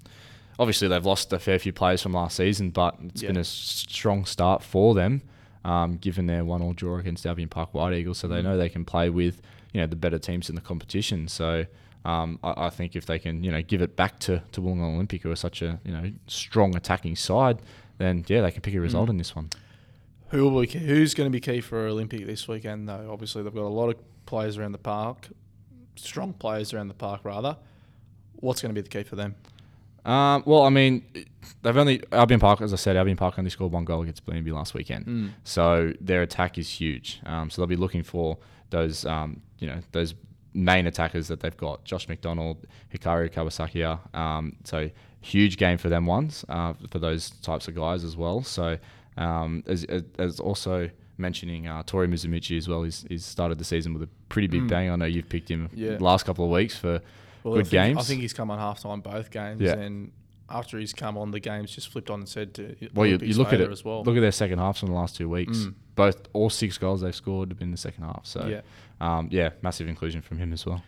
obviously, 0.56 0.86
they've 0.86 1.04
lost 1.04 1.32
a 1.32 1.40
fair 1.40 1.58
few 1.58 1.72
players 1.72 2.02
from 2.02 2.12
last 2.12 2.36
season, 2.36 2.70
but 2.70 2.96
it's 3.04 3.22
been 3.22 3.36
a 3.36 3.42
strong 3.42 4.24
start 4.26 4.62
for 4.62 4.94
them, 4.94 5.22
um, 5.64 5.96
given 5.96 6.26
their 6.26 6.44
one-all 6.44 6.72
draw 6.72 6.98
against 6.98 7.26
Albion 7.26 7.48
Park 7.48 7.74
White 7.74 7.94
Eagles. 7.94 8.18
So 8.18 8.28
Mm. 8.28 8.30
they 8.30 8.42
know 8.42 8.56
they 8.56 8.68
can 8.68 8.84
play 8.84 9.10
with 9.10 9.42
you 9.72 9.80
know 9.80 9.88
the 9.88 9.96
better 9.96 10.18
teams 10.18 10.48
in 10.48 10.54
the 10.54 10.60
competition. 10.62 11.26
So. 11.28 11.66
Um, 12.04 12.38
I, 12.42 12.66
I 12.66 12.70
think 12.70 12.96
if 12.96 13.04
they 13.06 13.18
can, 13.18 13.44
you 13.44 13.50
know, 13.52 13.60
give 13.62 13.82
it 13.82 13.94
back 13.96 14.18
to 14.20 14.42
to 14.52 14.60
Wollongong 14.60 14.94
Olympic, 14.94 15.22
who 15.22 15.30
are 15.30 15.36
such 15.36 15.62
a 15.62 15.80
you 15.84 15.92
know 15.92 16.10
strong 16.26 16.74
attacking 16.76 17.16
side, 17.16 17.58
then 17.98 18.24
yeah, 18.28 18.40
they 18.42 18.50
can 18.50 18.62
pick 18.62 18.74
a 18.74 18.80
result 18.80 19.06
Mm. 19.08 19.10
in 19.10 19.16
this 19.18 19.36
one. 19.36 19.50
Who 20.28 20.48
will 20.48 20.60
be 20.60 20.66
key, 20.68 20.78
who's 20.78 21.12
going 21.14 21.26
to 21.26 21.30
be 21.32 21.40
key 21.40 21.60
for 21.60 21.86
Olympic 21.86 22.24
this 22.26 22.46
weekend? 22.48 22.88
Though 22.88 23.08
obviously 23.12 23.42
they've 23.42 23.54
got 23.54 23.64
a 23.64 23.68
lot 23.68 23.88
of 23.90 23.96
players 24.26 24.56
around 24.58 24.72
the 24.72 24.78
park, 24.78 25.28
strong 25.96 26.32
players 26.32 26.72
around 26.72 26.88
the 26.88 26.94
park 26.94 27.20
rather. 27.24 27.56
What's 28.36 28.62
going 28.62 28.74
to 28.74 28.80
be 28.80 28.82
the 28.82 28.88
key 28.88 29.02
for 29.02 29.16
them? 29.16 29.34
Um, 30.04 30.42
well, 30.46 30.62
I 30.62 30.70
mean, 30.70 31.04
they've 31.60 31.76
only 31.76 32.02
Albion 32.10 32.40
Park, 32.40 32.62
as 32.62 32.72
I 32.72 32.76
said, 32.76 32.96
Albion 32.96 33.18
Park 33.18 33.38
only 33.38 33.50
scored 33.50 33.72
one 33.72 33.84
goal 33.84 34.00
against 34.02 34.24
Bellambi 34.24 34.50
last 34.52 34.72
weekend. 34.72 35.34
So 35.44 35.92
their 36.00 36.22
attack 36.22 36.56
is 36.56 36.70
huge. 36.70 37.20
Um, 37.26 37.50
so 37.50 37.60
they'll 37.60 37.66
be 37.66 37.76
looking 37.76 38.02
for 38.02 38.38
those, 38.70 39.04
um, 39.04 39.42
you 39.58 39.66
know, 39.66 39.80
those 39.92 40.14
main 40.54 40.86
attackers 40.86 41.28
that 41.28 41.40
they've 41.40 41.56
got: 41.56 41.84
Josh 41.84 42.08
McDonald, 42.08 42.66
Hikaru 42.94 43.30
Kawasakiya. 43.32 44.14
Um, 44.14 44.56
so 44.64 44.90
huge 45.20 45.56
game 45.58 45.76
for 45.78 45.88
them 45.88 46.06
ones 46.06 46.44
uh, 46.48 46.72
for 46.90 46.98
those 46.98 47.30
types 47.42 47.68
of 47.68 47.74
guys 47.74 48.04
as 48.04 48.16
well. 48.16 48.42
So 48.42 48.78
um, 49.16 49.62
as, 49.66 49.84
as- 49.84 50.04
as 50.18 50.40
also 50.40 50.90
mentioning 51.18 51.68
uh, 51.68 51.82
Tori 51.84 52.08
Mizumichi 52.08 52.56
as 52.56 52.66
well. 52.66 52.82
He's, 52.82 53.04
he's 53.08 53.26
started 53.26 53.58
the 53.58 53.64
season 53.64 53.92
with 53.92 54.02
a 54.02 54.08
pretty 54.30 54.48
big 54.48 54.62
Mm. 54.62 54.68
bang. 54.68 54.90
I 54.90 54.96
know 54.96 55.04
you've 55.04 55.28
picked 55.28 55.50
him 55.50 55.68
Yeah. 55.74 55.96
the 55.96 56.02
last 56.04 56.24
couple 56.24 56.46
of 56.46 56.50
weeks 56.50 56.74
for 56.78 57.02
Well, 57.44 57.54
good 57.56 57.66
I 57.66 57.68
think, 57.68 57.70
games. 57.70 57.98
I 57.98 58.02
think 58.04 58.20
he's 58.22 58.32
come 58.32 58.50
on 58.50 58.58
half 58.58 58.80
time 58.80 59.02
both 59.02 59.30
games, 59.30 59.60
Yeah. 59.60 59.74
and 59.74 60.12
after 60.50 60.78
he's 60.78 60.92
come 60.92 61.16
on, 61.16 61.30
the 61.30 61.40
games 61.40 61.70
just 61.74 61.88
flipped 61.88 62.10
on 62.10 62.20
and 62.20 62.28
said 62.28 62.54
to 62.54 62.76
Well, 62.94 63.06
you, 63.06 63.18
you 63.22 63.34
look 63.34 63.52
at 63.52 63.60
it. 63.60 63.70
as 63.70 63.84
well. 63.84 64.02
Look 64.02 64.16
at 64.16 64.20
their 64.20 64.32
second 64.32 64.58
halves 64.58 64.80
from 64.80 64.88
the 64.88 64.94
last 64.94 65.16
two 65.16 65.28
weeks. 65.28 65.58
Mm. 65.58 65.74
Both 65.94 66.28
all 66.32 66.50
six 66.50 66.76
goals 66.78 67.00
they've 67.02 67.14
scored 67.14 67.50
have 67.50 67.58
been 67.58 67.68
in 67.68 67.72
the 67.72 67.76
second 67.78 68.04
half. 68.04 68.26
So 68.26 68.46
yeah. 68.46 68.60
um, 69.00 69.28
yeah, 69.30 69.50
massive 69.62 69.88
inclusion 69.88 70.22
from 70.22 70.38
him 70.38 70.52
as 70.52 70.66
well. 70.66 70.82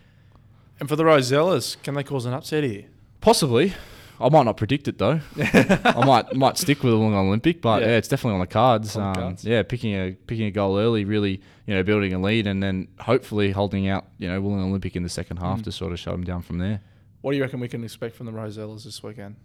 And 0.81 0.89
for 0.89 0.97
the 0.97 1.05
Rosellas, 1.05 1.81
can 1.83 1.95
they 1.95 2.03
cause 2.03 2.27
an 2.27 2.33
upset 2.33 2.65
here? 2.65 2.85
Possibly. 3.21 3.73
I 4.21 4.29
might 4.29 4.45
not 4.45 4.57
predict 4.57 4.87
it 4.89 4.99
though. 4.99 5.21
I 5.39 6.05
might 6.07 6.35
might 6.35 6.57
stick 6.59 6.83
with 6.83 6.93
the 6.93 6.99
Wollongong 6.99 7.27
Olympic, 7.27 7.61
but 7.61 7.83
Yeah. 7.83 7.89
yeah. 7.89 7.97
it's 7.97 8.09
definitely 8.09 8.35
on 8.35 8.41
the 8.41 8.47
cards. 8.47 8.95
On 8.97 9.03
the 9.03 9.09
um, 9.09 9.15
cards. 9.15 9.45
Yeah, 9.45 9.63
picking 9.65 9.95
a 9.95 10.13
picking 10.27 10.47
a 10.47 10.51
goal 10.51 10.79
early, 10.79 11.05
really, 11.05 11.41
you 11.67 11.75
know, 11.75 11.83
building 11.83 12.13
a 12.13 12.21
lead, 12.21 12.47
and 12.47 12.63
then 12.63 12.89
hopefully 13.01 13.51
holding 13.51 13.89
out, 13.89 14.07
you 14.19 14.29
know, 14.29 14.41
Wollongong 14.41 14.69
Olympic 14.69 14.95
in 14.97 15.03
the 15.03 15.09
second 15.09 15.39
half 15.39 15.61
Mm. 15.61 15.65
to 15.65 15.73
sort 15.73 15.93
of 15.93 15.99
shut 15.99 16.13
them 16.15 16.23
down 16.25 16.43
from 16.43 16.59
there. 16.59 16.81
What 17.23 17.33
do 17.33 17.37
you 17.37 17.43
reckon 17.43 17.59
we 17.61 17.69
can 17.69 17.83
expect 17.85 18.15
from 18.17 18.27
the 18.27 18.33
Rosellas 18.33 18.85
this 18.85 19.03
weekend? 19.03 19.37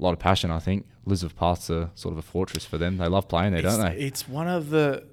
A 0.00 0.02
lot 0.02 0.12
of 0.12 0.18
passion, 0.18 0.50
I 0.50 0.58
think. 0.58 0.86
Elizabeth 1.06 1.36
Park's 1.36 1.68
a 1.68 1.90
sort 1.94 2.12
of 2.12 2.18
a 2.18 2.22
fortress 2.22 2.64
for 2.64 2.78
them. 2.78 2.96
They 2.96 3.06
love 3.06 3.28
playing 3.28 3.52
there, 3.52 3.64
it's, 3.64 3.76
don't 3.76 3.84
they? 3.84 4.00
It's 4.00 4.26
one 4.28 4.48
of 4.48 4.70
the, 4.70 5.04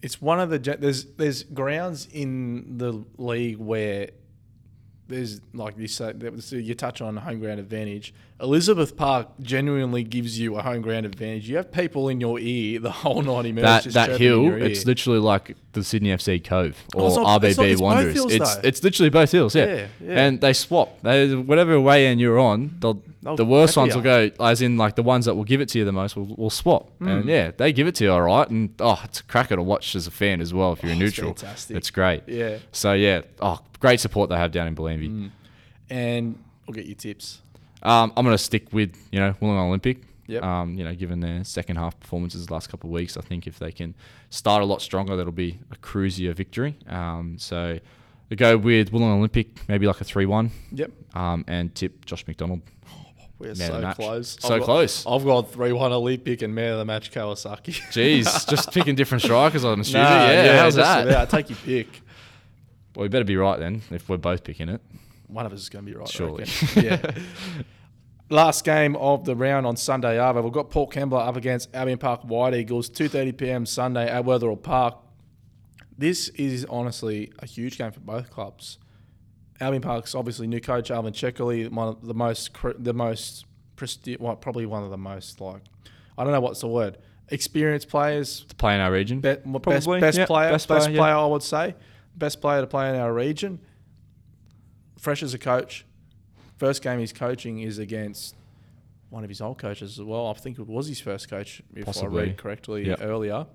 it's 0.00 0.22
one 0.22 0.38
of 0.38 0.50
the 0.50 0.58
there's 0.58 1.06
there's 1.16 1.42
grounds 1.42 2.06
in 2.12 2.78
the 2.78 3.04
league 3.16 3.58
where 3.58 4.10
there's 5.08 5.40
like 5.52 5.76
you 5.76 5.88
say, 5.88 6.12
you 6.50 6.74
touch 6.74 7.00
on 7.00 7.16
home 7.16 7.40
ground 7.40 7.58
advantage. 7.58 8.14
Elizabeth 8.40 8.96
Park 8.96 9.26
genuinely 9.40 10.04
gives 10.04 10.38
you 10.38 10.56
a 10.56 10.62
home 10.62 10.80
ground 10.80 11.04
advantage. 11.06 11.48
You 11.50 11.56
have 11.56 11.72
people 11.72 12.08
in 12.08 12.20
your 12.20 12.38
ear 12.38 12.78
the 12.78 12.90
whole 12.90 13.20
ninety 13.22 13.50
minutes. 13.50 13.86
that 13.86 14.10
that 14.10 14.20
hill, 14.20 14.52
it's 14.62 14.86
literally 14.86 15.18
like 15.18 15.56
the 15.72 15.82
Sydney 15.82 16.10
FC 16.10 16.42
Cove 16.42 16.76
Oh, 16.94 17.00
or 17.00 17.06
it's 17.08 17.16
not- 17.16 17.44
it's 17.44 17.56
not- 17.56 17.64
RBB 17.66 17.72
it's 17.72 17.80
Wanderers. 17.80 18.14
hills, 18.14 18.32
it's 18.32 18.56
it's 18.62 18.84
literally 18.84 19.10
both 19.10 19.32
hills, 19.32 19.54
yeah. 19.56 19.64
Yeah, 19.64 19.86
yeah. 20.00 20.20
And 20.26 20.40
they 20.40 20.52
swap. 20.52 21.00
They 21.02 21.34
whatever 21.34 21.80
way 21.80 22.06
end 22.06 22.20
you're 22.20 22.38
on, 22.38 22.76
they'll, 22.78 23.02
They'll 23.20 23.34
the 23.34 23.44
worst 23.44 23.76
ones 23.76 23.96
will 23.96 24.02
go 24.02 24.30
as 24.38 24.62
in 24.62 24.76
like 24.76 24.94
the 24.94 25.02
ones 25.02 25.24
that 25.24 25.34
will 25.34 25.42
give 25.44 25.60
it 25.60 25.68
to 25.70 25.78
you 25.80 25.84
the 25.84 25.90
most 25.90 26.14
will, 26.14 26.32
will 26.36 26.50
swap. 26.50 26.88
Hmm. 26.98 27.08
And 27.08 27.28
yeah, 27.28 27.50
they 27.56 27.72
give 27.72 27.88
it 27.88 27.96
to 27.96 28.04
you 28.04 28.12
all 28.12 28.22
right. 28.22 28.48
And 28.48 28.70
oh, 28.78 29.00
it's 29.04 29.18
a 29.18 29.24
cracker 29.24 29.56
to 29.56 29.62
watch 29.62 29.96
as 29.96 30.06
a 30.06 30.12
fan 30.12 30.40
as 30.40 30.54
well 30.54 30.72
if 30.74 30.82
you're 30.84 30.90
Oh, 30.92 30.94
a 30.94 30.96
it's 30.98 31.00
neutral. 31.18 31.34
fantastic. 31.34 31.76
It's 31.76 31.90
great. 31.90 32.22
yeah, 32.28 32.58
So 32.70 32.92
yeah, 32.92 33.22
oh, 33.40 33.58
great 33.80 33.98
support 33.98 34.30
they 34.30 34.36
have 34.36 34.52
down 34.52 34.68
in 34.68 34.74
Bellevue. 34.74 35.10
Mm. 35.10 35.30
and 35.90 36.38
we'll 36.66 36.74
get 36.74 36.86
your 36.86 36.94
tips. 36.94 37.40
Um, 37.82 38.12
I'm 38.16 38.24
going 38.24 38.36
to 38.36 38.42
stick 38.42 38.72
with 38.72 38.96
you 39.12 39.20
know 39.20 39.34
Wollongong 39.40 39.66
Olympic. 39.68 40.02
Yep. 40.26 40.42
Um, 40.42 40.74
you 40.74 40.84
know, 40.84 40.94
given 40.94 41.20
their 41.20 41.42
second 41.42 41.76
half 41.76 41.98
performances 41.98 42.46
the 42.46 42.52
last 42.52 42.68
couple 42.68 42.90
of 42.90 42.92
weeks, 42.94 43.16
I 43.16 43.22
think 43.22 43.46
if 43.46 43.58
they 43.58 43.72
can 43.72 43.94
start 44.28 44.62
a 44.62 44.66
lot 44.66 44.82
stronger, 44.82 45.16
that'll 45.16 45.32
be 45.32 45.58
a 45.70 45.76
cruisier 45.76 46.34
victory. 46.34 46.76
Um, 46.86 47.38
so 47.38 47.78
we 48.28 48.36
go 48.36 48.58
with 48.58 48.90
Wollongong 48.92 49.16
Olympic, 49.18 49.66
maybe 49.68 49.86
like 49.86 50.02
a 50.02 50.04
three-one, 50.04 50.50
Yep, 50.72 50.90
um, 51.14 51.46
and 51.48 51.74
tip 51.74 52.04
Josh 52.04 52.26
McDonald. 52.26 52.60
we're 53.38 53.54
Man 53.54 53.56
so 53.56 53.92
close. 53.94 54.36
So 54.38 54.52
I've 54.52 54.60
got- 54.60 54.64
close. 54.66 55.06
I've 55.06 55.24
got 55.24 55.50
three 55.50 55.72
one 55.72 55.92
Olympic 55.92 56.42
and 56.42 56.54
man 56.54 56.72
of 56.72 56.78
the 56.78 56.84
match 56.84 57.10
Kawasaki. 57.10 57.80
Jeez, 57.90 58.46
just 58.50 58.70
picking 58.74 58.96
different 58.96 59.22
strikers 59.22 59.64
on 59.64 59.78
the 59.78 59.84
studio. 59.84 60.02
Nah, 60.04 60.26
yeah, 60.30 60.58
how's 60.60 60.74
that? 60.74 61.08
about. 61.08 61.30
Take 61.30 61.48
your 61.48 61.58
pick. 61.64 62.02
Well, 62.94 63.04
we 63.04 63.08
better 63.08 63.24
be 63.24 63.36
right 63.38 63.58
then 63.58 63.80
if 63.90 64.10
we're 64.10 64.18
both 64.18 64.44
picking 64.44 64.68
it. 64.68 64.82
One 65.28 65.46
of 65.46 65.52
us 65.52 65.60
is 65.60 65.68
going 65.68 65.84
to 65.84 65.90
be 65.90 65.96
right. 65.96 66.08
Surely. 66.08 66.46
yeah. 66.76 67.10
Last 68.30 68.64
game 68.64 68.94
of 68.96 69.24
the 69.24 69.34
round 69.34 69.66
on 69.66 69.76
Sunday, 69.76 70.16
Arvo. 70.18 70.42
We've 70.42 70.52
got 70.52 70.70
Port 70.70 70.92
Kembla 70.92 71.26
up 71.26 71.36
against 71.36 71.74
Albion 71.74 71.98
Park 71.98 72.22
White 72.24 72.54
Eagles, 72.54 72.90
2.30 72.90 73.36
p.m. 73.36 73.66
Sunday 73.66 74.06
at 74.06 74.24
Wetherell 74.24 74.62
Park. 74.62 74.96
This 75.96 76.28
is 76.30 76.66
honestly 76.66 77.32
a 77.38 77.46
huge 77.46 77.78
game 77.78 77.90
for 77.90 78.00
both 78.00 78.30
clubs. 78.30 78.78
Albion 79.60 79.82
Park's 79.82 80.14
obviously 80.14 80.46
new 80.46 80.60
coach 80.60 80.90
Alvin 80.90 81.12
Ceccoli, 81.12 81.70
one 81.70 81.88
of 81.88 82.06
the 82.06 82.14
most 82.14 82.50
the 82.78 82.94
most 82.94 83.46
presti- 83.76 84.20
well, 84.20 84.36
probably 84.36 84.66
one 84.66 84.84
of 84.84 84.90
the 84.90 84.98
most 84.98 85.40
like 85.40 85.62
I 86.16 86.22
don't 86.24 86.32
know 86.32 86.40
what's 86.40 86.60
the 86.60 86.68
word 86.68 86.98
experienced 87.30 87.88
players 87.88 88.44
To 88.48 88.54
play 88.54 88.74
in 88.74 88.80
our 88.80 88.92
region. 88.92 89.20
Be- 89.20 89.34
best 89.34 89.62
Probably, 89.62 90.00
best 90.00 90.18
yeah, 90.18 90.26
player, 90.26 90.50
best 90.50 90.68
best, 90.68 90.86
player, 90.86 90.98
player, 90.98 91.14
yeah. 91.14 91.20
I 91.20 91.26
would 91.26 91.42
say, 91.42 91.74
best 92.16 92.40
player 92.40 92.60
to 92.60 92.66
play 92.66 92.90
in 92.90 92.96
our 92.96 93.12
region. 93.12 93.58
Fresh 94.98 95.22
as 95.22 95.32
a 95.34 95.38
coach, 95.38 95.84
first 96.56 96.82
game 96.82 96.98
he's 96.98 97.12
coaching 97.12 97.60
is 97.60 97.78
against 97.78 98.34
one 99.10 99.22
of 99.24 99.30
his 99.30 99.40
old 99.40 99.58
coaches 99.58 99.98
as 99.98 100.04
well. 100.04 100.26
I 100.28 100.34
think 100.34 100.58
it 100.58 100.66
was 100.66 100.86
his 100.88 101.00
first 101.00 101.30
coach, 101.30 101.62
if 101.74 101.86
Possibly. 101.86 102.20
I 102.20 102.24
read 102.26 102.36
correctly 102.36 102.86
Yep. 102.88 102.98
earlier. 103.02 103.46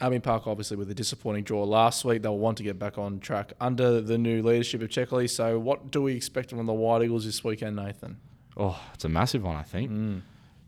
Albion 0.00 0.22
Park, 0.22 0.46
obviously, 0.46 0.76
with 0.76 0.90
a 0.90 0.94
disappointing 0.94 1.42
draw 1.44 1.64
last 1.64 2.04
week, 2.04 2.22
they'll 2.22 2.38
want 2.38 2.56
to 2.58 2.62
get 2.62 2.78
back 2.78 2.98
on 2.98 3.18
track 3.18 3.52
under 3.60 4.00
the 4.00 4.16
new 4.16 4.42
leadership 4.42 4.80
of 4.80 4.88
Ceccoli. 4.90 5.28
So, 5.28 5.58
what 5.58 5.90
do 5.90 6.02
we 6.02 6.14
expect 6.14 6.50
from 6.50 6.64
the 6.66 6.72
White 6.72 7.02
Eagles 7.02 7.24
this 7.24 7.42
weekend, 7.42 7.76
Nathan? 7.76 8.16
Oh, 8.56 8.80
it's 8.94 9.04
a 9.04 9.08
massive 9.08 9.42
one, 9.42 9.56
I 9.56 9.62
think. 9.64 9.90
Mm. 9.90 10.20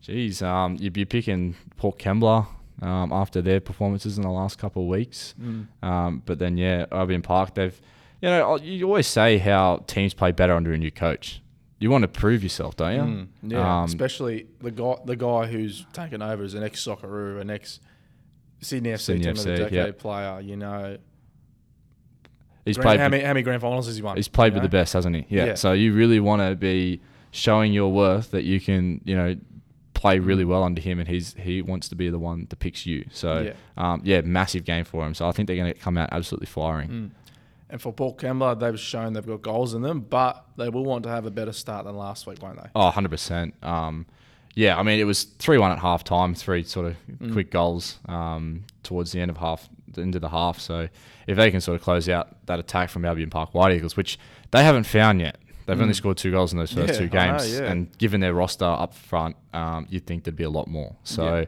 Jeez, 0.03 0.41
um, 0.41 0.75
you'd 0.79 0.93
be 0.93 1.05
picking 1.05 1.55
Port 1.77 1.97
Kembla 1.97 2.47
um, 2.81 3.13
after 3.13 3.41
their 3.41 3.61
performances 3.61 4.17
in 4.17 4.23
the 4.23 4.29
last 4.31 4.57
couple 4.57 4.81
of 4.83 4.89
weeks. 4.89 5.33
Mm. 5.41 5.67
Um, 5.81 6.23
but 6.25 6.37
then, 6.39 6.57
yeah, 6.57 6.85
Albion 6.91 7.21
Park, 7.21 7.53
they've, 7.55 7.79
you 8.21 8.29
know, 8.29 8.57
you 8.57 8.85
always 8.85 9.07
say 9.07 9.37
how 9.39 9.83
teams 9.87 10.13
play 10.13 10.31
better 10.31 10.53
under 10.53 10.71
a 10.73 10.77
new 10.77 10.91
coach. 10.91 11.41
You 11.79 11.89
want 11.89 12.03
to 12.03 12.07
prove 12.07 12.43
yourself, 12.43 12.75
don't 12.75 12.95
you? 12.95 13.01
Mm, 13.01 13.27
yeah, 13.53 13.79
Um, 13.79 13.85
especially 13.85 14.45
the 14.61 14.69
guy 14.71 14.95
the 15.05 15.15
guy 15.15 15.47
who's 15.47 15.85
taken 15.93 16.21
over 16.21 16.43
as 16.43 16.53
an 16.53 16.63
ex 16.63 16.85
Socceroo, 16.85 17.41
an 17.41 17.49
ex 17.49 17.79
Sydney 18.61 18.91
FC 18.91 18.99
Sydney 18.99 19.23
team 19.23 19.31
of 19.31 19.43
the 19.43 19.57
decade 19.57 19.73
yeah. 19.73 19.91
player. 19.97 20.39
You 20.41 20.57
know, 20.57 20.97
He's 22.65 22.77
Grand- 22.77 22.85
played. 22.87 22.99
how 22.99 23.09
many, 23.09 23.23
how 23.23 23.29
many 23.31 23.41
grand 23.41 23.61
finals 23.61 23.87
has 23.87 23.95
he 23.95 24.03
won? 24.03 24.15
He's 24.17 24.27
played 24.27 24.53
with 24.53 24.61
the 24.61 24.69
best, 24.69 24.93
hasn't 24.93 25.15
he? 25.15 25.25
Yeah. 25.29 25.45
Yeah. 25.45 25.53
So 25.55 25.73
you 25.73 25.93
really 25.93 26.19
want 26.19 26.43
to 26.43 26.55
be 26.55 27.01
showing 27.31 27.73
your 27.73 27.91
worth 27.91 28.29
that 28.31 28.43
you 28.43 28.59
can, 28.59 29.01
you 29.03 29.15
know, 29.15 29.35
play 29.95 30.19
really 30.19 30.45
well 30.45 30.63
under 30.63 30.79
him, 30.81 30.99
and 30.99 31.07
he's 31.07 31.33
he 31.33 31.61
wants 31.63 31.89
to 31.89 31.95
be 31.95 32.09
the 32.11 32.19
one 32.19 32.45
that 32.49 32.59
picks 32.59 32.85
you. 32.85 33.05
So 33.11 33.39
Yeah. 33.41 33.53
um, 33.77 34.01
yeah, 34.03 34.21
massive 34.21 34.63
game 34.63 34.85
for 34.85 35.03
him. 35.05 35.15
So 35.15 35.27
I 35.27 35.31
think 35.31 35.47
they're 35.47 35.55
going 35.57 35.73
to 35.73 35.79
come 35.79 35.97
out 35.97 36.09
absolutely 36.11 36.45
firing. 36.47 36.89
Mm. 36.89 37.11
And 37.71 37.81
for 37.81 37.91
Port 37.93 38.17
Kembla, 38.17 38.59
they've 38.59 38.79
shown 38.79 39.13
they've 39.13 39.25
got 39.25 39.41
goals 39.41 39.73
in 39.73 39.81
them, 39.81 40.01
but 40.01 40.45
they 40.57 40.67
will 40.69 40.83
want 40.83 41.03
to 41.03 41.09
have 41.09 41.25
a 41.25 41.31
better 41.31 41.53
start 41.53 41.85
than 41.85 41.95
last 41.95 42.27
week, 42.27 42.41
won't 42.43 42.57
they? 42.61 42.69
Oh, 42.75 42.83
100 42.85 43.09
percent. 43.09 43.53
Um, 43.63 44.05
yeah, 44.55 44.77
I 44.77 44.83
mean 44.83 44.99
it 44.99 45.05
was 45.05 45.23
three 45.23 45.57
one 45.57 45.71
at 45.71 45.79
half 45.79 46.03
time, 46.03 46.35
three 46.35 46.63
sort 46.63 46.87
of 46.87 46.95
Mm. 47.21 47.31
quick 47.31 47.49
goals 47.51 47.99
um, 48.09 48.65
towards 48.83 49.13
the 49.13 49.21
end 49.21 49.31
of 49.31 49.37
half, 49.37 49.69
the 49.87 50.01
end 50.01 50.15
of 50.15 50.21
the 50.21 50.27
half. 50.29 50.59
So 50.59 50.89
if 51.27 51.37
they 51.37 51.49
can 51.49 51.61
sort 51.61 51.75
of 51.77 51.81
close 51.83 52.09
out 52.09 52.45
that 52.47 52.59
attack 52.59 52.89
from 52.89 53.05
Albion 53.05 53.29
Park 53.29 53.53
White 53.53 53.73
Eagles, 53.73 53.95
which 53.95 54.19
they 54.51 54.63
haven't 54.63 54.83
found 54.83 55.21
yet. 55.21 55.37
They've 55.67 55.79
only 55.79 55.93
Mm. 55.93 55.97
scored 55.97 56.17
two 56.17 56.31
goals 56.31 56.51
in 56.51 56.59
those 56.59 56.73
first 56.73 56.93
Yeah, 56.99 57.07
two 57.07 57.17
I 57.17 57.27
know, 57.31 57.37
games, 57.37 57.53
yeah. 57.59 57.71
and 57.71 57.97
given 57.97 58.19
their 58.19 58.33
roster 58.33 58.65
up 58.65 58.93
front, 58.93 59.37
um, 59.53 59.85
you'd 59.89 60.05
think 60.05 60.25
there'd 60.25 60.35
be 60.35 60.43
a 60.43 60.49
lot 60.49 60.67
more. 60.67 60.95
So 61.03 61.45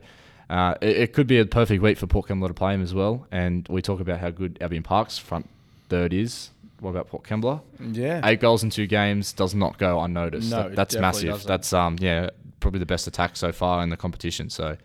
uh, 0.50 0.76
it, 0.82 0.98
it 0.98 1.14
could 1.14 1.28
be 1.28 1.40
a 1.40 1.46
perfect 1.46 1.82
week 1.82 1.98
for 1.98 2.08
Port 2.08 2.28
Kembla 2.28 2.48
to 2.48 2.54
play 2.54 2.74
him 2.76 2.82
as 2.82 2.94
well. 2.94 3.28
And 3.32 3.68
we 3.70 3.82
talk 3.82 4.00
about 4.00 4.20
how 4.20 4.30
good 4.30 4.60
Albion 4.62 4.84
Park's 4.84 5.18
front 5.18 5.50
third 5.94 6.14
is. 6.14 6.50
What 6.80 6.90
about 6.92 7.08
Port 7.08 7.24
Kembla? 7.24 7.62
Yeah. 7.80 8.22
Eight 8.28 8.40
goals 8.42 8.64
in 8.64 8.70
two 8.70 8.88
games 8.88 9.32
does 9.34 9.54
not 9.56 9.78
go 9.78 10.02
unnoticed. 10.02 10.52
No, 10.52 10.64
That- 10.64 10.76
that's 10.76 10.96
massive. 10.98 11.30
doesn't. 11.30 11.48
That's 11.48 11.72
um 11.74 11.96
yeah 12.00 12.30
probably 12.60 12.80
the 12.80 12.86
best 12.86 13.08
attack 13.08 13.36
so 13.36 13.52
far 13.52 13.84
in 13.84 13.90
the 13.90 13.98
competition. 13.98 14.50
So 14.50 14.78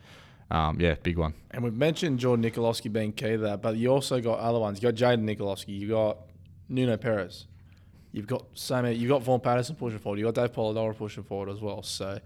um 0.51 0.81
yeah 0.81 0.95
big 1.03 1.17
one. 1.19 1.35
And 1.51 1.65
we've 1.65 1.75
mentioned 1.89 2.19
Jordan 2.21 2.45
Nikolowski 2.45 2.93
being 2.93 3.13
key 3.13 3.33
to 3.33 3.39
that, 3.39 3.63
but 3.63 3.77
you 3.77 3.89
also 3.89 4.21
got 4.21 4.39
other 4.39 4.59
ones. 4.61 4.81
You 4.83 4.91
got 4.93 4.97
Jaden 5.03 5.25
Nikolowski, 5.25 5.79
you 5.81 5.89
got 5.89 6.19
Nuno 6.69 6.97
Perez, 6.97 7.47
you've 8.13 8.27
got 8.27 8.45
so 8.55 8.81
many. 8.83 8.95
You 8.97 9.09
got 9.09 9.23
Vaughan 9.23 9.41
Patterson 9.41 9.75
pushing 9.77 9.99
forward. 9.99 10.19
you've 10.21 10.33
got 10.33 10.41
Dave 10.43 10.53
Polidoro 10.55 10.95
pushing 10.97 11.25
forward 11.25 11.49
as 11.49 11.61
well. 11.61 11.83
So 11.83 12.19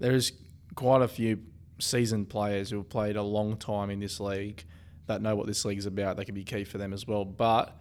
there 0.00 0.12
is 0.14 0.32
quite 0.74 1.02
a 1.02 1.08
few 1.08 1.38
seasoned 1.78 2.28
players 2.30 2.70
who 2.70 2.78
have 2.78 2.88
played 2.88 3.16
a 3.16 3.22
long 3.22 3.56
time 3.56 3.90
in 3.90 4.00
this 4.00 4.18
league 4.20 4.64
that 5.06 5.20
know 5.22 5.36
what 5.36 5.46
this 5.46 5.64
league 5.64 5.78
is 5.78 5.86
about. 5.86 6.16
They 6.16 6.24
can 6.24 6.34
be 6.34 6.44
key 6.44 6.64
for 6.64 6.78
them 6.78 6.92
as 6.92 7.06
well. 7.06 7.24
But 7.24 7.76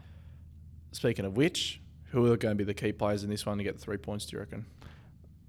speaking 0.92 1.26
of 1.26 1.36
which, 1.38 1.82
who 2.12 2.32
are 2.32 2.38
going 2.38 2.54
to 2.54 2.56
be 2.58 2.64
the 2.64 2.74
key 2.74 2.92
players 2.92 3.24
in 3.24 3.30
this 3.30 3.46
one 3.46 3.58
to 3.58 3.64
get 3.64 3.76
the 3.76 3.82
three 3.82 3.98
points? 3.98 4.26
Do 4.26 4.36
you 4.36 4.40
reckon? 4.40 4.66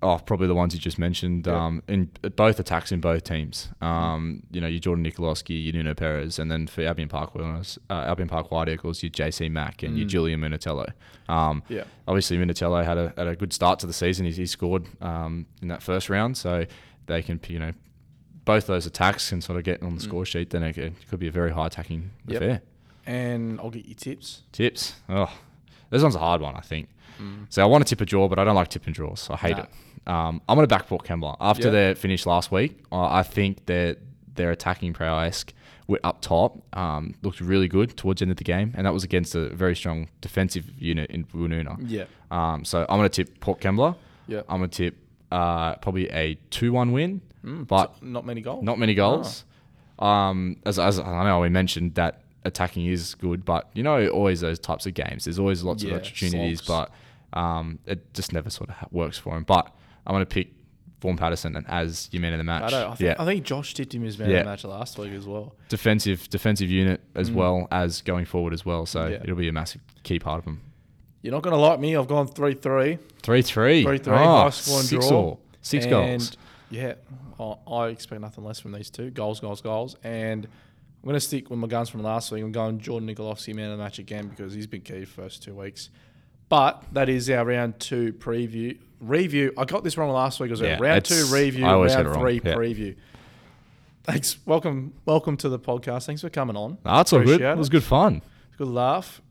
Oh, 0.03 0.17
probably 0.25 0.47
the 0.47 0.55
ones 0.55 0.73
you 0.73 0.81
just 0.81 0.99
mentioned. 0.99 1.47
Yeah. 1.47 1.63
Um, 1.67 1.83
in 1.87 2.11
both 2.35 2.59
attacks 2.59 2.91
in 2.91 3.01
both 3.03 3.23
teams. 3.23 3.69
Um, 3.83 4.43
you 4.51 4.59
know, 4.59 4.67
you 4.67 4.81
Jordan 4.81 5.05
Nikolowski, 5.05 5.63
you 5.63 5.73
Nuno 5.73 5.93
Perez, 5.93 6.39
and 6.39 6.51
then 6.51 6.67
for 6.67 6.83
Albion 6.83 7.11
Park 7.11 7.35
Wellness, 7.35 7.77
uh, 7.91 8.05
Albion 8.07 8.27
Park 8.29 8.51
White 8.51 8.71
Eagles, 8.71 9.03
you 9.03 9.11
JC 9.11 9.51
Mack 9.51 9.83
and 9.83 9.99
you 9.99 10.07
Mm. 10.07 10.09
Julian 10.09 10.41
Minatello. 10.41 10.91
Um, 11.29 11.63
Yeah. 11.69 11.85
obviously 12.09 12.39
Minatello 12.39 12.83
had 12.83 12.97
a 12.97 13.13
had 13.15 13.27
a 13.27 13.37
good 13.37 13.53
start 13.53 13.79
to 13.81 13.87
the 13.87 13.93
season. 13.93 14.25
He, 14.25 14.33
he 14.33 14.47
scored 14.47 14.87
um, 15.03 15.45
in 15.61 15.69
that 15.69 15.83
first 15.83 16.09
round, 16.09 16.39
so 16.39 16.65
they 17.05 17.21
can 17.21 17.39
you 17.49 17.59
know 17.59 17.73
both 18.47 18.67
those 18.67 18.87
attacks 18.87 19.29
can 19.29 19.43
sort 19.43 19.59
of 19.59 19.65
get 19.65 19.83
on 19.83 19.97
the 19.97 20.01
Mm. 20.01 20.05
score 20.05 20.25
sheet. 20.25 20.49
Then 20.49 20.63
it, 20.63 20.79
it 20.79 20.95
could 21.11 21.19
be 21.21 21.29
a 21.29 21.33
very 21.33 21.51
high 21.53 21.67
attacking 21.67 22.11
Yep. 22.27 22.37
affair. 22.43 22.63
And 23.07 23.59
I'll 23.61 23.71
get 23.71 23.87
you 23.87 23.95
tips. 23.95 24.43
Tips. 24.53 24.95
Oh, 25.09 25.31
this 25.91 26.03
one's 26.03 26.15
a 26.15 26.19
hard 26.21 26.41
one, 26.41 26.55
I 26.57 26.61
think. 26.61 26.89
Mm. 27.21 27.47
So 27.49 27.63
I 27.63 27.67
want 27.67 27.87
to 27.87 27.89
tip 27.89 28.01
a 28.01 28.07
draw, 28.07 28.29
but 28.29 28.39
I 28.39 28.45
don't 28.45 28.55
like 28.55 28.69
tipping 28.69 28.93
draws. 28.93 29.29
I 29.31 29.37
hate 29.37 29.57
Nah. 29.57 29.63
it. 29.65 29.69
Um, 30.07 30.41
I'm 30.49 30.57
going 30.57 30.67
to 30.69 30.75
back 30.75 30.87
Port 30.87 31.05
Kembla 31.05 31.37
after 31.41 31.65
Yeah. 31.67 31.71
their 31.73 31.95
finish 31.95 32.25
last 32.27 32.51
week. 32.51 32.83
Uh, 32.91 33.03
I 33.07 33.23
think 33.23 33.67
their 33.67 33.97
their 34.35 34.51
attacking 34.53 34.93
prowess 34.95 35.45
up 36.05 36.21
top 36.23 36.63
um, 36.75 37.15
looked 37.23 37.41
really 37.41 37.67
good 37.67 37.97
towards 37.97 38.21
the 38.21 38.25
end 38.25 38.31
of 38.31 38.37
the 38.37 38.45
game, 38.45 38.73
and 38.77 38.87
that 38.87 38.93
was 38.95 39.03
against 39.05 39.35
a 39.35 39.49
very 39.51 39.75
strong 39.75 40.09
defensive 40.21 40.71
unit 40.81 41.11
in 41.11 41.25
Woonona. 41.27 41.77
Yeah. 41.85 42.05
Um, 42.31 42.65
so 42.65 42.87
I'm 42.89 42.99
going 42.99 43.09
to 43.11 43.25
tip 43.25 43.41
Port 43.41 43.61
Kembla. 43.61 43.97
Yeah. 44.29 44.43
I'm 44.49 44.59
going 44.61 44.71
to 44.71 44.77
tip 44.85 44.97
uh, 45.33 45.75
probably 45.77 46.09
a 46.11 46.37
two-one 46.51 46.93
win, 46.93 47.21
Mm, 47.45 47.67
but 47.67 48.01
not 48.03 48.25
many 48.25 48.41
goals. 48.41 48.63
not 48.63 48.79
many 48.79 48.95
goals. 48.95 49.45
Um, 49.99 50.57
as, 50.65 50.79
as 50.79 50.99
I 51.01 51.25
know, 51.25 51.41
we 51.41 51.49
mentioned 51.49 51.95
that 51.97 52.21
attacking 52.45 52.87
is 52.87 53.15
good, 53.15 53.45
but 53.45 53.69
you 53.75 53.83
know, 53.83 54.09
always 54.09 54.41
those 54.41 54.59
types 54.59 54.87
of 54.87 54.95
games. 54.95 55.25
There's 55.25 55.39
always 55.39 55.63
lots 55.63 55.83
Yeah, 55.83 55.95
of 55.95 56.01
opportunities, 56.03 56.63
slogs. 56.63 56.91
but 57.33 57.39
um, 57.39 57.79
it 57.87 58.13
just 58.15 58.33
never 58.33 58.51
sort 58.51 58.71
of 58.71 58.77
works 58.93 59.19
for 59.19 59.37
him. 59.37 59.45
But 59.45 59.75
I'm 60.07 60.15
going 60.15 60.23
to 60.25 60.27
pick 60.35 60.53
Vaughan 61.01 61.17
Patterson 61.17 61.65
as 61.69 62.09
your 62.13 62.21
man 62.23 62.33
of 62.33 62.39
the 62.39 62.45
match. 62.45 62.65
I, 62.65 62.71
don't, 62.71 62.83
I, 62.93 62.95
think, 62.95 63.01
yeah, 63.01 63.15
I 63.19 63.25
think 63.25 63.45
Josh 63.45 63.73
tipped 63.75 63.95
him 63.95 64.05
as 64.05 64.19
man 64.19 64.31
Yeah. 64.31 64.39
of 64.39 64.45
the 64.45 64.51
match 64.51 64.65
last 64.65 64.99
week 64.99 65.13
as 65.13 65.27
well. 65.27 65.55
defensive 65.69 66.29
defensive 66.31 66.71
unit 66.71 67.01
as 67.15 67.31
Mm. 67.31 67.35
well 67.35 67.69
as 67.71 68.03
going 68.03 68.25
forward 68.25 68.53
as 68.53 68.65
well. 68.67 68.85
So 68.87 69.07
Yeah. 69.07 69.21
it'll 69.23 69.37
be 69.37 69.49
a 69.49 69.53
massive 69.53 69.81
key 70.03 70.19
part 70.19 70.39
of 70.39 70.45
him. 70.47 70.61
You're 71.23 71.33
not 71.33 71.43
going 71.43 71.55
to 71.55 71.61
like 71.61 71.79
me. 71.81 71.97
I've 71.97 72.09
gone 72.09 72.27
3 72.27 72.55
3. 72.55 72.99
Three 73.23 73.43
three. 73.43 73.85
3-3, 73.85 74.07
Oh, 74.09 74.43
high 74.43 74.51
score 74.51 74.81
six 74.81 75.09
draw. 75.09 75.17
all. 75.19 75.41
Six 75.61 75.85
goals. 75.87 76.37
Yeah, 76.71 76.95
I 77.67 77.87
expect 77.89 78.21
nothing 78.23 78.45
less 78.45 78.59
from 78.61 78.73
these 78.73 78.89
two 78.91 79.11
goals, 79.11 79.41
goals, 79.41 79.61
goals. 79.61 79.97
And 80.03 80.49
I'm 81.03 81.07
going 81.09 81.15
to 81.15 81.21
stick 81.21 81.49
with 81.49 81.59
my 81.59 81.67
guns 81.67 81.89
from 81.89 82.03
last 82.03 82.31
week. 82.31 82.43
I'm 82.45 82.53
going 82.53 82.79
Jordan 82.79 83.09
Nikolowski 83.09 83.55
man 83.55 83.71
of 83.71 83.79
the 83.79 83.83
match 83.83 83.99
again 83.99 84.29
because 84.29 84.53
he's 84.53 84.67
been 84.67 84.83
key 84.83 85.07
first 85.07 85.43
two 85.43 85.55
weeks. 85.55 85.89
But 86.51 86.85
that 86.93 87.09
is 87.09 87.31
our 87.31 87.45
round 87.45 87.79
two 87.81 88.13
preview 88.13 88.79
review. 89.01 89.53
I 89.57 89.65
got 89.65 89.83
this 89.83 89.97
wrong 89.97 90.11
last 90.11 90.41
week. 90.41 90.49
It 90.49 90.53
was 90.53 90.61
Yeah, 90.61 90.77
a 90.77 90.81
round 90.81 91.05
two 91.07 91.25
review, 91.33 91.65
I 91.65 91.71
always 91.71 91.95
get 91.97 92.05
round 92.05 92.21
three 92.21 92.41
yeah. 92.45 92.55
preview. 92.55 92.97
Thanks. 94.05 94.37
Welcome, 94.45 94.93
welcome 95.07 95.37
to 95.39 95.49
the 95.49 95.59
podcast. 95.59 96.05
Thanks 96.05 96.21
for 96.21 96.29
coming 96.29 96.57
on. 96.57 96.77
That's 96.85 97.13
all 97.15 97.21
good. 97.21 97.29
Appreciate 97.37 97.53
It 97.53 97.57
was 97.59 97.69
it. 97.69 97.73
good 97.73 97.85
fun. 97.85 98.21
Good 98.59 98.69
laugh. 98.69 99.23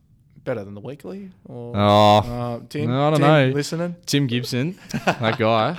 Better 0.43 0.63
than 0.63 0.73
the 0.73 0.81
weekly. 0.81 1.31
Or, 1.45 1.73
Oh, 1.75 2.17
uh, 2.19 2.59
Tim, 2.69 2.89
I 2.91 3.09
don't 3.09 3.19
Tim, 3.19 3.21
know. 3.21 3.47
Listening. 3.53 3.95
Tim 4.05 4.27
Gibson, 4.27 4.77
that 5.05 5.37
guy. 5.37 5.77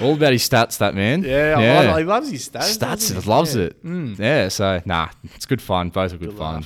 All 0.00 0.14
about 0.14 0.32
his 0.32 0.48
stats, 0.48 0.78
that 0.78 0.94
man. 0.94 1.22
Yeah, 1.22 1.92
I- 1.94 1.98
he 2.00 2.04
loves 2.04 2.30
his 2.30 2.48
stats. 2.48 2.76
Stats, 2.78 3.12
he? 3.22 3.28
loves 3.28 3.56
Yeah. 3.56 3.62
it. 3.64 3.84
Mm. 3.84 4.18
Yeah, 4.18 4.48
so 4.48 4.80
nah, 4.84 5.08
it's 5.34 5.46
good 5.46 5.62
fun. 5.62 5.88
Both 5.90 6.12
are 6.12 6.18
good, 6.18 6.30
Good 6.30 6.38
fun. 6.38 6.64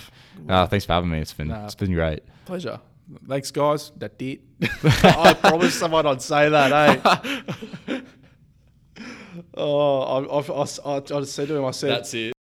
Uh, 0.49 0.67
thanks 0.67 0.85
for 0.85 0.93
having 0.95 1.11
me. 1.11 1.19
It's 1.21 1.33
been 1.33 1.49
Nah. 1.49 1.65
it's 1.65 1.75
been 1.75 1.93
great. 1.93 2.21
Pleasure. 2.45 2.81
Thanks, 3.29 3.51
guys. 3.53 3.93
That 3.99 4.19
did. 4.19 4.41
I 5.05 5.35
promised 5.35 5.79
someone 5.79 6.07
I'd 6.07 6.23
say 6.23 6.49
that, 6.49 6.73
eh? 7.89 8.01
oh, 9.55 10.01
I, 10.01 10.19
I, 10.25 10.41
I, 10.41 10.97
I, 10.97 11.19
I 11.21 11.25
said 11.25 11.49
to 11.49 11.57
him, 11.57 11.65
I 11.65 11.71
said, 11.71 11.91
That's 11.91 12.15
it. 12.15 12.33